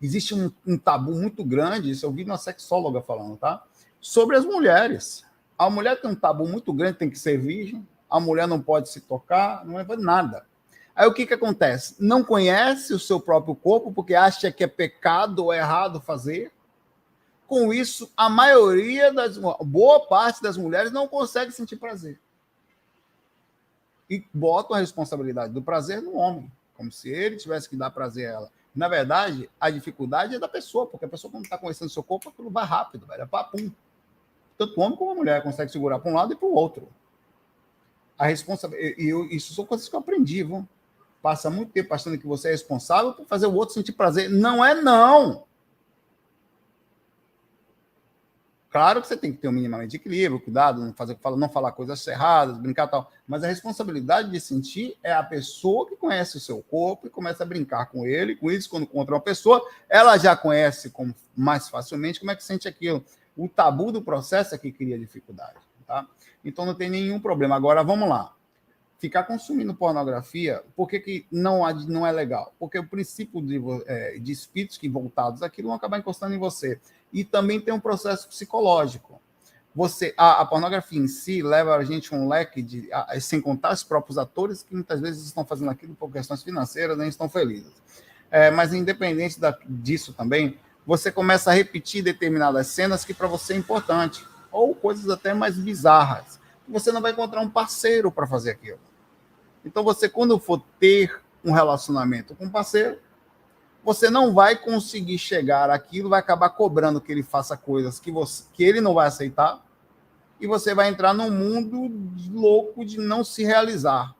Existe 0.00 0.34
um, 0.34 0.50
um 0.66 0.78
tabu 0.78 1.12
muito 1.12 1.44
grande, 1.44 1.90
isso 1.90 2.06
eu 2.06 2.10
vi 2.10 2.24
uma 2.24 2.38
sexóloga 2.38 3.02
falando, 3.02 3.36
tá? 3.36 3.62
Sobre 4.00 4.36
as 4.36 4.44
mulheres. 4.44 5.24
A 5.60 5.68
mulher 5.68 6.00
tem 6.00 6.10
um 6.10 6.14
tabu 6.14 6.48
muito 6.48 6.72
grande, 6.72 6.96
tem 6.96 7.10
que 7.10 7.18
ser 7.18 7.36
virgem, 7.36 7.86
a 8.08 8.18
mulher 8.18 8.48
não 8.48 8.62
pode 8.62 8.88
se 8.88 8.98
tocar, 8.98 9.62
não 9.66 9.78
é 9.78 9.84
nada. 9.98 10.46
Aí 10.96 11.06
o 11.06 11.12
que, 11.12 11.26
que 11.26 11.34
acontece? 11.34 11.96
Não 12.00 12.24
conhece 12.24 12.94
o 12.94 12.98
seu 12.98 13.20
próprio 13.20 13.54
corpo 13.54 13.92
porque 13.92 14.14
acha 14.14 14.50
que 14.50 14.64
é 14.64 14.66
pecado 14.66 15.44
ou 15.44 15.52
errado 15.52 16.00
fazer. 16.00 16.50
Com 17.46 17.74
isso, 17.74 18.10
a 18.16 18.30
maioria 18.30 19.12
das 19.12 19.36
boa 19.36 20.06
parte 20.06 20.42
das 20.42 20.56
mulheres 20.56 20.92
não 20.92 21.06
consegue 21.06 21.52
sentir 21.52 21.76
prazer. 21.76 22.18
E 24.08 24.24
botam 24.32 24.74
a 24.74 24.80
responsabilidade 24.80 25.52
do 25.52 25.60
prazer 25.60 26.00
no 26.00 26.14
homem, 26.14 26.50
como 26.74 26.90
se 26.90 27.10
ele 27.10 27.36
tivesse 27.36 27.68
que 27.68 27.76
dar 27.76 27.90
prazer 27.90 28.30
a 28.30 28.32
ela. 28.32 28.52
Na 28.74 28.88
verdade, 28.88 29.50
a 29.60 29.68
dificuldade 29.68 30.36
é 30.36 30.38
da 30.38 30.48
pessoa, 30.48 30.86
porque 30.86 31.04
a 31.04 31.08
pessoa, 31.08 31.30
quando 31.30 31.44
está 31.44 31.58
conhecendo 31.58 31.90
seu 31.90 32.02
corpo, 32.02 32.30
aquilo 32.30 32.48
vai 32.48 32.64
rápido, 32.64 33.06
velho, 33.06 33.24
é 33.24 33.26
papum. 33.26 33.70
Tanto 34.60 34.78
o 34.78 34.82
homem 34.82 34.98
como 34.98 35.12
a 35.12 35.14
mulher 35.14 35.42
consegue 35.42 35.72
segurar 35.72 35.98
para 36.00 36.10
um 36.10 36.14
lado 36.14 36.34
e 36.34 36.36
para 36.36 36.46
o 36.46 36.52
outro. 36.52 36.86
A 38.18 38.26
responsabilidade. 38.26 39.34
Isso 39.34 39.54
são 39.54 39.64
coisas 39.64 39.88
que 39.88 39.96
eu 39.96 40.00
aprendi, 40.00 40.42
viu? 40.44 40.68
Passa 41.22 41.48
muito 41.48 41.72
tempo 41.72 41.94
achando 41.94 42.18
que 42.18 42.26
você 42.26 42.48
é 42.48 42.50
responsável 42.50 43.14
por 43.14 43.24
fazer 43.24 43.46
o 43.46 43.54
outro 43.54 43.72
sentir 43.72 43.92
prazer. 43.92 44.28
Não 44.28 44.62
é, 44.62 44.74
não. 44.74 45.44
Claro 48.68 49.00
que 49.00 49.08
você 49.08 49.16
tem 49.16 49.32
que 49.32 49.38
ter 49.38 49.48
um 49.48 49.52
minimamente 49.52 49.92
de 49.92 49.96
equilíbrio, 49.96 50.38
cuidado, 50.38 50.82
não, 50.82 50.92
fazer, 50.92 51.18
não 51.38 51.48
falar 51.48 51.72
coisas 51.72 52.06
erradas, 52.06 52.58
brincar 52.58 52.86
tal. 52.86 53.10
Mas 53.26 53.42
a 53.42 53.46
responsabilidade 53.46 54.30
de 54.30 54.38
sentir 54.38 54.94
é 55.02 55.10
a 55.10 55.22
pessoa 55.22 55.88
que 55.88 55.96
conhece 55.96 56.36
o 56.36 56.40
seu 56.40 56.62
corpo 56.62 57.06
e 57.06 57.10
começa 57.10 57.44
a 57.44 57.46
brincar 57.46 57.86
com 57.86 58.06
ele. 58.06 58.36
Com 58.36 58.50
isso, 58.50 58.68
quando 58.68 58.82
encontra 58.82 59.14
uma 59.14 59.22
pessoa, 59.22 59.66
ela 59.88 60.18
já 60.18 60.36
conhece 60.36 60.90
com, 60.90 61.14
mais 61.34 61.70
facilmente 61.70 62.20
como 62.20 62.30
é 62.30 62.36
que 62.36 62.44
sente 62.44 62.68
aquilo. 62.68 63.02
O 63.40 63.48
tabu 63.48 63.90
do 63.90 64.02
processo 64.02 64.54
é 64.54 64.58
que 64.58 64.70
cria 64.70 64.98
dificuldade. 64.98 65.56
Tá? 65.86 66.06
Então 66.44 66.66
não 66.66 66.74
tem 66.74 66.90
nenhum 66.90 67.18
problema. 67.18 67.56
Agora 67.56 67.82
vamos 67.82 68.06
lá. 68.06 68.34
Ficar 68.98 69.22
consumindo 69.22 69.74
pornografia, 69.74 70.62
por 70.76 70.86
que, 70.86 71.00
que 71.00 71.26
não, 71.32 71.62
não 71.88 72.06
é 72.06 72.12
legal? 72.12 72.54
Porque 72.58 72.78
o 72.78 72.86
princípio 72.86 73.40
de, 73.40 73.58
é, 73.86 74.18
de 74.18 74.30
espíritos 74.30 74.76
que 74.76 74.90
voltados 74.90 75.42
aquilo 75.42 75.68
vão 75.68 75.76
acabar 75.78 75.98
encostando 75.98 76.34
em 76.34 76.38
você. 76.38 76.78
E 77.10 77.24
também 77.24 77.58
tem 77.58 77.72
um 77.72 77.80
processo 77.80 78.28
psicológico. 78.28 79.18
Você, 79.74 80.12
a, 80.18 80.42
a 80.42 80.44
pornografia 80.44 81.00
em 81.00 81.08
si 81.08 81.40
leva 81.42 81.74
a 81.74 81.82
gente 81.82 82.14
um 82.14 82.28
leque 82.28 82.60
de, 82.60 82.92
a, 82.92 83.18
sem 83.20 83.40
contar 83.40 83.72
os 83.72 83.82
próprios 83.82 84.18
atores 84.18 84.62
que 84.62 84.74
muitas 84.74 85.00
vezes 85.00 85.24
estão 85.24 85.46
fazendo 85.46 85.70
aquilo 85.70 85.94
por 85.94 86.12
questões 86.12 86.42
financeiras, 86.42 86.98
nem 86.98 87.08
estão 87.08 87.26
felizes. 87.26 87.72
É, 88.30 88.50
mas 88.50 88.74
independente 88.74 89.40
da, 89.40 89.58
disso 89.66 90.12
também, 90.12 90.58
você 90.86 91.10
começa 91.10 91.50
a 91.50 91.54
repetir 91.54 92.02
determinadas 92.02 92.68
cenas 92.68 93.04
que 93.04 93.14
para 93.14 93.28
você 93.28 93.54
é 93.54 93.56
importante, 93.56 94.26
ou 94.50 94.74
coisas 94.74 95.08
até 95.08 95.32
mais 95.32 95.56
bizarras. 95.56 96.40
Você 96.68 96.90
não 96.92 97.00
vai 97.00 97.12
encontrar 97.12 97.40
um 97.40 97.50
parceiro 97.50 98.10
para 98.10 98.26
fazer 98.26 98.50
aquilo. 98.50 98.78
Então 99.64 99.82
você, 99.84 100.08
quando 100.08 100.38
for 100.38 100.62
ter 100.78 101.20
um 101.44 101.52
relacionamento 101.52 102.34
com 102.34 102.46
um 102.46 102.50
parceiro, 102.50 102.98
você 103.82 104.10
não 104.10 104.34
vai 104.34 104.56
conseguir 104.56 105.18
chegar 105.18 105.70
aquilo, 105.70 106.10
vai 106.10 106.20
acabar 106.20 106.50
cobrando 106.50 107.00
que 107.00 107.10
ele 107.10 107.22
faça 107.22 107.56
coisas 107.56 107.98
que, 107.98 108.10
você, 108.10 108.44
que 108.52 108.62
ele 108.62 108.80
não 108.80 108.94
vai 108.94 109.08
aceitar, 109.08 109.64
e 110.40 110.46
você 110.46 110.74
vai 110.74 110.88
entrar 110.88 111.12
num 111.12 111.30
mundo 111.30 111.90
louco 112.32 112.84
de 112.84 112.98
não 112.98 113.22
se 113.22 113.44
realizar 113.44 114.14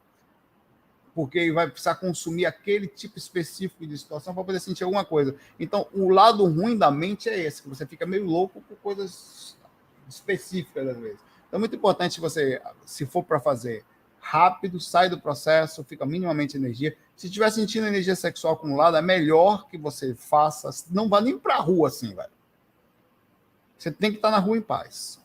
porque 1.21 1.53
vai 1.53 1.69
precisar 1.69 1.97
consumir 1.97 2.47
aquele 2.47 2.87
tipo 2.87 3.19
específico 3.19 3.87
de 3.87 3.99
situação 3.99 4.33
para 4.33 4.43
poder 4.43 4.59
sentir 4.59 4.85
alguma 4.85 5.05
coisa. 5.05 5.37
Então, 5.59 5.87
o 5.93 6.09
lado 6.09 6.47
ruim 6.47 6.79
da 6.79 6.91
mente 6.91 7.29
é 7.29 7.39
esse, 7.39 7.63
que 7.63 7.69
você 7.69 7.85
fica 7.85 8.07
meio 8.07 8.25
louco 8.25 8.63
por 8.63 8.75
coisas 8.79 9.55
específicas 10.09 10.89
às 10.89 10.97
vezes. 10.97 11.21
Então, 11.47 11.59
é 11.59 11.61
muito 11.61 11.77
importante 11.77 12.23
você, 12.23 12.59
se 12.87 13.05
for 13.05 13.23
para 13.23 13.39
fazer 13.39 13.85
rápido, 14.19 14.81
sai 14.81 15.11
do 15.11 15.21
processo, 15.21 15.85
fica 15.85 16.07
minimamente 16.07 16.57
energia. 16.57 16.97
Se 17.15 17.27
estiver 17.27 17.51
sentindo 17.51 17.87
energia 17.87 18.17
sexual 18.17 18.55
acumulada, 18.55 18.97
é 18.97 19.03
melhor 19.03 19.69
que 19.69 19.77
você 19.77 20.15
faça, 20.15 20.71
não 20.91 21.07
vá 21.07 21.21
nem 21.21 21.39
para 21.39 21.57
a 21.57 21.61
rua 21.61 21.89
assim, 21.89 22.15
velho. 22.15 22.33
Você 23.77 23.91
tem 23.91 24.11
que 24.11 24.17
estar 24.17 24.31
na 24.31 24.39
rua 24.39 24.57
em 24.57 24.63
paz. 24.63 25.20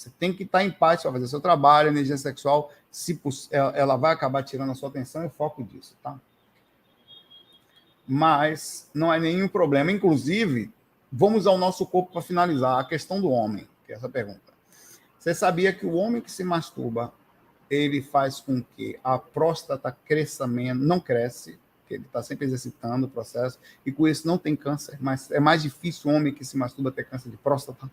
Você 0.00 0.08
tem 0.18 0.32
que 0.32 0.44
estar 0.44 0.64
em 0.64 0.70
paz 0.70 1.02
para 1.02 1.12
fazer 1.12 1.28
seu 1.28 1.42
trabalho, 1.42 1.90
energia 1.90 2.16
sexual, 2.16 2.72
se 2.90 3.20
ela 3.50 3.96
vai 3.98 4.14
acabar 4.14 4.42
tirando 4.42 4.72
a 4.72 4.74
sua 4.74 4.88
atenção 4.88 5.26
e 5.26 5.28
foco 5.28 5.62
disso, 5.62 5.94
tá? 6.02 6.18
Mas 8.08 8.88
não 8.94 9.12
é 9.12 9.20
nenhum 9.20 9.46
problema. 9.46 9.92
Inclusive, 9.92 10.72
vamos 11.12 11.46
ao 11.46 11.58
nosso 11.58 11.84
corpo 11.84 12.12
para 12.12 12.22
finalizar 12.22 12.80
a 12.80 12.84
questão 12.84 13.20
do 13.20 13.28
homem, 13.28 13.68
que 13.84 13.92
é 13.92 13.96
essa 13.96 14.08
pergunta. 14.08 14.40
Você 15.18 15.34
sabia 15.34 15.70
que 15.70 15.84
o 15.84 15.92
homem 15.92 16.22
que 16.22 16.32
se 16.32 16.44
masturba, 16.44 17.12
ele 17.68 18.00
faz 18.00 18.40
com 18.40 18.62
que 18.62 18.98
a 19.04 19.18
próstata 19.18 19.94
cresça 20.06 20.46
menos, 20.46 20.86
não 20.86 20.98
cresce, 20.98 21.58
que 21.86 21.92
ele 21.92 22.06
está 22.06 22.22
sempre 22.22 22.46
exercitando 22.46 23.04
o 23.04 23.10
processo, 23.10 23.58
e 23.84 23.92
com 23.92 24.08
isso 24.08 24.26
não 24.26 24.38
tem 24.38 24.56
câncer, 24.56 24.96
mas 24.98 25.30
é 25.30 25.38
mais 25.38 25.60
difícil 25.60 26.10
o 26.10 26.14
homem 26.14 26.32
que 26.32 26.42
se 26.42 26.56
masturba 26.56 26.90
ter 26.90 27.04
câncer 27.04 27.28
de 27.28 27.36
próstata 27.36 27.90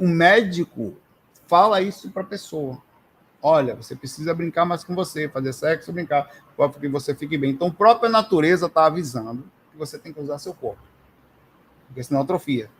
o 0.00 0.08
médico 0.08 0.96
fala 1.46 1.82
isso 1.82 2.10
para 2.10 2.22
a 2.22 2.26
pessoa. 2.26 2.82
Olha, 3.42 3.74
você 3.74 3.94
precisa 3.94 4.34
brincar 4.34 4.64
mais 4.64 4.82
com 4.82 4.94
você, 4.94 5.28
fazer 5.28 5.52
sexo, 5.52 5.92
brincar, 5.92 6.30
para 6.56 6.68
que 6.70 6.88
você 6.88 7.14
fique 7.14 7.36
bem. 7.38 7.50
Então, 7.50 7.68
a 7.68 7.72
própria 7.72 8.10
natureza 8.10 8.66
está 8.66 8.86
avisando 8.86 9.44
que 9.70 9.76
você 9.76 9.98
tem 9.98 10.12
que 10.12 10.20
usar 10.20 10.38
seu 10.38 10.54
corpo. 10.54 10.82
Porque 11.86 12.02
senão 12.02 12.22
atrofia. 12.22 12.70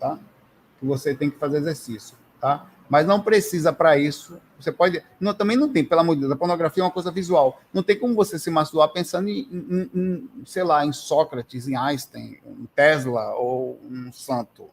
tá? 0.00 0.18
Que 0.78 0.86
você 0.86 1.14
tem 1.14 1.30
que 1.30 1.38
fazer 1.38 1.58
exercício, 1.58 2.16
tá? 2.40 2.66
Mas 2.88 3.06
não 3.06 3.20
precisa 3.20 3.72
para 3.72 3.98
isso. 3.98 4.40
Você 4.58 4.72
pode. 4.72 5.04
Não, 5.20 5.34
também 5.34 5.56
não 5.56 5.68
tem, 5.70 5.84
pelo 5.84 6.00
amor 6.00 6.14
de 6.14 6.22
Deus, 6.22 6.32
a 6.32 6.36
pornografia 6.36 6.82
é 6.82 6.86
uma 6.86 6.92
coisa 6.92 7.10
visual. 7.10 7.60
Não 7.72 7.82
tem 7.82 7.98
como 7.98 8.14
você 8.14 8.38
se 8.38 8.50
masturbar 8.50 8.88
pensando 8.90 9.28
em, 9.28 9.40
em, 9.50 9.90
em 9.94 10.46
sei 10.46 10.62
lá, 10.64 10.84
em 10.86 10.92
Sócrates, 10.92 11.68
em 11.68 11.76
Einstein, 11.76 12.38
em 12.46 12.66
Tesla 12.74 13.34
ou 13.34 13.78
um 13.84 14.10
santo. 14.12 14.70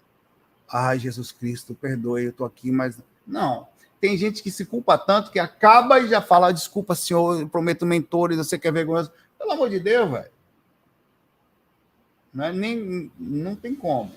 Ai, 0.71 0.99
Jesus 0.99 1.31
Cristo, 1.31 1.73
perdoe, 1.75 2.25
eu 2.25 2.29
estou 2.31 2.45
aqui, 2.45 2.71
mas. 2.71 2.97
Não. 3.25 3.67
Tem 3.99 4.17
gente 4.17 4.43
que 4.43 4.51
se 4.51 4.65
culpa 4.65 4.97
tanto 4.97 5.31
que 5.31 5.39
acaba 5.39 5.99
e 5.99 6.07
já 6.07 6.21
fala: 6.21 6.51
desculpa, 6.51 6.95
senhor, 6.95 7.41
eu 7.41 7.49
prometo 7.49 7.85
mentores, 7.85 8.37
você 8.37 8.57
quer 8.57 8.71
vergonhoso. 8.71 9.11
Pelo 9.37 9.51
amor 9.51 9.69
de 9.69 9.79
Deus, 9.79 10.11
velho. 10.11 10.31
Não, 12.33 12.45
é 12.45 12.53
nem, 12.53 13.11
não 13.17 13.55
tem 13.55 13.73
como. 13.73 14.11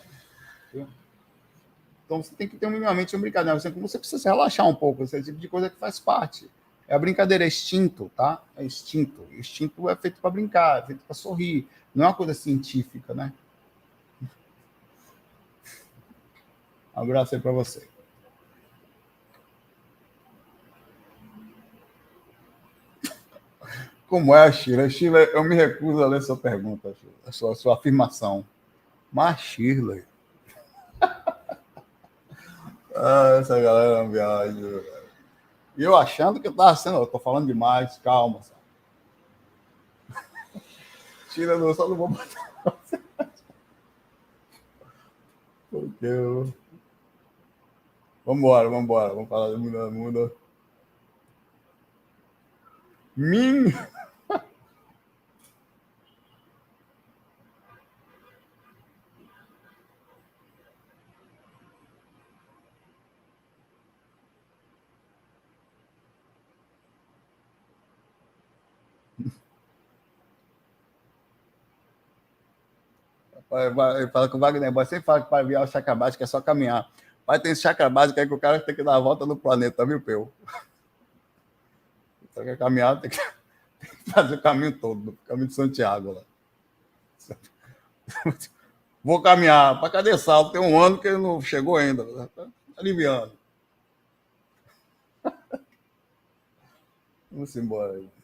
Então 2.09 2.23
você 2.23 2.35
tem 2.35 2.49
que 2.49 2.57
ter 2.57 2.71
minimamente 2.71 3.15
uma 3.15 3.21
brincadeira. 3.21 3.61
Você, 3.61 3.69
você 3.69 3.99
precisa 3.99 4.23
se 4.23 4.27
relaxar 4.27 4.67
um 4.67 4.75
pouco, 4.75 5.03
esse 5.03 5.23
tipo 5.23 5.39
de 5.39 5.47
coisa 5.47 5.69
que 5.69 5.77
faz 5.77 6.01
parte. 6.01 6.51
É 6.89 6.95
a 6.95 6.99
brincadeira, 6.99 7.45
é 7.45 7.49
instinto, 7.49 8.11
tá? 8.17 8.43
É 8.57 8.65
instinto. 8.65 9.27
Instinto 9.31 9.91
é 9.91 9.95
feito 9.95 10.19
para 10.19 10.31
brincar, 10.31 10.79
é 10.79 10.87
feito 10.87 11.01
para 11.07 11.15
sorrir. 11.15 11.69
Não 11.95 12.07
é 12.07 12.09
uma 12.09 12.15
coisa 12.15 12.33
científica, 12.33 13.13
né? 13.13 13.31
Um 16.99 17.03
abraço 17.03 17.37
aí 17.37 17.41
para 17.41 17.53
você. 17.53 17.89
Como 24.09 24.35
é, 24.35 24.51
Sheila? 24.51 24.91
Sheila, 24.91 25.19
eu 25.19 25.45
me 25.45 25.55
recuso 25.55 26.03
a 26.03 26.09
ler 26.09 26.21
sua 26.23 26.37
pergunta, 26.37 26.93
Sheila, 26.95 27.15
a 27.25 27.31
sua, 27.31 27.53
a 27.53 27.55
sua 27.55 27.75
afirmação. 27.75 28.45
Mas, 29.13 29.39
Shirley. 29.41 30.05
ah, 31.01 31.57
essa 33.41 33.61
galera 33.61 34.03
não 34.03 34.11
viaja. 34.11 34.85
E 35.77 35.85
eu 35.85 35.97
achando 35.97 36.41
que 36.41 36.49
eu 36.49 36.51
estava 36.51 36.75
sendo, 36.75 36.99
eu 36.99 37.07
tô 37.07 37.21
falando 37.21 37.47
demais, 37.47 37.97
calma. 37.99 38.41
Tira 41.31 41.57
não, 41.59 41.73
só 41.73 41.89
não 41.89 41.95
vou 41.95 42.09
botar. 42.09 42.49
Porque 45.71 46.07
eu. 46.07 46.53
Vambora, 48.29 48.69
vambora, 48.69 49.15
vamos 49.15 49.27
falar 49.27 49.49
do 49.49 49.59
mundo. 49.59 49.91
mundo. 49.91 50.37
Min. 53.17 53.73
Fala 74.13 74.29
com 74.29 74.37
o 74.37 74.41
Wagner 74.41 74.71
sempre 74.87 75.05
fala 75.07 75.23
que 75.23 75.31
para 75.31 75.43
virar 75.43 75.63
o 75.63 75.67
chakra 75.67 75.95
básico 75.95 76.23
é 76.23 76.27
só 76.27 76.43
caminhar. 76.43 76.91
Mas 77.29 77.43
tem 77.43 77.55
chakra 77.55 77.91
básico 77.91 78.19
aí 78.19 78.27
que 78.27 78.33
o 78.33 78.39
cara 78.39 78.59
tem 78.59 78.75
que 78.75 78.83
dar 78.83 78.95
a 78.95 79.01
volta 79.01 79.27
no 79.27 79.37
planeta, 79.37 79.85
viu, 79.85 80.01
Peu? 80.01 80.33
Só 82.33 82.43
que 82.43 82.57
caminhar 82.57 82.99
tem 83.03 83.11
que, 83.11 83.19
tem 83.19 83.91
que 84.03 84.11
fazer 84.11 84.37
o 84.37 84.41
caminho 84.41 84.73
todo, 84.73 85.11
o 85.11 85.19
caminho 85.29 85.49
de 85.49 85.53
Santiago 85.53 86.13
lá. 86.13 86.23
Vou 89.05 89.21
caminhar. 89.21 89.79
Para 89.79 89.91
cadê 89.91 90.17
Salto? 90.17 90.53
Tem 90.53 90.61
um 90.61 90.81
ano 90.81 90.99
que 90.99 91.07
ele 91.07 91.19
não 91.19 91.39
chegou 91.43 91.77
ainda. 91.77 92.29
Tá 92.29 92.47
aliviando. 92.79 93.33
Vamos 97.31 97.55
embora 97.57 97.93
aí. 97.93 98.18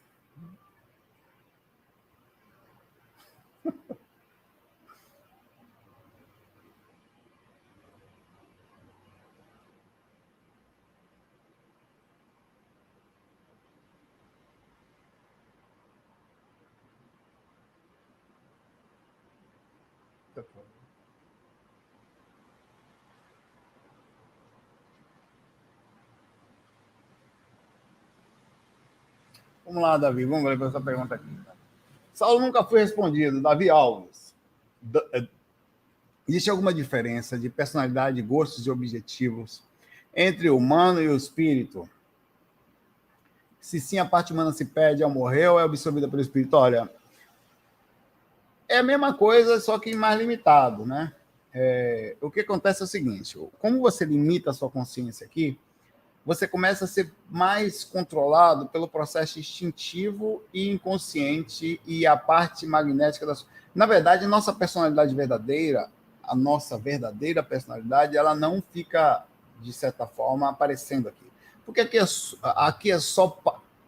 Vamos 29.64 29.82
lá, 29.82 29.96
Davi, 29.96 30.24
vamos 30.24 30.44
ver 30.44 30.66
essa 30.66 30.80
pergunta 30.80 31.14
aqui. 31.14 31.26
Saulo 32.12 32.40
nunca 32.40 32.62
foi 32.62 32.80
respondido. 32.80 33.40
Davi 33.40 33.70
Alves. 33.70 34.34
Eh, 35.12 35.26
existe 36.28 36.50
alguma 36.50 36.72
diferença 36.72 37.38
de 37.38 37.48
personalidade, 37.48 38.20
gostos 38.22 38.66
e 38.66 38.70
objetivos 38.70 39.62
entre 40.14 40.48
o 40.48 40.56
humano 40.56 41.00
e 41.00 41.08
o 41.08 41.16
espírito? 41.16 41.88
Se 43.60 43.80
sim, 43.80 43.98
a 43.98 44.04
parte 44.04 44.32
humana 44.32 44.52
se 44.52 44.66
perde 44.66 45.02
ao 45.02 45.10
morrer 45.10 45.48
ou 45.48 45.58
é 45.58 45.64
absorvida 45.64 46.06
pelo 46.06 46.22
espírito? 46.22 46.54
Olha, 46.54 46.88
é 48.68 48.78
a 48.78 48.82
mesma 48.82 49.14
coisa, 49.14 49.58
só 49.60 49.78
que 49.78 49.94
mais 49.94 50.18
limitado, 50.18 50.84
né? 50.84 51.12
É, 51.52 52.16
o 52.20 52.30
que 52.30 52.40
acontece 52.40 52.82
é 52.82 52.84
o 52.84 52.88
seguinte: 52.88 53.38
como 53.58 53.80
você 53.80 54.04
limita 54.04 54.50
a 54.50 54.54
sua 54.54 54.70
consciência 54.70 55.24
aqui, 55.26 55.58
você 56.24 56.48
começa 56.48 56.84
a 56.84 56.88
ser 56.88 57.12
mais 57.28 57.84
controlado 57.84 58.66
pelo 58.66 58.88
processo 58.88 59.38
instintivo 59.38 60.42
e 60.52 60.70
inconsciente 60.70 61.80
e 61.86 62.06
a 62.06 62.16
parte 62.16 62.66
magnética 62.66 63.26
da 63.26 63.34
sua. 63.34 63.48
Na 63.74 63.86
verdade, 63.86 64.26
nossa 64.26 64.52
personalidade 64.52 65.14
verdadeira, 65.14 65.90
a 66.22 66.34
nossa 66.34 66.78
verdadeira 66.78 67.42
personalidade, 67.42 68.16
ela 68.16 68.34
não 68.34 68.62
fica, 68.72 69.24
de 69.60 69.72
certa 69.72 70.06
forma, 70.06 70.48
aparecendo 70.48 71.08
aqui. 71.08 71.26
Porque 71.66 71.82
aqui 71.82 71.98
é, 71.98 72.04
aqui 72.42 72.90
é 72.90 72.98
só. 72.98 73.38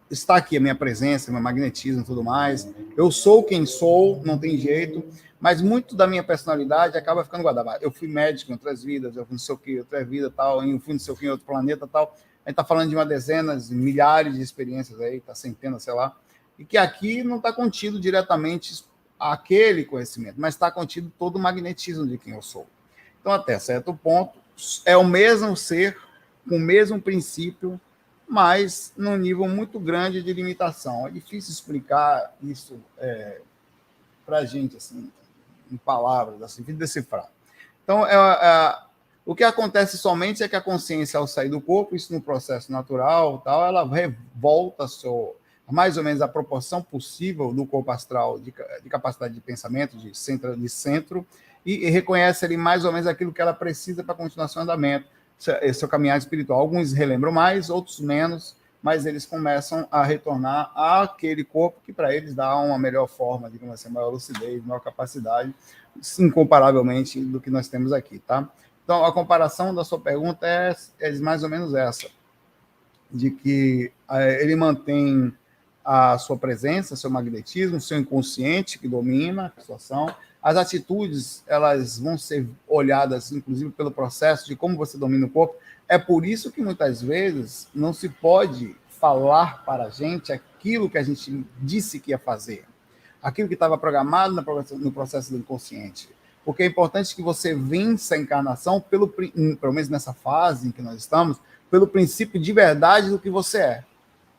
Está 0.09 0.37
aqui 0.37 0.55
a 0.55 0.61
minha 0.61 0.75
presença, 0.75 1.31
meu 1.31 1.41
magnetismo 1.41 2.01
e 2.01 2.05
tudo 2.05 2.23
mais. 2.23 2.65
Eu 2.95 3.11
sou 3.11 3.43
quem 3.43 3.65
sou, 3.65 4.21
não 4.23 4.37
tem 4.37 4.57
jeito 4.57 5.03
mas 5.39 5.61
muito 5.61 5.95
da 5.95 6.07
minha 6.07 6.23
personalidade 6.23 6.97
acaba 6.97 7.23
ficando 7.23 7.43
guardada. 7.43 7.77
Eu 7.81 7.91
fui 7.91 8.07
médico 8.07 8.51
em 8.51 8.55
outras 8.55 8.83
vidas, 8.83 9.15
eu 9.15 9.25
fui 9.25 9.33
não 9.33 9.39
sei 9.39 9.55
o 9.55 9.57
que, 9.57 9.79
outra 9.79 10.03
vida, 10.03 10.31
tal, 10.31 10.63
eu 10.63 10.79
fui 10.79 10.93
não 10.93 10.99
sei 10.99 11.13
o 11.13 11.17
que 11.17 11.25
em 11.25 11.29
outro 11.29 11.45
planeta, 11.45 11.87
tal. 11.87 12.15
A 12.47 12.49
gente 12.49 12.53
está 12.53 12.63
falando 12.63 12.87
de 12.87 12.95
uma 12.95 13.05
dezenas, 13.05 13.69
milhares 13.69 14.35
de 14.35 14.41
experiências 14.41 15.01
aí, 15.01 15.17
está 15.17 15.35
centenas, 15.35 15.83
sei 15.83 15.93
lá, 15.93 16.15
e 16.57 16.63
que 16.63 16.77
aqui 16.77 17.21
não 17.21 17.35
está 17.35 17.51
contido 17.51 17.99
diretamente 17.99 18.85
aquele 19.19 19.83
conhecimento, 19.83 20.35
mas 20.39 20.53
está 20.53 20.71
contido 20.71 21.11
todo 21.19 21.35
o 21.35 21.39
magnetismo 21.39 22.07
de 22.07 22.17
quem 22.17 22.33
eu 22.33 22.41
sou. 22.41 22.65
Então, 23.19 23.33
até 23.33 23.59
certo 23.59 23.93
ponto, 23.93 24.39
é 24.85 24.95
o 24.95 25.03
mesmo 25.03 25.57
ser, 25.57 25.99
com 26.47 26.55
o 26.55 26.59
mesmo 26.59 27.01
princípio, 27.01 27.77
mas 28.25 28.93
num 28.95 29.17
nível 29.17 29.49
muito 29.49 29.77
grande 29.77 30.23
de 30.23 30.31
limitação. 30.31 31.05
É 31.05 31.11
difícil 31.11 31.51
explicar 31.51 32.33
isso 32.41 32.79
é, 32.97 33.41
para 34.25 34.37
a 34.37 34.45
gente, 34.45 34.77
assim, 34.77 35.11
em 35.69 35.75
palavras, 35.75 36.41
assim, 36.41 36.63
de 36.63 36.71
decifrar. 36.71 37.29
Então, 37.83 38.07
é, 38.07 38.13
é, 38.15 38.86
o 39.27 39.35
que 39.35 39.43
acontece 39.43 39.97
somente 39.97 40.41
é 40.41 40.47
que 40.47 40.55
a 40.55 40.61
consciência, 40.61 41.19
ao 41.19 41.27
sair 41.27 41.49
do 41.49 41.59
corpo, 41.59 41.97
isso 41.97 42.13
no 42.13 42.21
processo 42.21 42.71
natural, 42.71 43.39
tal, 43.39 43.65
ela 43.65 43.85
volta 44.33 44.87
seu, 44.87 45.35
mais 45.69 45.97
ou 45.97 46.03
menos 46.03 46.21
a 46.21 46.29
proporção 46.29 46.81
possível 46.81 47.51
do 47.51 47.65
corpo 47.65 47.91
astral 47.91 48.39
de, 48.39 48.53
de 48.81 48.89
capacidade 48.89 49.33
de 49.33 49.41
pensamento, 49.41 49.97
de 49.97 50.17
centro, 50.17 50.55
de 50.55 50.69
centro 50.69 51.27
e, 51.65 51.85
e, 51.85 51.89
reconhece 51.89 52.45
ali 52.45 52.55
mais 52.55 52.85
ou 52.85 52.93
menos 52.93 53.05
aquilo 53.05 53.33
que 53.33 53.41
ela 53.41 53.53
precisa 53.53 54.01
para 54.01 54.13
a 54.13 54.17
continuação 54.17 54.63
do 54.63 54.71
andamento, 54.71 55.09
seu, 55.37 55.73
seu 55.73 55.89
caminhar 55.89 56.17
espiritual. 56.17 56.61
Alguns 56.61 56.93
relembram 56.93 57.33
mais, 57.33 57.69
outros 57.69 57.99
menos, 57.99 58.55
mas 58.81 59.05
eles 59.05 59.25
começam 59.25 59.85
a 59.91 60.05
retornar 60.05 60.71
àquele 60.73 61.43
corpo 61.43 61.81
que 61.85 61.91
para 61.91 62.15
eles 62.15 62.33
dá 62.33 62.55
uma 62.55 62.79
melhor 62.79 63.07
forma, 63.07 63.49
digamos 63.49 63.75
assim, 63.75 63.89
maior 63.89 64.07
lucidez, 64.07 64.63
maior 64.65 64.79
capacidade, 64.79 65.53
incomparavelmente 66.17 67.19
do 67.19 67.41
que 67.41 67.49
nós 67.49 67.67
temos 67.67 67.91
aqui, 67.91 68.19
tá? 68.19 68.47
Então, 68.87 69.03
a 69.03 69.11
comparação 69.11 69.75
da 69.75 69.83
sua 69.83 69.99
pergunta 69.99 70.47
é, 70.47 70.73
é 71.01 71.11
mais 71.19 71.43
ou 71.43 71.49
menos 71.49 71.75
essa, 71.75 72.07
de 73.11 73.31
que 73.31 73.91
é, 74.09 74.41
ele 74.41 74.55
mantém 74.55 75.33
a 75.83 76.17
sua 76.17 76.37
presença, 76.37 76.95
seu 76.95 77.09
magnetismo, 77.09 77.81
seu 77.81 77.99
inconsciente 77.99 78.79
que 78.79 78.87
domina 78.87 79.53
a 79.57 79.59
situação. 79.59 80.15
As 80.41 80.55
atitudes, 80.55 81.43
elas 81.47 81.99
vão 81.99 82.17
ser 82.17 82.47
olhadas, 82.65 83.29
inclusive, 83.33 83.71
pelo 83.71 83.91
processo 83.91 84.47
de 84.47 84.55
como 84.55 84.77
você 84.77 84.97
domina 84.97 85.25
o 85.25 85.29
corpo. 85.29 85.57
É 85.85 85.97
por 85.97 86.25
isso 86.25 86.49
que, 86.49 86.61
muitas 86.61 87.01
vezes, 87.01 87.67
não 87.75 87.91
se 87.91 88.07
pode 88.07 88.73
falar 88.87 89.65
para 89.65 89.87
a 89.87 89.89
gente 89.89 90.31
aquilo 90.31 90.89
que 90.89 90.97
a 90.97 91.03
gente 91.03 91.45
disse 91.59 91.99
que 91.99 92.11
ia 92.11 92.17
fazer, 92.17 92.63
aquilo 93.21 93.49
que 93.49 93.53
estava 93.53 93.77
programado 93.77 94.33
no 94.33 94.91
processo 94.93 95.29
do 95.29 95.39
inconsciente 95.39 96.07
Porque 96.47 96.63
é 96.63 96.65
importante 96.65 97.13
que 97.13 97.21
você 97.21 97.53
vença 97.53 98.15
a 98.15 98.17
encarnação, 98.17 98.79
pelo, 98.79 99.09
pelo 99.09 99.73
menos 99.73 99.89
nessa 99.89 100.13
fase 100.13 100.69
em 100.69 100.71
que 100.71 100.81
nós 100.81 100.95
estamos, 100.95 101.35
pelo 101.69 101.85
princípio 101.85 102.39
de 102.39 102.53
verdade 102.53 103.09
do 103.09 103.19
que 103.19 103.29
você 103.29 103.57
é. 103.57 103.83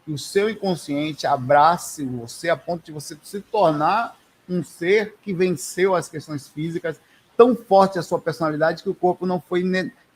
Que 0.06 0.12
o 0.12 0.16
seu 0.16 0.48
inconsciente 0.48 1.26
abrace 1.26 2.06
você 2.06 2.48
a 2.48 2.56
ponto 2.56 2.82
de 2.82 2.92
você 2.92 3.14
se 3.22 3.42
tornar 3.42 4.16
um 4.48 4.64
ser 4.64 5.16
que 5.20 5.34
venceu 5.34 5.94
as 5.94 6.08
questões 6.08 6.48
físicas, 6.48 6.98
tão 7.36 7.54
forte 7.54 7.98
a 7.98 8.02
sua 8.02 8.18
personalidade 8.18 8.82
que 8.82 8.88
o 8.88 8.94
corpo 8.94 9.26
não 9.26 9.38
foi, 9.38 9.62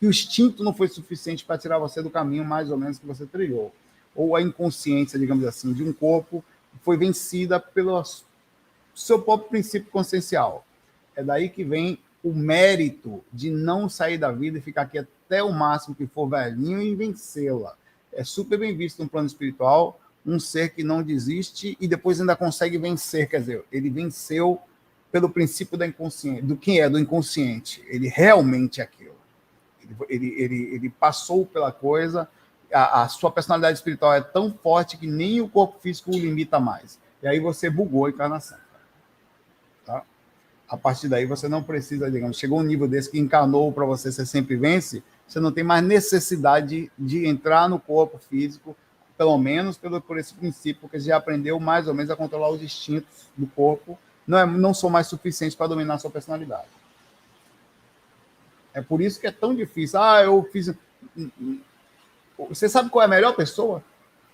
que 0.01 0.07
o 0.07 0.09
instinto 0.09 0.65
não 0.65 0.73
foi 0.73 0.89
suficiente 0.89 1.45
para 1.45 1.59
tirar 1.59 1.79
você 1.79 2.01
do 2.01 2.09
caminho 2.09 2.43
mais 2.43 2.71
ou 2.71 2.79
menos 2.79 2.99
que 2.99 3.05
você 3.05 3.27
trilhou. 3.27 3.71
Ou 4.17 4.35
a 4.35 4.41
inconsciência, 4.41 5.19
digamos 5.19 5.45
assim, 5.45 5.75
de 5.75 5.85
um 5.85 5.93
corpo 5.93 6.43
foi 6.81 6.97
vencida 6.97 7.61
pelo 7.61 8.03
seu 8.95 9.21
próprio 9.21 9.51
princípio 9.51 9.91
consciencial. 9.91 10.65
É 11.15 11.23
daí 11.23 11.49
que 11.49 11.65
vem 11.65 11.99
o 12.23 12.33
mérito 12.33 13.23
de 13.33 13.51
não 13.51 13.89
sair 13.89 14.17
da 14.17 14.31
vida 14.31 14.59
e 14.59 14.63
ficar 14.63 14.83
aqui 14.83 14.99
até 14.99 15.43
o 15.43 15.53
máximo 15.53 15.95
que 15.95 16.07
for 16.07 16.29
velhinho 16.29 16.81
e 16.81 16.95
vencê-la. 16.95 17.75
É 18.13 18.23
super 18.23 18.59
bem 18.59 18.77
visto 18.77 19.03
no 19.03 19.09
plano 19.09 19.27
espiritual 19.27 19.99
um 20.25 20.39
ser 20.39 20.71
que 20.71 20.85
não 20.85 21.03
desiste 21.03 21.77
e 21.81 21.89
depois 21.89 22.21
ainda 22.21 22.37
consegue 22.37 22.79
vencer, 22.79 23.29
quer 23.29 23.41
dizer, 23.41 23.65
ele 23.73 23.91
venceu 23.91 24.61
pelo 25.11 25.29
princípio 25.29 25.77
da 25.77 25.87
inconsciente, 25.87 26.43
do 26.43 26.57
que 26.57 26.81
é 26.81 26.89
do 26.89 26.99
inconsciente. 26.99 27.83
Ele 27.87 28.09
realmente 28.09 28.81
é 28.81 28.85
aquilo. 28.85 29.17
Ele, 29.83 29.97
ele, 30.09 30.43
ele, 30.43 30.75
ele 30.75 30.91
passou 30.91 31.45
pela 31.45 31.73
coisa, 31.73 32.29
a, 32.73 33.03
a, 33.03 33.09
sua 33.09 33.31
personalidade 33.31 33.77
espiritual 33.79 34.15
é 34.15 34.21
tão 34.21 34.53
forte 34.53 34.97
que 34.97 35.07
nem 35.07 35.41
o 35.41 35.49
corpo 35.49 35.79
físico 35.81 36.11
o 36.11 36.19
limita 36.19 36.59
mais. 36.59 36.99
E 37.23 37.29
aí 37.29 37.39
você 37.39 37.69
bugou 37.69 38.07
a 38.07 38.11
encarnação. 38.11 38.59
A 40.73 40.77
partir 40.79 41.07
daí 41.07 41.27
você 41.27 41.51
não 41.51 41.63
precisa, 41.63 42.11
digamos, 42.11 42.39
chegou 42.39 42.59
um 42.59 42.63
nível 42.63 42.89
desse 42.89 43.11
que 43.11 43.19
encarnou 43.19 43.71
para 43.71 43.85
você, 43.85 44.11
você 44.11 44.25
sempre 44.25 44.57
vence, 44.57 45.03
você 45.29 45.39
não 45.39 45.53
tem 45.53 45.63
mais 45.63 45.85
necessidade 45.85 46.91
de 46.99 47.27
entrar 47.27 47.69
no 47.69 47.79
corpo 47.79 48.17
físico 48.17 48.75
pelo 49.19 49.37
menos 49.37 49.77
pelo, 49.77 50.01
por 50.01 50.17
esse 50.17 50.33
princípio, 50.33 50.81
porque 50.81 50.99
já 50.99 51.19
aprendeu 51.19 51.61
mais 51.61 51.87
ou 51.89 51.93
menos 51.93 52.11
a 52.11 52.17
controlar 52.17 52.49
os 52.49 52.63
instintos 52.63 53.29
do 53.37 53.47
corpo, 53.49 53.99
não, 54.27 54.39
é, 54.39 54.47
não 54.47 54.73
são 54.73 54.89
mais 54.89 55.09
suficientes 55.09 55.55
para 55.55 55.67
dominar 55.67 55.97
a 55.97 55.99
sua 55.99 56.11
personalidade. 56.11 56.69
É 58.73 58.81
por 58.81 59.03
isso 59.03 59.21
que 59.21 59.27
é 59.27 59.31
tão 59.31 59.55
difícil. 59.55 60.01
Ah, 60.01 60.23
eu 60.23 60.43
fiz. 60.51 60.75
Você 62.49 62.67
sabe 62.67 62.89
qual 62.89 63.03
é 63.03 63.05
a 63.05 63.09
melhor 63.09 63.37
pessoa? 63.37 63.85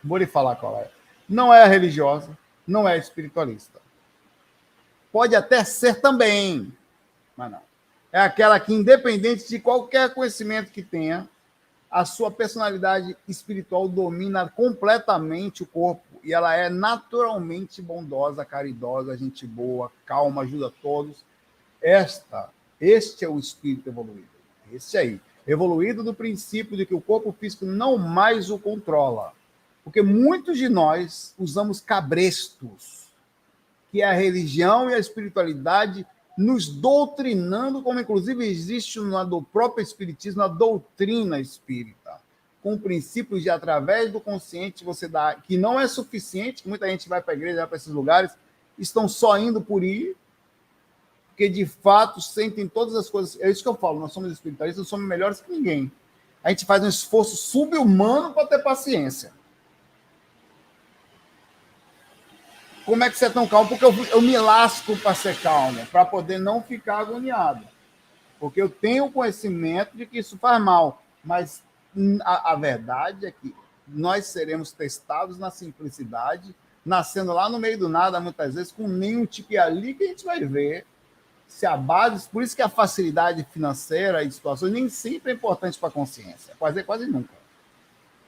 Vou 0.05 0.17
lhe 0.17 0.27
falar 0.27 0.55
qual 0.55 0.79
é. 0.79 0.89
Não 1.29 1.53
é 1.53 1.65
a 1.65 1.67
religiosa, 1.67 2.31
não 2.65 2.89
é 2.89 2.97
espiritualista. 2.97 3.78
Pode 5.13 5.35
até 5.35 5.65
ser 5.65 6.01
também, 6.01 6.73
mas 7.37 7.51
não. 7.51 7.61
É 8.13 8.21
aquela 8.21 8.59
que, 8.59 8.73
independente 8.73 9.49
de 9.49 9.59
qualquer 9.59 10.13
conhecimento 10.15 10.73
que 10.73 10.83
tenha, 10.83 11.29
a 11.91 12.05
sua 12.05 12.31
personalidade 12.31 13.17
espiritual 13.27 13.89
domina 13.89 14.49
completamente 14.49 15.63
o 15.63 15.67
corpo 15.67 16.03
e 16.23 16.33
ela 16.35 16.55
é 16.55 16.69
naturalmente 16.69 17.81
bondosa, 17.81 18.45
caridosa, 18.45 19.17
gente 19.17 19.47
boa, 19.47 19.91
calma, 20.05 20.43
ajuda 20.43 20.73
todos. 20.83 21.25
Esta, 21.81 22.51
este 22.81 23.25
é 23.25 23.29
o 23.29 23.39
espírito 23.39 23.89
evoluído. 23.89 24.29
Este 24.71 24.99
aí, 24.99 25.21
evoluído 25.47 26.03
do 26.03 26.13
princípio 26.13 26.77
de 26.77 26.85
que 26.85 26.95
o 26.95 27.01
corpo 27.01 27.33
físico 27.33 27.65
não 27.65 27.97
mais 27.97 28.51
o 28.51 28.59
controla. 28.59 29.33
Porque 29.83 30.03
muitos 30.03 30.59
de 30.59 30.69
nós 30.69 31.35
usamos 31.39 31.81
cabrestos, 31.81 33.08
que 33.91 34.03
é 34.03 34.05
a 34.05 34.13
religião 34.13 34.91
e 34.91 34.95
a 34.95 34.99
espiritualidade 34.99 36.07
nos 36.37 36.69
doutrinando, 36.69 37.83
como 37.83 37.99
inclusive 37.99 38.47
existe 38.47 39.01
no 39.01 39.43
próprio 39.43 39.83
Espiritismo, 39.83 40.43
a 40.43 40.49
doutrina 40.49 41.41
espírita, 41.41 42.21
com 42.63 42.79
princípios 42.79 43.43
de 43.43 43.51
através 43.51 44.13
do 44.13 44.21
consciente 44.21 44.85
você 44.85 45.09
dá, 45.09 45.35
que 45.35 45.57
não 45.57 45.81
é 45.81 45.89
suficiente, 45.89 46.69
muita 46.69 46.87
gente 46.87 47.09
vai 47.09 47.21
para 47.21 47.35
a 47.35 47.37
igreja, 47.37 47.57
vai 47.57 47.67
para 47.67 47.77
esses 47.77 47.93
lugares, 47.93 48.31
estão 48.79 49.09
só 49.09 49.37
indo 49.37 49.61
por 49.61 49.83
ir, 49.83 50.17
porque 51.31 51.49
de 51.49 51.67
fato 51.67 52.21
sentem 52.21 52.69
todas 52.69 52.95
as 52.95 53.11
coisas. 53.11 53.41
É 53.41 53.51
isso 53.51 53.63
que 53.63 53.69
eu 53.69 53.75
falo, 53.75 53.99
nós 53.99 54.13
somos 54.13 54.31
espiritualistas, 54.31 54.83
nós 54.83 54.89
somos 54.89 55.09
melhores 55.09 55.41
que 55.41 55.51
ninguém. 55.51 55.91
A 56.43 56.51
gente 56.51 56.65
faz 56.67 56.83
um 56.85 56.89
esforço 56.89 57.37
subhumano 57.37 58.33
para 58.33 58.47
ter 58.47 58.59
paciência. 58.61 59.33
Como 62.89 63.05
é 63.05 63.11
que 63.11 63.19
você 63.19 63.27
é 63.27 63.31
tão 63.31 63.47
calmo? 63.47 63.69
Porque 63.69 63.85
eu, 63.85 63.93
eu 64.07 64.23
me 64.23 64.39
lasco 64.39 64.97
para 64.97 65.15
ser 65.15 65.39
calmo, 65.43 65.85
para 65.89 66.07
poder 66.07 66.39
não 66.39 66.63
ficar 66.63 67.01
agoniado. 67.01 67.63
Porque 68.41 68.63
eu 68.63 68.71
tenho 68.71 69.13
conhecimento 69.13 69.95
de 69.95 70.07
que 70.07 70.21
isso 70.21 70.39
faz 70.39 70.59
mal. 70.59 71.03
Mas 71.23 71.63
a, 72.25 72.53
a 72.53 72.57
verdade 72.57 73.27
é 73.27 73.31
que 73.31 73.55
nós 73.87 74.25
seremos 74.25 74.73
testados 74.73 75.39
na 75.39 75.51
simplicidade, 75.51 76.57
nascendo 76.83 77.31
lá 77.35 77.47
no 77.51 77.59
meio 77.59 77.79
do 77.79 77.91
nada, 77.91 78.19
muitas 78.21 78.55
vezes, 78.55 78.73
com 78.73 78.89
nenhum 78.89 79.27
tipo. 79.27 79.53
E 79.53 79.59
ali 79.59 79.93
que 79.93 80.05
a 80.05 80.07
gente 80.07 80.25
vai 80.25 80.43
ver 80.43 80.87
se 81.47 81.67
a 81.67 81.77
base. 81.77 82.27
Por 82.27 82.43
isso 82.43 82.57
que 82.57 82.63
a 82.63 82.71
facilidade 82.71 83.47
financeira 83.53 84.25
e 84.25 84.29
de 84.29 84.33
situações 84.33 84.73
nem 84.73 84.89
sempre 84.89 85.33
é 85.33 85.35
importante 85.35 85.79
para 85.79 85.91
a 85.91 85.93
consciência. 85.93 86.55
Quase, 86.59 86.83
quase 86.85 87.07
nunca 87.07 87.38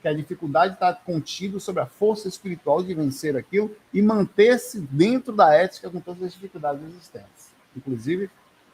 que 0.01 0.09
a 0.09 0.14
dificuldade 0.14 0.74
está 0.74 0.94
contida 0.94 1.61
sobre 1.61 1.82
a 1.82 1.86
força 1.86 2.26
espiritual 2.26 2.82
de 2.82 2.94
vencer 2.94 3.36
aquilo 3.36 3.74
e 3.92 4.01
manter-se 4.01 4.80
dentro 4.80 5.32
da 5.32 5.55
ética 5.55 5.90
com 5.90 6.01
todas 6.01 6.22
as 6.22 6.32
dificuldades 6.32 6.82
existentes, 6.82 7.51
inclusive 7.76 8.30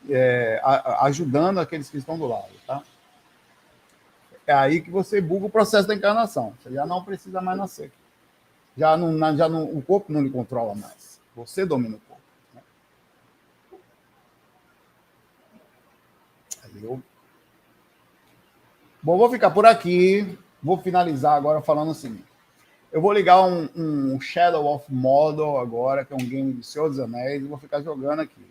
é, 0.09 0.61
ajudando 1.01 1.59
aqueles 1.59 1.91
que 1.91 1.97
estão 1.97 2.17
do 2.19 2.27
lado, 2.27 2.53
tá? 2.67 2.83
É 4.47 4.53
aí 4.53 4.81
que 4.81 4.91
você 4.91 5.21
buga 5.21 5.47
o 5.47 5.51
processo 5.51 5.89
da 5.89 5.95
encarnação. 5.95 6.55
Você 6.63 6.73
já 6.73 6.87
não 6.87 7.03
precisa 7.03 7.41
mais 7.41 7.59
nascer. 7.59 7.91
Já 8.77 8.97
não, 8.97 9.37
já 9.37 9.49
não, 9.49 9.65
o 9.65 9.83
corpo 9.83 10.13
não 10.13 10.23
lhe 10.23 10.31
controla 10.31 10.73
mais. 10.75 11.21
Você 11.35 11.67
domina 11.67 11.97
o 11.97 12.01
corpo. 12.01 12.23
Né? 12.55 12.63
Eu... 16.81 17.03
Bom, 19.03 19.19
vou 19.19 19.29
ficar 19.31 19.51
por 19.51 19.67
aqui 19.67 20.39
vou 20.67 20.79
finalizar 20.79 21.37
agora 21.37 21.63
falando 21.63 21.93
o 21.93 21.95
seguinte. 21.95 22.25
Eu 22.91 23.01
vou 23.01 23.13
ligar 23.13 23.41
um, 23.43 23.69
um 23.77 24.21
Shadow 24.21 24.67
of 24.67 24.93
Mordor 24.93 25.61
agora, 25.61 26.05
que 26.05 26.13
é 26.13 26.17
um 26.17 26.29
game 26.29 26.55
de 26.55 26.67
Senhor 26.67 26.89
dos 26.89 26.99
Anéis, 26.99 27.41
e 27.41 27.47
vou 27.47 27.57
ficar 27.57 27.81
jogando 27.83 28.21
aqui. 28.21 28.45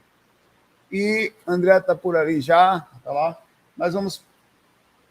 E 0.90 1.34
André 1.46 1.78
tá 1.82 1.94
por 1.94 2.16
ali 2.16 2.40
já, 2.40 2.88
tá 3.04 3.12
lá. 3.12 3.38
Nós 3.76 3.94
vamos 3.94 4.24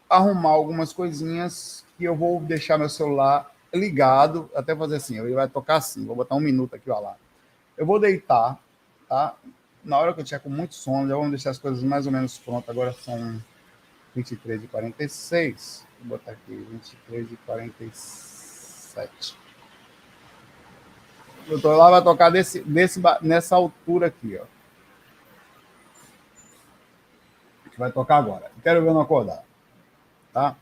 arrumar 0.09 0.49
algumas 0.49 0.91
coisinhas 0.91 1.85
que 1.95 2.05
eu 2.05 2.15
vou 2.15 2.41
deixar 2.41 2.77
meu 2.79 2.89
celular 2.89 3.51
ligado, 3.71 4.49
até 4.55 4.75
fazer 4.75 4.95
assim, 4.95 5.19
ele 5.19 5.33
vai 5.33 5.47
tocar 5.47 5.75
assim, 5.75 6.05
vou 6.05 6.15
botar 6.15 6.35
um 6.35 6.39
minuto 6.39 6.75
aqui, 6.75 6.89
ó 6.89 6.99
lá. 6.99 7.17
Eu 7.77 7.85
vou 7.85 7.99
deitar, 7.99 8.57
tá? 9.07 9.35
Na 9.83 9.99
hora 9.99 10.11
que 10.13 10.21
eu 10.21 10.23
tiver 10.23 10.39
com 10.39 10.49
muito 10.49 10.73
sono, 10.73 11.07
já 11.07 11.15
vamos 11.15 11.29
deixar 11.29 11.51
as 11.51 11.59
coisas 11.59 11.83
mais 11.83 12.07
ou 12.07 12.11
menos 12.11 12.37
prontas. 12.39 12.69
Agora 12.69 12.93
são 12.93 13.39
23 14.15 14.63
e 14.63 14.67
46 14.67 15.85
Vou 15.99 16.17
botar 16.17 16.31
aqui 16.31 16.55
23 16.55 17.31
e 17.31 17.37
47. 17.37 19.37
O 21.45 21.49
doutor 21.49 21.77
lá 21.77 21.91
vai 21.91 22.03
tocar 22.03 22.29
desse, 22.29 22.61
desse, 22.61 23.01
nessa 23.21 23.55
altura 23.55 24.07
aqui, 24.07 24.39
ó. 24.39 24.45
Que 27.69 27.79
vai 27.79 27.91
tocar 27.91 28.17
agora. 28.17 28.51
Quero 28.63 28.83
ver 28.83 28.93
não 28.93 29.01
acordar. 29.01 29.43
Tá? 30.31 30.55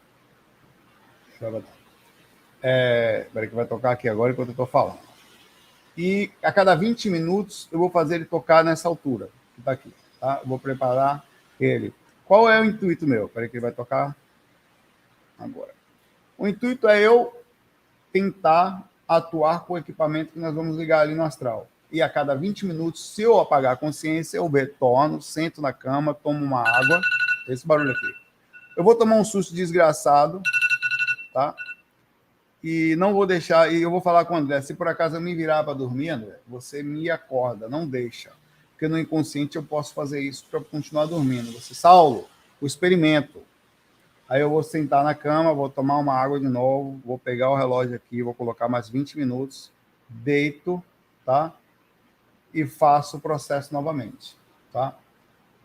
Deixa 1.30 1.46
eu 1.46 1.52
botar. 1.52 1.74
É, 2.62 3.28
peraí 3.34 3.50
que 3.50 3.56
vai 3.56 3.66
tocar 3.66 3.92
aqui 3.92 4.08
agora 4.08 4.32
enquanto 4.32 4.50
eu 4.50 4.54
estou 4.54 4.66
falando. 4.66 5.00
E 5.98 6.32
a 6.42 6.52
cada 6.52 6.74
20 6.74 7.10
minutos 7.10 7.68
eu 7.72 7.78
vou 7.78 7.90
fazer 7.90 8.16
ele 8.16 8.26
tocar 8.26 8.64
nessa 8.64 8.88
altura, 8.88 9.30
que 9.54 9.62
está 9.62 9.74
aqui. 9.74 9.94
Tá? 10.20 10.40
Eu 10.42 10.48
vou 10.48 10.58
preparar 10.58 11.24
ele. 11.60 11.94
Qual 12.26 12.50
é 12.50 12.60
o 12.60 12.66
intuito 12.66 13.08
meu? 13.08 13.28
Peraí 13.30 13.50
que 13.50 13.56
ele 13.58 13.62
vai 13.62 13.72
tocar 13.72 14.16
agora. 15.38 15.74
O 16.38 16.48
intuito 16.48 16.88
é 16.88 17.02
eu 17.02 17.34
tentar 18.12 18.90
atuar 19.08 19.66
com 19.66 19.74
o 19.74 19.78
equipamento 19.78 20.34
que 20.34 20.40
nós 20.40 20.54
vamos 20.54 20.78
ligar 20.78 21.02
ali 21.02 21.16
no 21.16 21.24
astral. 21.24 21.68
E 21.92 22.02
a 22.02 22.10
cada 22.10 22.36
20 22.36 22.66
minutos, 22.66 23.14
se 23.14 23.22
eu 23.22 23.40
apagar 23.40 23.74
a 23.74 23.78
consciência, 23.78 24.38
eu 24.38 24.48
retorno, 24.48 25.22
sento 25.22 25.62
na 25.62 25.72
cama, 25.72 26.14
tomo 26.14 26.44
uma 26.44 26.62
água. 26.62 27.00
Esse 27.48 27.68
barulho 27.68 27.92
aqui. 27.92 28.14
Eu 28.76 28.84
vou 28.84 28.96
tomar 28.96 29.16
um 29.18 29.26
susto 29.26 29.54
desgraçado, 29.54 30.42
tá? 31.32 31.56
E 32.64 32.96
não 32.96 33.14
vou 33.14 33.28
deixar. 33.28 33.72
E 33.72 33.82
eu 33.82 33.92
vou 33.92 34.02
falar 34.02 34.26
com 34.26 34.34
o 34.34 34.38
André: 34.38 34.62
se 34.62 34.74
por 34.74 34.88
acaso 34.88 35.18
eu 35.18 35.22
me 35.22 35.36
virar 35.36 35.64
para 35.64 35.74
dormir, 35.74 36.10
André, 36.10 36.40
você 36.48 36.82
me 36.82 37.12
acorda, 37.12 37.70
não 37.70 37.88
deixa. 37.88 38.32
Porque 38.74 38.88
no 38.88 39.00
inconsciente 39.00 39.56
eu 39.56 39.64
posso 39.64 39.94
fazer 39.94 40.22
isso 40.22 40.46
para 40.50 40.60
continuar 40.60 41.06
dormindo. 41.06 41.52
Você, 41.54 41.74
Saulo, 41.74 42.28
o 42.60 42.66
experimento. 42.66 43.42
Aí 44.28 44.42
eu 44.42 44.50
vou 44.50 44.64
sentar 44.64 45.04
na 45.04 45.16
cama, 45.16 45.54
vou 45.54 45.70
tomar 45.70 45.98
uma 45.98 46.14
água 46.14 46.40
de 46.40 46.48
novo, 46.48 47.00
vou 47.06 47.18
pegar 47.18 47.50
o 47.50 47.56
relógio 47.56 47.96
aqui, 47.96 48.24
vou 48.24 48.34
colocar 48.34 48.68
mais 48.68 48.90
20 48.90 49.18
minutos, 49.18 49.72
deito, 50.10 50.82
tá? 51.26 51.54
E 52.54 52.66
faço 52.66 53.18
o 53.18 53.22
processo 53.22 53.74
novamente, 53.74 54.36
tá? 54.72 54.98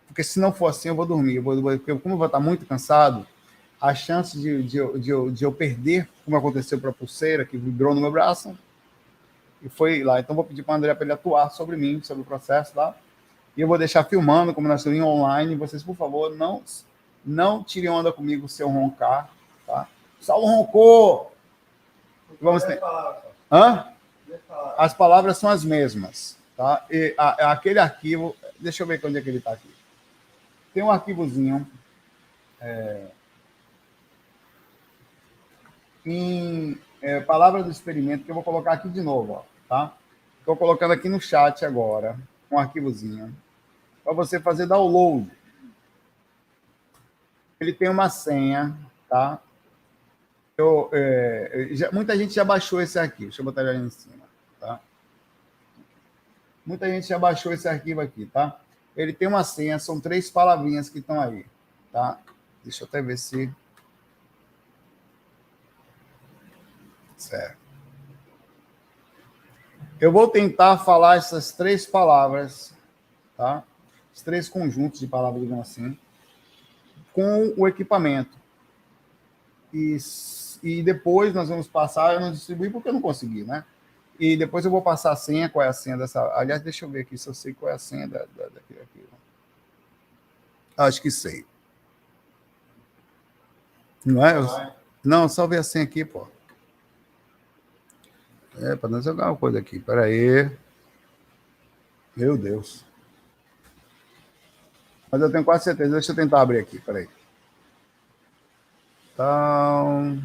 porque 0.09 0.24
se 0.24 0.40
não 0.40 0.52
for 0.52 0.66
assim, 0.66 0.88
eu 0.88 0.96
vou 0.96 1.06
dormir. 1.06 1.36
Eu 1.36 1.42
vou, 1.42 1.54
porque 1.62 1.94
como 1.98 2.14
eu 2.14 2.18
vou 2.18 2.26
estar 2.26 2.40
muito 2.40 2.66
cansado, 2.66 3.26
a 3.80 3.94
chance 3.94 4.36
de, 4.36 4.62
de, 4.64 4.98
de, 4.98 5.30
de 5.30 5.44
eu 5.44 5.52
perder, 5.52 6.09
como 6.24 6.36
aconteceu 6.36 6.80
para 6.80 6.90
a 6.90 6.92
pulseira, 6.92 7.44
que 7.44 7.56
vibrou 7.56 7.94
no 7.94 8.00
meu 8.00 8.11
braço, 8.11 8.59
e 9.62 9.68
foi 9.68 10.02
lá. 10.02 10.20
Então, 10.20 10.34
vou 10.36 10.44
pedir 10.44 10.62
para 10.62 10.72
o 10.72 10.76
André 10.76 10.94
para 10.94 11.04
ele 11.04 11.12
atuar 11.12 11.50
sobre 11.50 11.76
mim, 11.76 12.00
sobre 12.02 12.22
o 12.22 12.26
processo 12.26 12.76
lá. 12.76 12.94
E 13.56 13.61
eu 13.61 13.68
vou 13.68 13.78
deixar 13.78 14.04
filmando, 14.04 14.54
como 14.54 14.68
nós 14.68 14.80
estamos 14.80 15.00
online. 15.00 15.56
Vocês, 15.56 15.82
por 15.82 15.96
favor, 15.96 16.34
não, 16.36 16.62
não 17.24 17.64
tirem 17.64 17.90
onda 17.90 18.12
comigo 18.12 18.48
se 18.48 18.62
eu 18.62 18.68
roncar. 18.68 19.30
Tá? 19.66 19.88
Saulo 20.20 20.46
roncou! 20.46 21.32
Vamos 22.40 22.62
ter... 22.62 22.80
Hã? 23.50 23.86
As 24.76 24.94
palavras 24.94 25.38
são 25.38 25.50
as 25.50 25.64
mesmas. 25.64 26.38
Tá? 26.56 26.84
E 26.90 27.14
a, 27.18 27.52
aquele 27.52 27.78
arquivo, 27.78 28.36
deixa 28.61 28.82
eu 28.82 28.86
ver 28.86 29.00
onde 29.04 29.18
é 29.18 29.20
que 29.20 29.28
ele 29.28 29.38
está 29.38 29.52
aqui. 29.52 29.74
Tem 30.72 30.82
um 30.82 30.90
arquivozinho 30.90 31.66
é, 32.61 33.06
em 36.04 36.78
é, 37.01 37.20
palavras 37.20 37.64
do 37.64 37.70
experimento 37.70 38.24
que 38.24 38.30
eu 38.30 38.34
vou 38.34 38.44
colocar 38.44 38.72
aqui 38.72 38.88
de 38.88 39.01
novo, 39.03 39.32
ó, 39.32 39.42
tá? 39.68 39.94
Estou 40.40 40.57
colocando 40.57 40.92
aqui 40.92 41.09
no 41.09 41.20
chat 41.20 41.64
agora 41.64 42.18
um 42.51 42.59
arquivozinho 42.59 43.36
para 44.03 44.12
você 44.14 44.40
fazer 44.40 44.66
download. 44.66 45.30
Ele 47.61 47.72
tem 47.72 47.88
uma 47.88 48.09
senha, 48.09 48.76
tá? 49.09 49.40
Eu, 50.57 50.88
é, 50.92 51.68
já, 51.72 51.92
muita 51.92 52.16
gente 52.16 52.34
já 52.34 52.44
baixou 52.44 52.80
esse 52.80 52.99
arquivo. 52.99 53.28
Deixa 53.28 53.42
eu 53.42 53.44
botar 53.44 53.61
ele 53.61 53.70
ali 53.70 53.86
em 53.86 53.90
cima, 53.90 54.24
tá? 54.59 54.80
Muita 56.64 56.88
gente 56.88 57.07
já 57.07 57.18
baixou 57.18 57.53
esse 57.53 57.68
arquivo 57.68 58.01
aqui, 58.01 58.26
tá? 58.26 58.59
Ele 58.96 59.12
tem 59.12 59.28
uma 59.28 59.44
senha, 59.44 59.78
são 59.78 60.01
três 60.01 60.30
palavrinhas 60.30 60.88
que 60.88 60.99
estão 60.99 61.20
aí, 61.20 61.46
tá? 61.92 62.18
Deixa 62.64 62.82
eu 62.82 62.88
até 62.88 63.01
ver 63.01 63.18
se 63.18 63.53
Certo. 67.19 67.59
Eu 70.01 70.12
vou 70.12 70.29
tentar 70.29 70.79
falar 70.79 71.16
essas 71.16 71.53
três 71.53 71.85
palavras, 71.85 72.73
tá? 73.37 73.64
Os 74.14 74.23
três 74.23 74.49
conjuntos 74.49 75.01
de 75.01 75.09
palavras, 75.09 75.43
digamos 75.43 75.69
assim, 75.69 75.99
com 77.12 77.53
o 77.57 77.66
equipamento. 77.66 78.39
E, 79.75 79.99
e 80.62 80.83
depois 80.83 81.35
nós 81.35 81.49
vamos 81.49 81.66
passar, 81.66 82.14
eu 82.14 82.21
não 82.21 82.31
distribuí 82.33 82.71
porque 82.71 82.89
eu 82.89 82.93
não 82.93 83.03
consegui, 83.03 83.43
né? 83.43 83.64
E 84.19 84.37
depois 84.37 84.64
eu 84.64 84.71
vou 84.71 84.83
passar 84.83 85.12
a 85.12 85.16
senha, 85.16 85.49
qual 85.49 85.64
é 85.64 85.69
a 85.69 85.73
senha 85.73 85.97
dessa. 85.97 86.21
Aliás, 86.35 86.62
deixa 86.62 86.85
eu 86.85 86.91
ver 86.91 87.01
aqui 87.01 87.19
se 87.19 87.29
eu 87.29 87.35
sei 87.35 87.53
qual 87.53 87.71
é 87.71 87.75
a 87.75 87.79
senha 87.79 88.07
da, 88.07 88.21
da, 88.21 88.49
daquele 88.49 88.81
aqui. 88.81 89.05
Acho 90.77 91.03
que 91.03 91.11
sei. 91.11 91.45
Não 94.05 94.25
é? 94.25 94.37
Eu... 94.37 94.47
Não, 95.05 95.29
só 95.29 95.47
ver 95.47 95.59
a 95.59 95.62
senha 95.62 95.85
aqui, 95.85 96.05
pô. 96.05 96.29
É, 98.61 98.76
para 98.76 98.88
nós 98.88 99.04
jogar 99.04 99.30
uma 99.30 99.36
coisa 99.36 99.59
aqui. 99.59 99.76
Espera 99.76 100.04
aí. 100.04 100.50
Meu 102.16 102.36
Deus. 102.36 102.84
Mas 105.11 105.20
eu 105.20 105.30
tenho 105.30 105.44
quase 105.44 105.64
certeza. 105.64 105.92
Deixa 105.92 106.12
eu 106.12 106.16
tentar 106.16 106.40
abrir 106.40 106.59
aqui. 106.59 106.76
Espera 106.76 106.98
aí. 106.98 107.09
Então... 109.12 110.22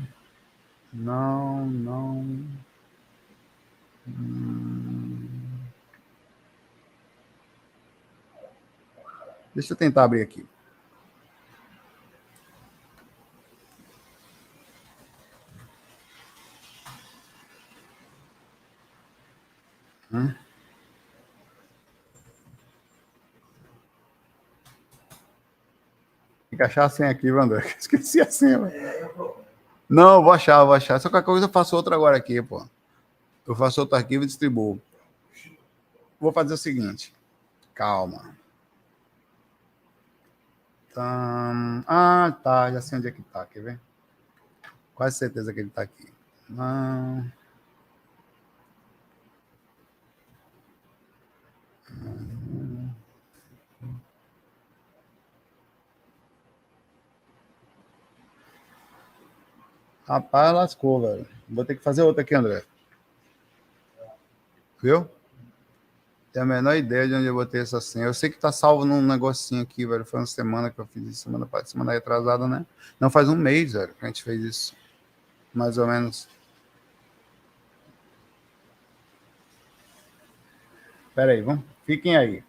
Não, 0.92 1.66
não... 1.66 2.48
Hum... 4.08 5.30
Deixa 9.54 9.74
eu 9.74 9.78
tentar 9.78 10.04
abrir 10.04 10.22
aqui. 10.22 10.46
Hum? 20.14 20.34
Tem 26.50 26.58
que 26.58 26.64
achar 26.64 26.86
a 26.86 26.90
senha 26.90 27.10
aqui, 27.10 27.32
Wander. 27.32 27.66
Esqueci 27.80 28.22
a 28.22 28.30
senha. 28.30 28.60
Não, 29.90 30.24
vou 30.24 30.32
achar, 30.32 30.64
vou 30.64 30.76
achar. 30.76 31.00
Só 31.00 31.10
qualquer 31.10 31.26
coisa 31.26 31.48
eu 31.48 31.52
faço 31.52 31.76
outra 31.76 31.96
agora 31.96 32.16
aqui, 32.16 32.42
pô. 32.44 32.64
Eu 33.48 33.56
faço 33.56 33.82
outro 33.82 33.96
arquivo 33.96 34.24
e 34.24 34.28
distribuo. 34.28 34.80
Vou 36.20 36.32
fazer 36.32 36.54
o 36.54 36.58
seguinte. 36.58 37.12
Calma. 37.74 38.36
Então, 40.90 41.84
ah, 41.88 42.38
tá. 42.44 42.72
Já 42.72 42.82
sei 42.82 43.00
onde 43.00 43.08
é 43.08 43.12
que 43.12 43.24
tá. 43.24 43.48
Quer 43.48 43.60
ver? 43.62 43.80
Quase 44.94 45.18
certeza 45.18 45.52
que 45.52 45.60
ele 45.60 45.72
tá 45.72 45.82
aqui. 45.82 46.14
Não. 46.48 47.30
Rapaz, 60.06 60.54
lascou, 60.54 61.02
velho. 61.02 61.28
Vou 61.50 61.66
ter 61.66 61.76
que 61.76 61.84
fazer 61.84 62.04
outra 62.04 62.22
aqui, 62.22 62.36
André. 62.36 62.64
Viu? 64.82 65.10
Tenho 66.34 66.46
a 66.46 66.48
menor 66.48 66.76
ideia 66.76 67.08
de 67.08 67.14
onde 67.14 67.28
eu 67.28 67.34
botei 67.34 67.62
essa 67.62 67.80
senha. 67.80 68.06
Eu 68.06 68.14
sei 68.14 68.30
que 68.30 68.38
tá 68.38 68.52
salvo 68.52 68.86
num 68.86 69.02
negocinho 69.02 69.62
aqui, 69.62 69.86
velho. 69.86 70.04
Foi 70.04 70.20
uma 70.20 70.26
semana 70.26 70.70
que 70.70 70.80
eu 70.80 70.86
fiz 70.88 71.04
isso, 71.04 71.24
semana 71.24 71.46
passada, 71.46 71.70
semana 71.70 71.92
retrasada, 71.94 72.48
né? 72.48 72.66
Não 73.00 73.10
faz 73.10 73.30
um 73.30 73.36
mês, 73.36 73.74
velho, 73.74 73.94
que 73.94 74.04
a 74.04 74.08
gente 74.08 74.24
fez 74.24 74.44
isso. 74.44 74.76
Mais 75.54 75.78
ou 75.78 75.88
menos. 75.88 76.28
Pera 81.16 81.32
aí, 81.32 81.42
vamos. 81.42 81.73
Fiquem 81.86 82.16
aí. 82.16 82.44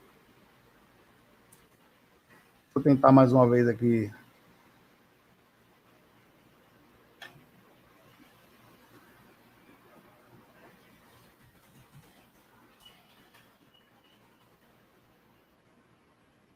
Vou 2.75 2.83
tentar 2.83 3.13
mais 3.13 3.33
uma 3.33 3.49
vez 3.49 3.69
aqui. 3.69 4.13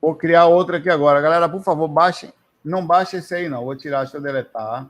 Vou 0.00 0.14
criar 0.14 0.46
outra 0.46 0.78
aqui 0.78 0.88
agora. 0.88 1.20
Galera, 1.20 1.48
por 1.48 1.62
favor, 1.62 1.86
baixem. 1.86 2.32
Não 2.64 2.86
baixe 2.86 3.16
esse 3.18 3.34
aí, 3.34 3.48
não. 3.48 3.64
Vou 3.64 3.76
tirar, 3.76 4.04
deixa 4.04 4.16
eu 4.16 4.22
deletar. 4.22 4.88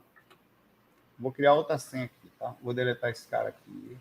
Vou 1.19 1.33
criar 1.33 1.55
outra 1.55 1.79
senha 1.79 2.05
aqui, 2.05 2.31
tá? 2.39 2.55
Vou 2.63 2.73
deletar 2.73 3.11
esse 3.11 3.27
cara 3.27 3.49
aqui. 3.49 3.99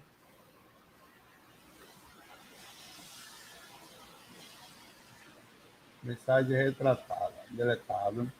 Mensagem 6.07 6.55
retratada, 6.55 7.33
deletado. 7.51 8.31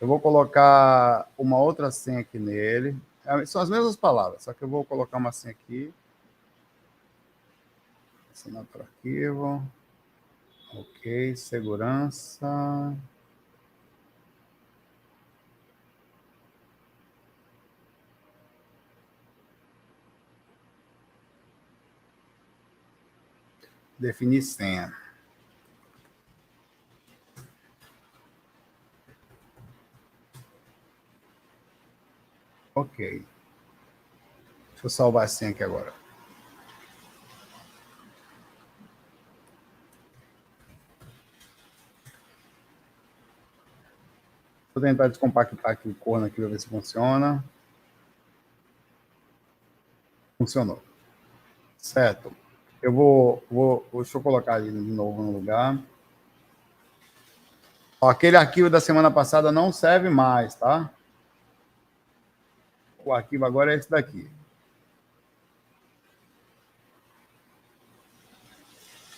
Eu 0.00 0.06
vou 0.06 0.20
colocar 0.20 1.28
uma 1.36 1.58
outra 1.58 1.90
senha 1.90 2.20
aqui 2.20 2.38
nele. 2.38 2.96
São 3.46 3.60
as 3.60 3.68
mesmas 3.68 3.96
palavras, 3.96 4.44
só 4.44 4.52
que 4.52 4.62
eu 4.62 4.68
vou 4.68 4.84
colocar 4.84 5.16
uma 5.18 5.32
senha 5.32 5.50
aqui. 5.50 5.92
Assinar 8.32 8.62
para 8.66 8.84
arquivo. 8.84 9.60
Ok, 10.72 11.34
segurança. 11.34 12.96
Definir 23.98 24.42
senha. 24.42 25.05
Ok. 32.76 33.24
Deixa 34.72 34.84
eu 34.84 34.90
salvar 34.90 35.24
a 35.24 35.28
senha 35.28 35.50
aqui 35.50 35.64
agora. 35.64 35.94
Vou 44.74 44.82
tentar 44.82 45.08
descompactar 45.08 45.72
aqui 45.72 45.88
o 45.88 45.94
corno 45.94 46.26
aqui 46.26 46.36
para 46.36 46.48
ver 46.48 46.60
se 46.60 46.68
funciona. 46.68 47.42
Funcionou. 50.36 50.82
Certo. 51.78 52.30
Eu 52.82 52.92
vou, 52.92 53.42
vou, 53.50 53.88
deixa 53.94 54.18
eu 54.18 54.22
colocar 54.22 54.60
ele 54.60 54.72
de 54.72 54.90
novo 54.90 55.22
no 55.22 55.32
lugar. 55.32 55.78
Ó, 57.98 58.10
aquele 58.10 58.36
arquivo 58.36 58.68
da 58.68 58.80
semana 58.80 59.10
passada 59.10 59.50
não 59.50 59.72
serve 59.72 60.10
mais, 60.10 60.54
tá? 60.54 60.90
o 63.06 63.12
arquivo 63.12 63.46
agora 63.46 63.72
é 63.72 63.76
esse 63.76 63.88
daqui. 63.88 64.28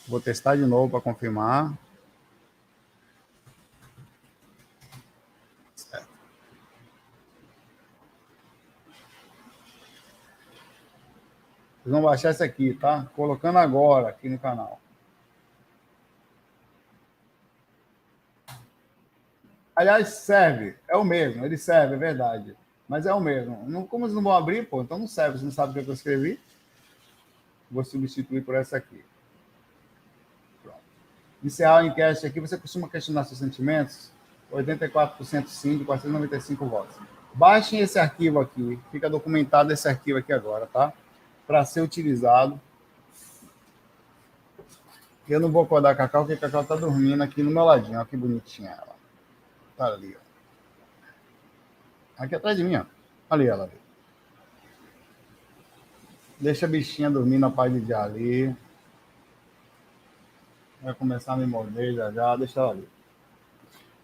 Vou 0.06 0.20
testar 0.20 0.56
de 0.56 0.66
novo 0.66 0.90
para 0.90 1.00
confirmar. 1.00 1.72
Vocês 5.74 6.06
vão 11.86 12.02
baixar 12.02 12.30
esse 12.30 12.44
aqui, 12.44 12.74
tá? 12.74 13.06
Colocando 13.16 13.58
agora 13.58 14.08
aqui 14.08 14.28
no 14.28 14.38
canal. 14.38 14.78
Aliás, 19.74 20.08
serve, 20.08 20.76
é 20.86 20.96
o 20.96 21.04
mesmo, 21.04 21.44
ele 21.46 21.56
serve, 21.56 21.94
é 21.94 21.98
verdade. 21.98 22.57
Mas 22.88 23.04
é 23.04 23.12
o 23.12 23.20
mesmo. 23.20 23.64
Não, 23.68 23.86
como 23.86 24.06
eles 24.06 24.14
não 24.14 24.22
vão 24.22 24.32
abrir, 24.32 24.66
pô, 24.66 24.80
então 24.80 24.98
não 24.98 25.06
serve. 25.06 25.38
Você 25.38 25.44
não 25.44 25.52
sabe 25.52 25.78
o 25.78 25.84
que 25.84 25.90
eu 25.90 25.94
escrevi? 25.94 26.40
Vou 27.70 27.84
substituir 27.84 28.42
por 28.42 28.54
essa 28.54 28.78
aqui. 28.78 29.04
Pronto. 30.62 30.78
Encerrar 31.44 31.82
o 31.82 31.86
enquete 31.86 32.26
aqui. 32.26 32.40
Você 32.40 32.56
costuma 32.56 32.88
questionar 32.88 33.24
seus 33.24 33.38
sentimentos? 33.38 34.10
84% 34.50 35.46
sim, 35.48 35.76
de 35.76 35.84
495 35.84 36.64
votos. 36.64 36.96
Baixem 37.34 37.80
esse 37.80 37.98
arquivo 37.98 38.40
aqui. 38.40 38.78
Fica 38.90 39.10
documentado 39.10 39.70
esse 39.70 39.86
arquivo 39.86 40.18
aqui 40.18 40.32
agora, 40.32 40.66
tá? 40.66 40.92
Para 41.46 41.64
ser 41.66 41.82
utilizado. 41.82 42.58
Eu 45.28 45.38
não 45.38 45.50
vou 45.50 45.62
acordar 45.62 45.90
a 45.90 45.94
Cacau, 45.94 46.24
porque 46.24 46.42
a 46.42 46.48
Cacau 46.48 46.64
tá 46.64 46.74
dormindo 46.74 47.22
aqui 47.22 47.42
no 47.42 47.50
meu 47.50 47.64
ladinho. 47.64 47.98
Olha 47.98 48.06
que 48.06 48.16
bonitinha 48.16 48.70
ela. 48.70 48.96
Tá 49.76 49.86
ali, 49.88 50.16
ó. 50.18 50.27
Aqui 52.18 52.34
atrás 52.34 52.56
de 52.56 52.64
mim, 52.64 52.76
ó. 52.76 52.84
Ali 53.30 53.46
ela 53.46 53.64
ali. 53.64 53.72
Deixa 56.40 56.66
a 56.66 56.68
bichinha 56.68 57.10
dormir 57.10 57.38
na 57.38 57.50
paz 57.50 57.72
de 57.72 57.94
ali. 57.94 58.54
Vai 60.82 60.94
começar 60.94 61.34
a 61.34 61.36
me 61.36 61.46
morder 61.46 61.94
já 61.94 62.10
já. 62.10 62.36
Deixa 62.36 62.60
ela 62.60 62.72
ali. 62.72 62.88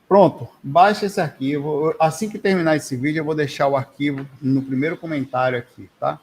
Pronto, 0.08 0.48
baixa 0.62 1.06
esse 1.06 1.20
arquivo. 1.20 1.94
Assim 1.98 2.28
que 2.28 2.38
terminar 2.38 2.76
esse 2.76 2.96
vídeo, 2.96 3.20
eu 3.20 3.24
vou 3.24 3.34
deixar 3.34 3.66
o 3.66 3.76
arquivo 3.76 4.26
no 4.40 4.62
primeiro 4.62 4.96
comentário 4.96 5.58
aqui, 5.58 5.90
tá? 5.98 6.20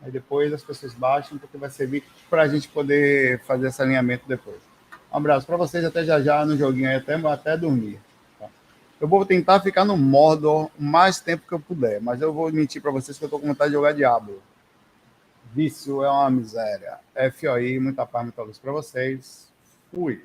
Aí 0.00 0.10
depois 0.10 0.52
as 0.52 0.62
pessoas 0.62 0.92
baixam, 0.92 1.38
porque 1.38 1.56
vai 1.56 1.70
servir 1.70 2.04
para 2.28 2.42
a 2.42 2.48
gente 2.48 2.68
poder 2.68 3.40
fazer 3.40 3.68
esse 3.68 3.80
alinhamento 3.80 4.28
depois. 4.28 4.58
Um 5.12 5.16
abraço 5.16 5.46
para 5.46 5.56
vocês, 5.56 5.84
até 5.84 6.04
já 6.04 6.20
já 6.20 6.44
no 6.44 6.56
joguinho 6.56 6.88
aí, 6.88 6.96
até, 6.96 7.14
até 7.14 7.56
dormir. 7.56 8.00
Eu 9.02 9.08
vou 9.08 9.26
tentar 9.26 9.58
ficar 9.58 9.84
no 9.84 9.96
Mordor 9.96 10.70
o 10.78 10.82
mais 10.82 11.18
tempo 11.18 11.44
que 11.44 11.52
eu 11.52 11.58
puder, 11.58 12.00
mas 12.00 12.22
eu 12.22 12.32
vou 12.32 12.52
mentir 12.52 12.80
para 12.80 12.92
vocês 12.92 13.18
que 13.18 13.24
eu 13.24 13.28
tô 13.28 13.40
com 13.40 13.48
vontade 13.48 13.70
de 13.70 13.74
jogar 13.74 13.90
Diablo. 13.90 14.40
Vício 15.52 16.04
é 16.04 16.08
uma 16.08 16.30
miséria. 16.30 17.00
FOI, 17.32 17.80
muita 17.80 18.06
paz, 18.06 18.22
muita 18.22 18.42
luz 18.42 18.58
para 18.58 18.70
vocês. 18.70 19.52
Fui. 19.92 20.24